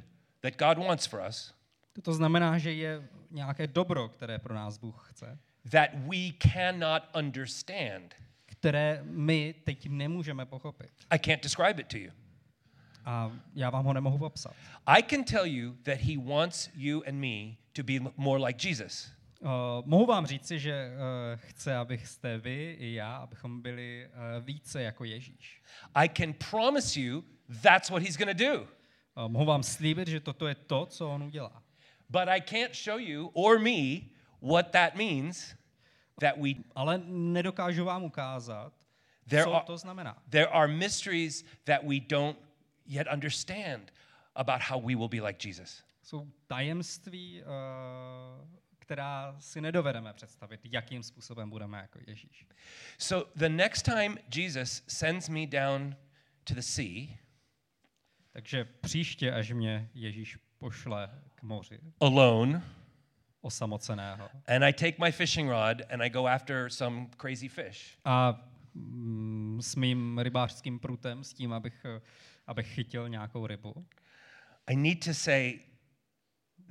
that 0.41 0.57
God 0.57 0.79
wants 0.79 1.07
for 1.07 1.21
us 1.29 1.55
To 2.03 2.13
znamená, 2.15 2.59
že 2.59 2.73
je 2.73 3.09
nějaké 3.31 3.67
dobro, 3.67 4.09
které 4.09 4.39
pro 4.39 4.55
nás 4.55 4.79
Bůh 4.79 5.09
chce, 5.11 5.39
that 5.71 5.91
we 5.95 6.33
cannot 6.53 7.03
understand. 7.17 8.15
které 8.47 9.01
my 9.05 9.55
teď 9.65 9.89
nemůžeme 9.89 10.47
pochopit. 10.47 10.91
I 11.11 11.19
can't 11.19 11.43
describe 11.43 11.81
it 11.81 11.87
to 11.87 11.97
you. 11.97 12.11
A 13.05 13.33
já 13.55 13.71
vám 13.71 13.85
ho 13.85 13.93
nemohu 13.93 14.19
popsat. 14.19 14.55
I 14.87 15.03
can 15.03 15.25
tell 15.25 15.47
you 15.47 15.73
that 15.83 15.99
He 15.99 16.19
wants 16.19 16.71
you 16.75 17.03
and 17.07 17.15
me 17.15 17.57
to 17.73 17.83
be 17.83 17.93
more 18.17 18.45
like 18.47 18.69
Jesus. 18.69 19.11
Uh, 19.43 19.49
mohu 19.85 20.07
vám 20.07 20.27
říci, 20.27 20.59
že 20.59 20.91
uh, 20.91 21.41
chce, 21.49 21.77
abyste 21.77 22.39
vy 22.39 22.77
i 22.79 22.95
já, 22.95 23.17
abychom 23.17 23.63
byli 23.63 24.09
uh, 24.09 24.45
více 24.45 24.83
jako 24.83 25.05
Ježíš. 25.05 25.63
I 25.95 26.09
can 26.09 26.33
promise 26.51 27.01
you 27.01 27.25
that's 27.63 27.91
what 27.91 28.03
He's 28.03 28.17
going 28.17 28.39
to 28.39 28.45
do. 28.45 28.63
Uh, 28.63 29.29
mohu 29.29 29.45
vám 29.45 29.63
slíbit, 29.63 30.09
že 30.09 30.21
toto 30.21 30.47
je 30.49 30.55
to, 30.55 30.87
co 30.87 31.11
on 31.11 31.23
udělá. 31.23 31.63
But 32.09 32.29
I 32.29 32.41
can't 32.41 32.75
show 32.75 32.99
you 33.01 33.31
or 33.35 33.59
me 33.59 34.01
what 34.43 34.71
that 34.71 34.95
means 34.95 35.55
that 36.21 36.35
we 36.37 36.51
Ale 36.75 36.99
nedokážu 37.07 37.85
vám 37.85 38.05
ukázat, 38.05 38.73
There 39.29 39.45
co 39.45 39.55
are- 39.55 39.65
to 39.67 39.77
znamená. 39.79 40.23
there 40.31 40.47
are 40.49 40.69
mysteries 40.73 41.45
that 41.65 41.81
we 41.83 42.01
don't 42.09 42.39
yet 42.87 43.07
understand 43.13 43.93
about 44.35 44.61
how 44.63 44.81
we 44.81 44.95
will 44.97 45.09
be 45.09 45.21
like 45.21 45.49
Jesus. 45.49 45.83
Jsou 46.03 46.29
tajemství, 46.47 47.43
uh, 47.43 48.60
která 48.91 49.37
si 49.39 49.61
nedovedeme 49.61 50.13
představit, 50.13 50.61
jakým 50.65 51.03
způsobem 51.03 51.51
budeme 51.51 51.79
jako 51.79 51.99
Ježíš. 52.07 52.47
So 52.99 53.31
the 53.37 53.49
next 53.49 53.85
time 53.85 54.19
Jesus 54.37 54.83
sends 54.89 55.29
me 55.29 55.47
down 55.47 55.97
to 56.45 56.55
the 56.55 56.61
sea 56.61 57.07
Takže 58.33 58.65
příště, 58.65 59.33
až 59.33 59.51
mě 59.51 59.91
Ježíš 59.95 60.39
pošle 60.59 61.11
k 61.35 61.43
moři, 61.43 61.81
alone 62.01 62.63
osamoceného, 63.41 64.29
and 64.47 64.65
I 64.65 64.73
take 64.73 64.95
my 65.05 65.13
fishing 65.13 65.51
rod 65.51 65.83
and 65.91 66.03
I 66.03 66.11
go 66.11 66.27
after 66.27 66.71
some 66.71 67.07
crazy 67.17 67.49
fish, 67.49 67.99
a 68.05 68.45
mm, 68.75 69.59
s 69.63 69.77
mým 69.77 70.19
rybářským 70.19 70.79
prutem, 70.79 71.25
s 71.25 71.33
tím, 71.33 71.53
abych, 71.53 71.85
eh, 71.85 72.01
abych 72.47 72.67
chytil 72.67 73.09
nějakou 73.09 73.47
rybu, 73.47 73.87
I 74.67 74.77
need 74.77 75.05
to 75.05 75.15
say 75.15 75.61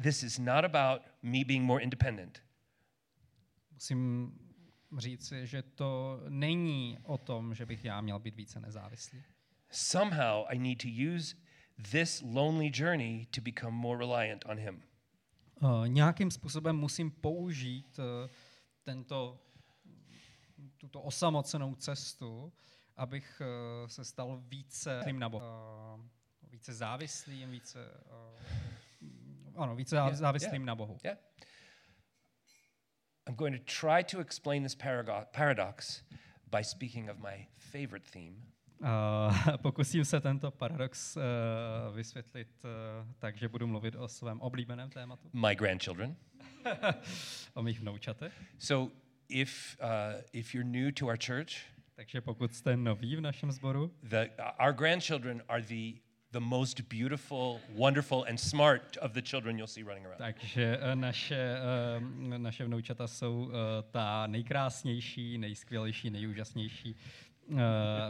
this 0.02 0.24
is 0.24 0.40
not 0.40 0.66
about 0.66 1.02
me 1.22 1.44
being 1.44 1.66
more 1.66 1.84
independent. 1.84 2.44
musím 3.74 4.32
říci, 4.98 5.48
že 5.48 5.62
to 5.62 6.22
není 6.30 6.98
o 7.04 7.18
tom, 7.18 7.56
že 7.56 7.66
bych 7.66 7.86
já 7.86 8.02
měl 8.02 8.20
být 8.20 8.36
více 8.36 8.60
nezávislý. 8.60 9.24
Somehow 9.72 10.46
I 10.48 10.60
need 10.60 10.82
to 10.82 10.88
use 11.16 11.36
this 11.92 12.22
lonely 12.22 12.72
journey 12.74 13.26
to 13.26 13.42
become 13.42 13.78
more 13.78 14.00
reliant 14.00 14.46
on 14.46 14.58
him. 14.58 14.84
Uh, 15.62 15.88
nějakým 15.88 16.32
způsobem 16.32 16.76
musím 16.76 17.12
použít 17.12 18.00
uh, 18.00 18.30
tento, 18.84 19.40
tuto 20.78 21.02
osamocenou 21.02 21.76
cestu, 21.76 22.54
abych 22.98 23.42
uh, 23.42 23.88
se 23.88 24.06
stal 24.06 24.44
více 24.48 25.04
na 25.12 25.30
Boha. 25.30 26.00
Více 26.52 26.74
závislým, 26.74 27.52
více, 27.52 27.80
ano, 29.60 29.76
více 29.76 29.96
Yeah, 29.96 30.14
závislým 30.14 30.62
yeah. 30.62 30.66
na 30.66 30.76
Bohu. 30.76 30.98
Yeah. 31.04 31.18
I'm 33.28 33.36
going 33.36 33.58
to 33.58 33.64
try 33.64 34.04
to 34.04 34.20
explain 34.20 34.64
this 34.64 34.76
paradox 35.32 36.04
by 36.52 36.64
speaking 36.64 37.10
of 37.10 37.18
my 37.18 37.48
favorite 37.58 38.06
theme, 38.12 38.36
Uh, 38.82 39.58
pokusím 39.62 40.06
se 40.06 40.20
tento 40.20 40.52
paradox 40.52 41.18
uh, 41.18 41.24
vysvětlit 41.96 42.48
uh, 42.64 42.70
tak, 43.20 43.38
že 43.38 43.48
budu 43.48 43.68
mluvit 43.68 43.96
o 43.96 44.08
svém 44.08 44.42
oblíbeném 44.42 44.90
tématu, 44.90 45.30
my 45.34 45.56
grandchildren. 45.56 46.16
o 47.54 47.64
mých 47.64 47.80
vnoučatech. 47.80 48.34
So 48.58 48.94
if 49.30 49.78
uh, 49.82 50.22
if 50.34 50.56
you're 50.56 50.70
new 50.70 50.92
to 50.92 51.06
our 51.06 51.18
church, 51.18 51.52
Takže 51.96 52.22
pokud 52.22 52.54
jste 52.54 52.78
noví 52.78 53.16
v 53.16 53.22
našem 53.22 53.52
sboru, 53.52 53.92
the 54.10 54.30
our 54.60 54.74
grandchildren 54.74 55.44
are 55.48 55.62
the 55.62 56.00
the 56.32 56.40
most 56.40 56.82
beautiful, 56.90 57.60
wonderful, 57.76 58.26
and 58.30 58.40
smart 58.40 58.98
of 59.02 59.14
the 59.14 59.22
children 59.22 59.58
you'll 59.58 59.68
see 59.68 59.84
running 59.84 60.06
around. 60.06 60.18
takže 60.18 60.78
eh, 60.82 60.96
naše, 60.96 61.58
eh, 62.34 62.38
naše 62.38 62.66
vnoučata 62.66 63.08
jsou 63.08 63.52
eh, 63.52 63.84
ta 63.92 64.28
nejkrásnější, 64.28 65.38
nejskvělejší, 65.38 66.10
nejúžasnější 66.10 66.96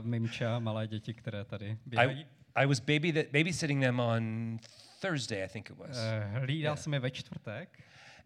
mimča, 0.01 0.59
malé 0.59 0.87
děti, 0.87 1.13
které 1.13 1.45
tady 1.45 1.77
běhají. 1.85 2.19
I, 2.19 2.25
I 2.55 2.65
was 2.65 2.79
baby 2.79 3.13
that 3.13 3.25
babysitting 3.25 3.83
them 3.83 3.99
on 3.99 4.57
Thursday, 5.01 5.43
I 5.43 5.47
think 5.47 5.69
it 5.69 5.77
was. 5.77 5.97
Hlídal 6.31 6.77
jsem 6.77 6.93
je 6.93 6.99
ve 6.99 7.11
čtvrtek 7.11 7.79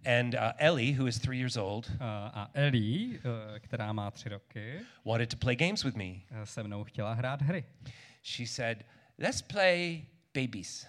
And 0.05 0.35
uh, 0.35 0.51
Ellie, 0.59 0.91
who 0.91 1.07
is 1.07 1.17
three 1.19 1.37
years 1.37 1.57
old, 1.57 1.89
eh, 1.89 1.97
a 2.33 2.49
Ellie, 2.53 3.19
eh, 3.19 3.59
která 3.59 3.93
má 3.93 4.11
tři 4.11 4.29
roky, 4.29 4.79
wanted 5.05 5.29
to 5.29 5.37
play 5.37 5.55
games 5.55 5.83
with 5.83 5.95
me. 5.95 6.13
se 6.43 6.63
mnou 6.63 6.83
chtěla 6.83 7.13
hrát 7.13 7.41
hry. 7.41 7.65
She 8.23 8.47
said, 8.47 8.85
"Let's 9.19 9.41
play 9.41 10.05
babies 10.33 10.87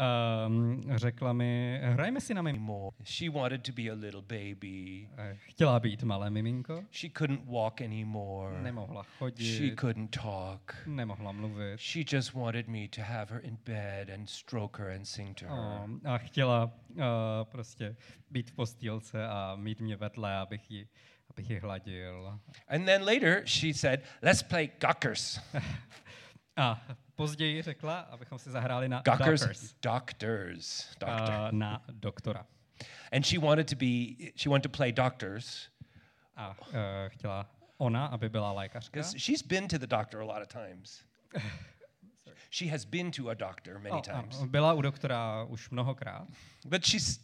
Um, 0.00 0.82
řekla 0.96 1.32
mi, 1.32 1.80
hrajme 1.82 2.20
si 2.20 2.34
na 2.34 2.42
mim. 2.42 2.56
more." 2.58 2.96
She 3.04 3.30
wanted 3.30 3.62
to 3.62 3.72
be 3.72 3.82
a 3.90 3.94
little 3.94 4.22
baby. 4.22 5.08
Eh, 5.16 5.36
Chtěla 5.46 5.80
být 5.80 6.02
malé 6.02 6.30
miminko, 6.30 6.84
She 6.90 7.08
couldn't 7.18 7.40
walk 7.44 7.80
anymore. 7.80 8.62
nemohla 8.62 9.02
She 9.02 9.08
chodit, 9.18 9.74
couldn't 9.80 10.08
talk. 10.22 10.76
nemohla 10.86 11.32
mluvit. 11.32 11.80
She 11.80 12.00
just 12.16 12.34
wanted 12.34 12.68
me 12.68 12.88
to 12.88 13.02
have 13.02 13.34
her 13.34 13.40
in 13.44 13.56
bed 13.64 14.10
and 14.10 14.28
stroke 14.30 14.82
her 14.82 14.90
and 14.90 15.04
sing 15.08 15.36
to 15.36 15.46
her. 15.46 15.82
Um, 15.84 16.00
a 16.04 16.18
chtěla 16.18 16.64
uh, 16.90 17.02
prostě 17.44 17.96
být 18.30 18.50
v 18.50 18.54
postýlce 18.54 19.26
a 19.28 19.56
mít 19.56 19.80
mě 19.80 19.96
vedle, 19.96 20.36
abych 20.36 20.70
ji, 20.70 20.88
abych 21.30 21.50
ji 21.50 21.58
hladil. 21.58 22.38
And 22.68 22.84
then 22.86 23.02
later 23.02 23.42
she 23.46 23.74
said, 23.74 24.00
"Let's 24.22 24.42
play 24.42 24.68
Gawkers." 24.80 25.40
A 26.56 26.80
později 27.18 27.62
řekla, 27.62 27.98
abychom 28.00 28.38
si 28.38 28.50
zahráli 28.50 28.88
na 28.88 29.00
Gawkers, 29.04 29.40
Doctors, 29.40 29.74
doctors, 29.82 30.88
doctor. 31.00 31.34
uh, 31.34 31.52
na 31.52 31.82
doktora. 31.88 32.46
And 33.12 33.26
she 33.26 33.38
wanted 33.38 33.68
to 33.70 33.76
be, 33.76 34.14
she 34.36 34.48
wanted 34.50 34.70
to 34.72 34.76
play 34.76 34.92
doctors 34.92 35.68
A 36.36 36.48
uh, 36.60 36.74
chtěla 37.08 37.46
ona, 37.78 38.06
aby 38.06 38.28
byla 38.28 38.52
lékařka. 38.52 39.02
she's 39.02 39.42
been 39.42 39.68
to 39.68 39.78
the 39.78 39.86
doctor 39.86 40.20
a 40.20 40.24
lot 40.24 40.42
of 40.42 40.48
times. 40.48 41.02
she 42.50 42.70
has 42.70 42.84
been 42.84 43.10
to 43.10 43.28
a 43.28 43.34
doctor 43.34 43.78
many 43.78 43.90
O, 43.96 44.00
times, 44.00 44.42
byla 44.44 44.72
u 44.74 44.80
doktora 44.82 45.44
už 45.44 45.70
mnohokrát, 45.70 46.28
but 46.64 46.84
she's 46.84 47.20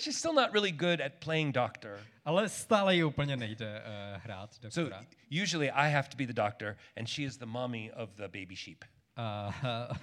she's 0.00 0.18
still 0.18 0.32
not 0.34 0.52
really 0.52 0.72
good 0.72 1.00
at 1.00 1.12
playing 1.24 1.54
doctor. 1.54 2.00
ale 2.24 2.48
stále 2.48 2.94
ji 2.96 3.04
úplně 3.04 3.36
nejde 3.36 3.80
uh, 3.82 4.22
hrát 4.22 4.54
So 4.54 4.80
doktora. 4.80 5.04
usually 5.42 5.70
I 5.70 5.90
have 5.92 6.08
to 6.08 6.16
be 6.16 6.26
the 6.26 6.32
doctor, 6.32 6.76
and 6.96 7.08
she 7.08 7.22
is 7.22 7.36
the 7.38 7.46
mommy 7.46 7.92
of 7.92 8.10
the 8.10 8.28
baby 8.28 8.56
sheep. 8.56 8.84
Uh, 9.18 9.52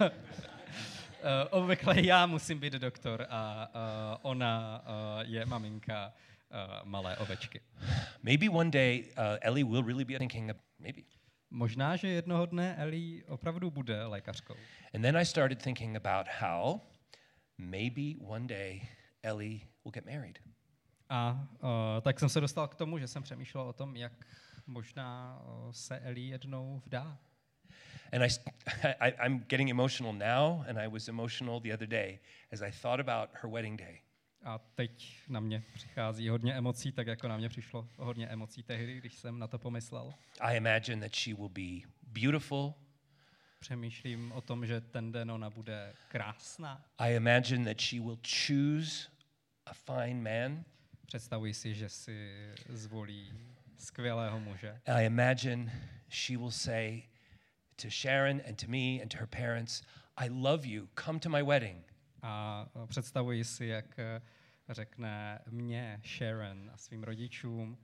uh, 0.00 0.10
obvykle 1.50 2.06
já 2.06 2.26
musím 2.26 2.58
být 2.58 2.72
doktor 2.72 3.26
a 3.30 3.70
uh, 3.74 4.18
ona 4.22 4.84
uh, 4.86 5.30
je 5.30 5.46
maminka 5.46 6.12
malé 6.84 7.16
ovečky. 7.16 7.60
Maybe 8.22 8.48
one 8.48 8.70
day 8.70 9.04
uh, 9.10 9.38
Ellie 9.40 9.64
will 9.64 9.82
really 9.82 10.04
be 10.04 10.18
thinking, 10.18 10.50
of, 10.50 10.56
maybe. 10.78 11.02
Možná, 11.50 11.96
že 11.96 12.08
jednoho 12.08 12.46
dne 12.46 12.76
Ellie 12.76 13.24
opravdu 13.24 13.70
bude 13.70 14.04
lékařkou. 14.04 14.54
And 14.94 15.02
then 15.02 15.16
I 15.16 15.24
started 15.24 15.62
thinking 15.62 15.96
about 15.96 16.26
how 16.40 16.80
maybe 17.58 18.14
one 18.20 18.46
day 18.46 18.88
Ellie 19.22 19.60
will 19.84 19.92
get 19.92 20.04
married. 20.04 20.38
A 21.08 21.48
uh, 21.62 21.68
tak 22.02 22.18
jsem 22.20 22.28
se 22.28 22.40
dostal 22.40 22.68
k 22.68 22.74
tomu, 22.74 22.98
že 22.98 23.08
jsem 23.08 23.22
přemýšlel 23.22 23.64
o 23.64 23.72
tom, 23.72 23.96
jak 23.96 24.12
možná 24.66 25.40
uh, 25.44 25.72
se 25.72 25.98
Ellie 25.98 26.28
jednou 26.28 26.82
vdá. 26.86 27.18
And 28.12 28.22
I, 28.22 28.28
I, 29.08 29.14
I'm 29.26 29.44
getting 29.48 29.68
emotional 29.68 30.12
now, 30.12 30.64
and 30.68 30.78
I 30.78 30.88
was 30.88 31.08
emotional 31.08 31.60
the 31.60 31.72
other 31.72 31.86
day 31.88 32.20
as 32.52 32.62
I 32.62 32.70
thought 32.70 33.00
about 33.00 33.30
her 33.32 33.50
wedding 33.50 33.76
day. 33.76 34.00
A 34.44 34.58
teď 34.58 35.18
na 35.28 35.40
mě 35.40 35.62
přichází 35.74 36.28
hodně 36.28 36.54
emocí, 36.54 36.92
tak 36.92 37.06
jako 37.06 37.28
na 37.28 37.36
mě 37.36 37.48
přišlo 37.48 37.88
hodně 37.96 38.28
emocí 38.28 38.62
tehdy, 38.62 38.98
když 38.98 39.14
jsem 39.14 39.38
na 39.38 39.46
to 39.46 39.58
pomyslel. 39.58 40.14
I 40.40 40.56
imagine 40.56 41.02
that 41.02 41.16
she 41.16 41.34
will 41.34 41.48
be 41.48 41.88
beautiful, 42.02 42.74
přemýšlím 43.60 44.32
o 44.32 44.40
tom, 44.40 44.66
že 44.66 44.80
ten 44.80 45.12
den 45.12 45.30
ona 45.30 45.50
bude 45.50 45.92
krásná. 46.08 46.84
I 46.98 47.14
imagine 47.14 47.64
that 47.64 47.80
she 47.80 48.00
will 48.00 48.18
choose 48.46 49.08
a 49.66 49.72
fine 49.74 50.14
man. 50.14 50.64
Představuji 51.06 51.54
si, 51.54 51.74
že 51.74 51.88
si 51.88 52.48
zvolí 52.68 53.32
skvělého 53.78 54.40
muže. 54.40 54.80
I 54.86 55.06
imagine 55.06 55.72
she 56.10 56.38
will 56.38 56.50
say 56.50 57.02
to 57.82 57.88
Sharon 57.90 58.42
and 58.48 58.60
to 58.60 58.66
me 58.68 59.00
and 59.02 59.10
to 59.12 59.18
her 59.18 59.26
parents, 59.26 59.82
I 60.16 60.28
love 60.28 60.66
you. 60.66 60.88
Come 61.04 61.18
to 61.20 61.28
my 61.28 61.42
wedding. 61.42 61.84
A 62.22 62.66
představuji 62.86 63.44
si, 63.44 63.66
jak 63.66 63.98
eh, 63.98 64.22
řekne 64.68 65.38
mě, 65.50 66.00
Sharon 66.04 66.70
a 66.74 66.76
svým 66.76 67.02
rodičům, 67.02 67.78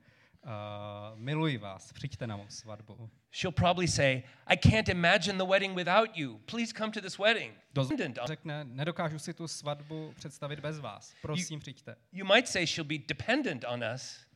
uh, 0.45 1.19
miluji 1.19 1.57
vás, 1.57 1.93
přijďte 1.93 2.27
na 2.27 2.35
mou 2.37 2.45
svatbu. 2.49 3.09
She'll 3.31 3.51
probably 3.51 3.87
say, 3.87 4.23
I 4.47 4.57
can't 4.57 4.89
imagine 4.89 5.37
the 5.37 5.45
wedding 5.45 5.75
without 5.75 6.17
you. 6.17 6.37
Please 6.37 6.73
come 6.77 6.91
to 6.91 7.01
this 7.01 7.17
wedding. 7.19 7.53
Doz- 7.75 7.89
Dependent 7.89 8.17
on- 8.17 8.27
řekne, 8.27 8.63
nedokážu 8.63 9.19
si 9.19 9.33
tu 9.33 9.47
svatbu 9.47 10.13
představit 10.15 10.59
bez 10.59 10.79
vás. 10.79 11.13
Prosím, 11.21 11.59
přijďte. 11.59 11.95
You 12.11 12.25
might 12.35 12.47
say 12.47 12.67
she'll 12.67 12.87
be 12.87 12.97
dependent 13.07 13.65
on 13.67 13.83
us, 13.95 14.26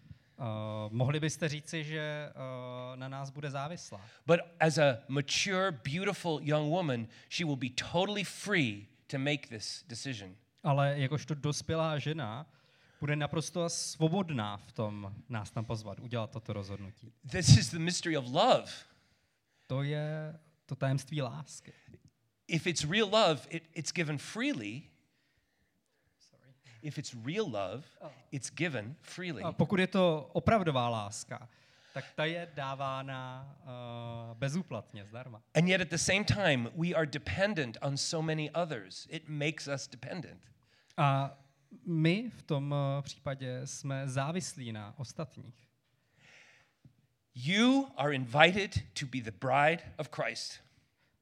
Uh, 0.42 0.94
mohli 0.94 1.20
byste 1.20 1.50
říci, 1.50 1.84
že 1.84 2.30
uh, 2.36 3.00
na 3.00 3.08
nás 3.08 3.30
bude 3.30 3.52
závislá. 3.52 4.02
but 4.26 4.40
as 4.60 4.78
a 4.78 4.98
mature, 5.08 5.72
beautiful 5.72 6.40
young 6.42 6.72
woman, 6.72 7.08
she 7.30 7.46
will 7.46 7.56
be 7.56 7.70
totally 7.92 8.24
free 8.24 8.88
to 9.08 9.20
make 9.20 9.48
this 9.48 9.84
decision. 9.88 10.36
Ale 10.64 10.94
jakožto 11.00 11.36
dospělá 11.36 12.00
žena 12.00 12.46
bude 13.00 13.16
naprosto 13.16 13.70
svobodná 13.70 14.58
v 14.58 14.72
tom 14.72 15.16
nás 15.30 15.52
tam 15.52 15.66
pozvat, 15.66 16.00
udělat 16.00 16.32
toto 16.32 16.54
rozhodnutí. 16.54 17.14
This 17.32 17.58
is 17.58 17.72
the 17.72 17.80
mystery 17.80 18.18
of 18.18 18.26
love. 18.26 18.72
To 19.68 19.84
je 19.84 20.40
to 20.66 20.76
tajemství 20.76 21.22
lásky. 21.22 21.74
If 22.48 22.68
it's 22.68 22.84
real 22.84 23.10
love, 23.10 23.42
it, 23.50 23.64
it's 23.74 23.92
given 23.92 24.18
freely. 24.18 24.82
If 26.82 26.98
it's 26.98 27.14
real 27.26 27.46
love, 27.52 27.84
it's 28.32 28.50
given 28.50 28.96
freely. 29.02 29.44
A 29.44 29.52
pokud 29.52 29.80
je 29.80 29.88
to 29.88 30.30
opravdová 30.34 30.90
láska, 30.90 31.50
tak 31.94 32.06
ta 32.16 32.26
je 32.26 32.48
dávána 32.54 33.56
uh, 33.64 34.38
bezúplatně, 34.38 35.06
zdarma. 35.06 35.42
And 35.56 35.68
yet, 35.68 35.82
at 35.82 35.90
the 35.90 35.98
same 35.98 36.24
time, 36.24 36.70
we 36.76 36.94
are 36.96 37.06
dependent 37.06 37.78
on 37.82 37.98
so 37.98 38.26
many 38.26 38.52
others. 38.52 39.08
It 39.10 39.24
makes 39.28 39.68
us 39.68 39.88
dependent. 39.88 40.42
A 40.98 41.38
my 41.86 42.30
v 42.30 42.44
tom 42.44 42.72
uh, 42.72 43.02
případě 43.02 43.68
jsme 43.68 44.10
závislí 44.10 44.72
na 44.72 44.94
ostatních. 44.98 45.68
You 47.36 47.88
are 47.98 48.16
invited 48.16 48.80
to 49.00 49.06
be 49.06 49.22
the 49.22 49.32
bride 49.32 49.94
of 49.98 50.10
Christ. 50.10 50.60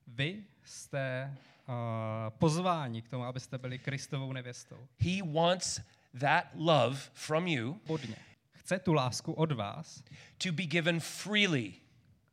Vy 0.07 0.43
jste 0.63 1.37
uh, 1.69 2.29
pozváni 2.37 3.01
k 3.01 3.09
tomu, 3.09 3.23
abyste 3.23 3.57
byli 3.57 3.79
Kristovou 3.79 4.33
nevěstou. 4.33 4.87
He 4.97 5.23
wants 5.33 5.81
that 6.19 6.45
love 6.53 6.97
from 7.13 7.47
you 7.47 7.81
Bodně. 7.85 8.15
Chce 8.51 8.79
tu 8.79 8.93
lásku 8.93 9.33
od 9.33 9.51
vás, 9.51 10.03
to 10.37 10.51
be 10.51 10.63
given 10.65 10.99
freely. 10.99 11.73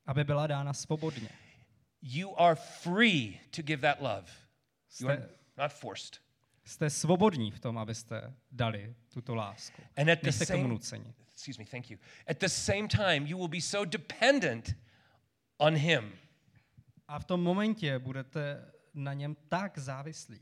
aby 0.07 0.25
byla 0.25 0.47
dána 0.47 0.73
svobodně. 0.73 1.29
You 2.03 2.41
are 2.41 2.55
free 2.55 3.41
to 3.51 3.63
give 3.63 3.81
that 3.83 4.01
love. 4.01 4.27
You 5.01 5.09
are 5.09 5.17
Jste, 5.19 5.29
not 5.63 5.73
forced. 5.73 6.21
jste 6.65 6.91
svobodní 6.91 7.51
v 7.51 7.61
tom, 7.61 7.79
abyste 7.79 8.35
dali 8.53 8.95
tuto 9.15 9.35
lásku. 9.35 9.83
And 9.97 10.09
at 10.11 10.19
the 10.19 10.27
Nejste 10.27 10.45
k 10.45 10.49
tomu 10.49 10.63
same 10.63 10.69
nuceni. 10.75 11.15
excuse 11.33 11.59
me, 11.63 11.65
thank 11.71 11.91
you. 11.91 11.99
At 12.31 12.39
the 12.39 12.49
same 12.49 12.89
time, 12.89 13.27
you 13.27 13.39
will 13.39 13.49
be 13.49 13.61
so 13.61 13.85
dependent 13.91 14.75
on 15.59 15.77
him 15.77 16.13
A 17.09 17.19
v 17.19 17.25
tom 17.25 17.43
momentě 17.43 17.99
budete 17.99 18.73
na 18.97 19.13
něm 19.13 19.37
tak 19.49 19.79
závislí. 19.79 20.41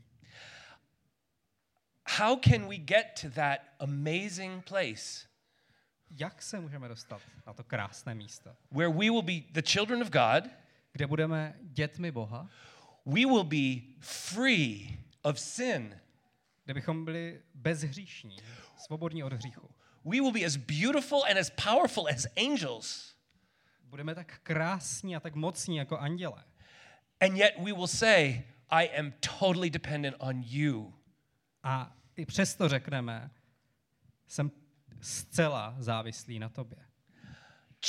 how 2.19 2.39
can 2.39 2.67
we 2.67 2.77
get 2.77 3.19
to 3.21 3.29
that 3.29 3.59
amazing 3.79 4.65
place 4.65 5.27
Jak 6.11 6.41
se 6.41 6.59
můžeme 6.59 6.87
dostat 6.87 7.21
na 7.47 7.53
to 7.53 7.63
krásné 7.63 8.15
místo, 8.15 8.55
where 8.71 8.89
we 8.89 9.09
will 9.09 9.21
be 9.21 9.41
the 9.51 9.61
children 9.61 10.01
of 10.01 10.09
God, 10.09 10.51
kde 10.91 11.07
budeme 11.07 11.55
dětmi 11.61 12.11
Boha, 12.11 12.49
we 13.05 13.25
will 13.25 13.43
be 13.43 13.81
free 13.99 14.99
of 15.21 15.39
sin, 15.39 16.01
kde 16.63 16.73
bychom 16.73 17.05
byli 17.05 17.41
bezhříšní, 17.53 18.37
svobodní 18.77 19.23
od 19.23 19.33
hříchu. 19.33 19.69
we 20.05 20.21
will 20.21 20.31
be 20.31 20.45
as 20.45 20.55
beautiful 20.55 21.23
and 21.29 21.37
as 21.37 21.49
powerful 21.49 22.07
as 22.07 22.25
angels, 22.37 23.15
Budeme 23.83 24.15
tak 24.15 24.39
krásní 24.43 25.15
a 25.15 25.19
tak 25.19 25.35
mocní 25.35 25.77
jako 25.77 25.97
anděle. 25.97 26.43
And 27.21 27.37
yet 27.37 27.59
we 27.59 27.73
will 27.73 27.87
say, 27.87 28.43
I 28.69 28.89
am 28.97 29.13
totally 29.39 29.69
dependent 29.69 30.15
on 30.19 30.43
you. 30.45 30.93
A 31.63 31.95
i 32.17 32.25
přesto 32.25 32.69
řekneme, 32.69 33.31
jsem 34.27 34.51
zcela 35.01 35.75
závislý 35.79 36.39
na 36.39 36.49
tobě. 36.49 36.77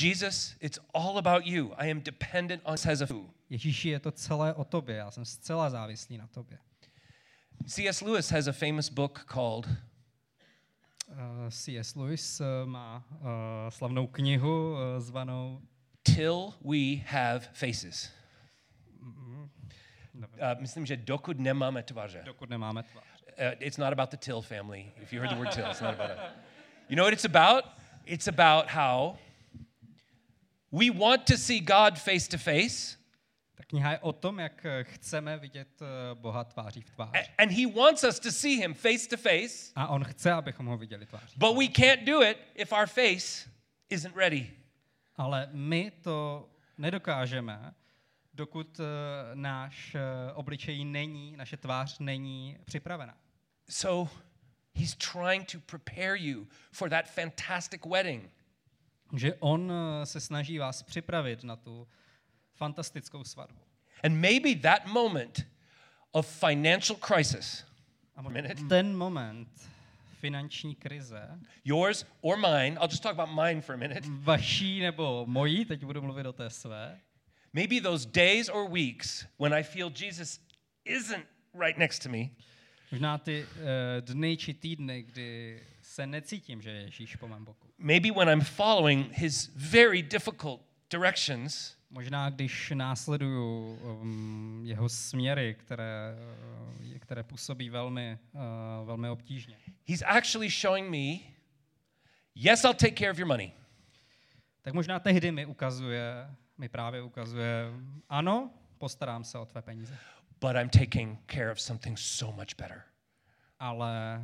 Jesus, 0.00 0.56
it's 0.60 0.78
all 0.94 1.18
about 1.18 1.46
you. 1.46 1.74
I 1.76 1.90
am 1.90 2.00
dependent 2.00 2.62
on 2.64 2.76
says 2.76 3.00
of 3.00 3.10
you. 3.10 3.30
Ježíši, 3.50 3.88
je 3.88 4.00
to 4.00 4.12
celé 4.12 4.54
o 4.54 4.64
tobě, 4.64 4.96
já 4.96 5.10
jsem 5.10 5.24
zcela 5.24 5.70
závislý 5.70 6.18
na 6.18 6.26
tobě. 6.26 6.58
C.S. 7.66 8.00
Lewis 8.00 8.30
has 8.30 8.46
a 8.46 8.52
famous 8.52 8.88
book 8.88 9.24
called 9.24 9.66
Uh, 11.08 11.50
C.S. 11.50 11.94
Lewis 11.94 12.40
uh, 12.40 12.46
má 12.68 13.04
uh, 13.10 13.26
slavnou 13.68 14.06
knihu 14.06 14.72
uh, 14.72 14.78
zvanou 14.98 15.62
Till 16.02 16.54
We 16.64 16.96
Have 17.06 17.40
Faces. 17.52 18.10
Uh, 20.16 20.60
myslím, 20.60 20.86
že 20.86 20.96
dokud 20.96 21.38
nemáme 21.40 21.82
tváře. 21.82 22.22
dokud 22.24 22.50
nemáme 22.50 22.82
tvář. 22.82 23.04
Uh, 23.26 23.32
it's 23.60 23.76
not 23.78 23.92
about 23.92 24.10
the 24.10 24.16
Till 24.16 24.42
family. 24.42 24.92
If 25.02 25.12
you 25.12 25.20
heard 25.20 25.30
the 25.30 25.38
word 25.38 25.54
Till, 25.54 25.66
it's 25.70 25.80
not 25.80 25.94
about 26.00 26.10
it. 26.10 26.18
You 26.88 26.96
know 26.96 27.04
what 27.06 27.12
it's 27.12 27.24
about? 27.24 27.64
It's 28.06 28.28
about 28.28 28.70
how 28.70 29.18
we 30.72 30.90
want 30.90 31.24
to 31.26 31.36
see 31.36 31.60
God 31.60 31.98
face 31.98 32.28
to 32.28 32.38
face, 32.38 32.96
Ta 33.56 33.64
kniha 33.64 33.92
je 33.92 33.98
o 33.98 34.12
tom, 34.12 34.38
jak 34.38 34.64
eh, 34.66 34.84
chceme 34.84 35.36
vidět 35.38 35.68
eh, 35.82 36.14
Boha 36.14 36.44
tváří 36.44 36.80
v 36.82 36.90
tvář. 36.90 37.30
and 37.38 37.50
He 37.50 37.66
wants 37.66 38.04
us 38.04 38.18
to 38.20 38.30
see 38.30 38.56
Him 38.56 38.74
face 38.74 39.08
to 39.08 39.16
face, 39.16 39.72
A 39.76 39.86
on 39.88 40.04
chce, 40.04 40.32
abychom 40.32 40.66
ho 40.66 40.76
viděli 40.78 41.06
tváří. 41.06 41.34
but 41.38 41.56
we 41.58 41.68
can't 41.68 42.04
do 42.06 42.22
it 42.22 42.38
if 42.54 42.72
our 42.72 42.86
face 42.86 43.50
isn't 43.90 44.16
ready. 44.16 44.50
Ale 45.16 45.48
my 45.52 45.90
to 46.02 46.48
nedokážeme, 46.78 47.74
dokud 48.36 48.80
eh, 48.80 48.84
náš 49.34 49.94
eh, 49.94 50.32
obličej 50.32 50.84
není, 50.84 51.36
naše 51.36 51.56
tvář 51.56 51.98
není 51.98 52.58
připravena. 52.64 53.14
So 53.68 54.10
He's 54.76 54.94
trying 54.94 55.44
to 55.46 55.58
prepare 55.60 56.16
you 56.16 56.46
for 56.70 56.90
that 56.90 57.08
fantastic 57.08 57.80
wedding. 57.86 58.30
Že 59.16 59.34
on 59.34 59.72
eh, 59.72 60.06
se 60.06 60.20
snaží 60.20 60.58
vás 60.58 60.82
připravit 60.82 61.44
na 61.44 61.56
tu 61.56 61.88
fantastickou 62.54 63.24
svatbu. 63.24 63.60
And 64.04 64.20
maybe 64.20 64.54
that 64.54 64.86
moment 64.86 65.46
of 66.12 66.26
financial 66.26 66.98
crisis, 67.06 67.64
A 68.16 68.22
Minute. 68.22 68.54
možná 68.54 68.68
ten 68.68 68.96
moment 68.96 69.48
finanční 70.20 70.74
krize, 70.74 71.38
yours 71.64 72.06
or 72.20 72.36
mine, 72.36 72.78
I'll 72.80 72.88
just 72.90 73.02
talk 73.02 73.18
about 73.18 73.44
mine 73.44 73.60
for 73.60 73.74
a 73.74 73.78
minute. 73.78 74.00
vaší 74.08 74.80
nebo 74.80 75.24
mojí, 75.26 75.64
teď 75.64 75.84
budu 75.84 76.02
mluvit 76.02 76.26
o 76.26 76.32
té 76.32 76.50
své, 76.50 77.00
Maybe 77.52 77.80
those 77.80 78.06
days 78.06 78.48
or 78.48 78.68
weeks 78.68 79.24
when 79.38 79.52
I 79.52 79.62
feel 79.62 79.90
Jesus 79.90 80.40
isn't 80.84 81.26
right 81.54 81.78
next 81.78 82.02
to 82.02 82.08
me, 82.08 82.30
možná 82.92 83.18
ty 83.18 83.42
uh, 83.42 84.00
dny 84.00 84.36
či 84.36 84.54
týdny, 84.54 85.02
kdy 85.02 85.60
se 85.82 86.06
necítím, 86.06 86.62
že 86.62 86.70
je 86.70 86.82
Ježíš 86.82 87.16
po 87.16 87.28
mém 87.28 87.44
boku. 87.44 87.68
maybe 87.78 88.10
when 88.10 88.28
I'm 88.28 88.40
following 88.40 89.12
his 89.12 89.50
very 89.54 90.02
difficult 90.02 90.60
directions, 90.90 91.76
Možná, 91.90 92.30
když 92.30 92.72
následuju 92.74 93.78
um, 93.82 94.60
jeho 94.64 94.88
směry, 94.88 95.54
které, 95.58 96.14
uh, 96.92 96.98
které 96.98 97.22
působí 97.22 97.70
velmi, 97.70 98.18
uh, 98.32 98.40
velmi 98.86 99.08
obtížně, 99.08 99.56
he's 99.88 100.02
actually 100.02 100.50
showing 100.50 100.90
me, 100.90 101.18
yes, 102.34 102.64
I'll 102.64 102.74
take 102.74 102.94
care 102.96 103.10
of 103.10 103.18
your 103.18 103.28
money. 103.28 103.52
tak 104.62 104.74
možná 104.74 104.98
tehdy 104.98 105.32
mi 105.32 105.46
ukazuje, 105.46 106.26
mi 106.58 106.68
právě 106.68 107.02
ukazuje, 107.02 107.64
ano, 108.08 108.50
postarám 108.78 109.24
se 109.24 109.38
o 109.38 109.44
tvé 109.46 109.62
peníze, 109.62 109.98
but 110.40 110.56
I'm 110.56 110.68
taking 110.68 111.18
care 111.26 111.52
of 111.52 111.60
something 111.60 111.98
so 111.98 112.36
much 112.36 112.56
better. 112.58 112.82
ale 113.58 114.22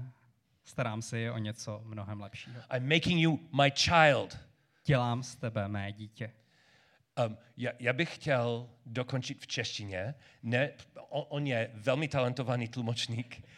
starám 0.65 1.03
se 1.03 1.19
je 1.19 1.33
o 1.33 1.39
něco 1.39 1.83
mnohem 1.85 2.21
lepšího. 2.21 2.63
I'm 2.77 2.89
making 2.89 3.21
you 3.21 3.37
my 3.63 3.71
child. 3.71 4.39
Dělám 4.85 5.23
z 5.23 5.37
tebe 5.37 5.69
mé 5.69 5.93
dítě. 5.93 6.33
Um, 7.27 7.39
já, 7.57 7.71
já 7.79 7.93
bych 7.93 8.15
chtěl 8.15 8.69
dokončit 8.87 9.43
v 9.43 9.47
češtině. 9.47 10.15
Ne, 10.43 10.71
on, 11.09 11.25
on 11.29 11.47
je 11.47 11.71
velmi 11.75 12.09
talentovaný 12.09 12.69
tlumočník. 12.69 13.49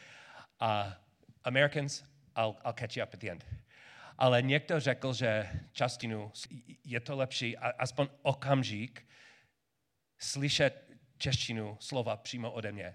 A 0.61 0.97
Americans, 1.45 2.05
I'll, 2.37 2.57
I'll 2.65 2.73
catch 2.73 2.97
you 2.97 3.05
up 3.05 3.15
at 3.15 3.21
the 3.21 3.31
end. 3.31 3.47
Ale 4.19 4.43
někdo 4.43 4.81
řekl, 4.81 5.13
že 5.13 5.51
častinu 5.73 6.33
je 6.85 7.01
to 7.01 7.17
lepší, 7.17 7.57
aspoň 7.57 8.09
okamžik, 8.23 9.07
slyšet 10.19 10.91
češtinu 11.19 11.77
slova 11.81 12.17
přímo 12.17 12.53
ode 12.53 12.73
mě. 12.73 12.95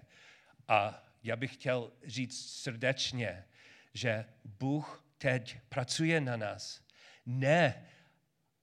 A 0.68 1.02
já 1.22 1.36
bych 1.36 1.54
chtěl 1.54 1.92
říct 2.06 2.50
srdečně, 2.50 3.44
že 3.94 4.24
Bůh 4.44 5.04
teď 5.18 5.60
pracuje 5.68 6.20
na 6.20 6.36
nás. 6.36 6.82
Ne, 7.26 7.86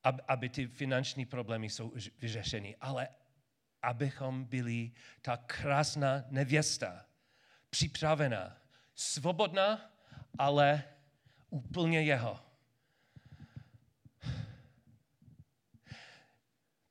ab- 0.03 0.24
aby 0.28 0.49
ty 0.49 0.68
finanční 0.68 1.26
problémy 1.26 1.70
jsou 1.70 1.93
vyřešeny, 2.20 2.76
ale 2.82 3.08
abychom 3.82 4.45
byli 4.45 4.91
ta 5.22 5.38
krásná 5.38 6.24
nevěsta, 6.30 7.05
připravená, 7.70 8.62
svobodná, 8.95 9.91
ale 10.38 10.84
úplně 11.49 12.01
jeho. 12.01 12.46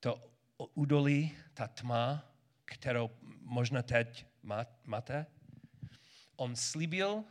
To 0.07 0.31
údolí, 0.75 1.37
ta 1.55 1.69
tma, 1.69 2.33
kterou 2.65 3.11
možná 3.41 3.83
teď 3.83 4.27
má- 4.43 4.67
máte, 4.85 5.27
on 6.37 6.57
slíbil, 6.57 7.25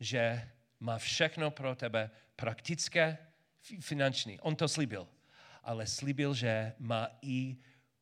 že 0.00 0.50
má 0.80 0.98
všechno 0.98 1.50
pro 1.50 1.74
tebe 1.74 2.10
praktické, 2.36 3.18
fi- 3.62 3.80
finanční. 3.80 4.40
On 4.40 4.56
to 4.56 4.68
slíbil. 4.68 5.08
Ale 5.62 5.86
slíbil, 5.86 6.34
že 6.34 6.72
má 6.78 7.08
i 7.22 7.56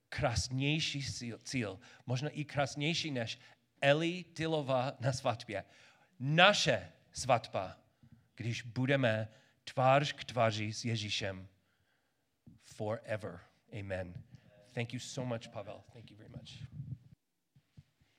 krásnější 0.08 1.12
cíl, 1.12 1.38
cíl. 1.38 1.80
Možná 2.06 2.28
i 2.28 2.44
krásnější 2.44 3.10
než 3.10 3.38
Eli 3.80 4.24
Tylova 4.24 4.92
na 5.00 5.12
svatbě. 5.12 5.64
Naše 6.18 6.92
svatba, 7.12 7.78
když 8.34 8.62
budeme 8.62 9.28
tvář 9.64 10.12
k 10.12 10.24
tváři 10.24 10.72
s 10.72 10.84
Ježíšem 10.84 11.48
forever. 12.62 13.51
Amen. 13.74 14.14
Thank 14.74 14.92
you 14.92 14.98
so 14.98 15.24
much, 15.24 15.52
Pavel. 15.52 15.84
Thank 15.94 16.10
you 16.10 16.16
very 16.16 16.30
much. 16.30 16.71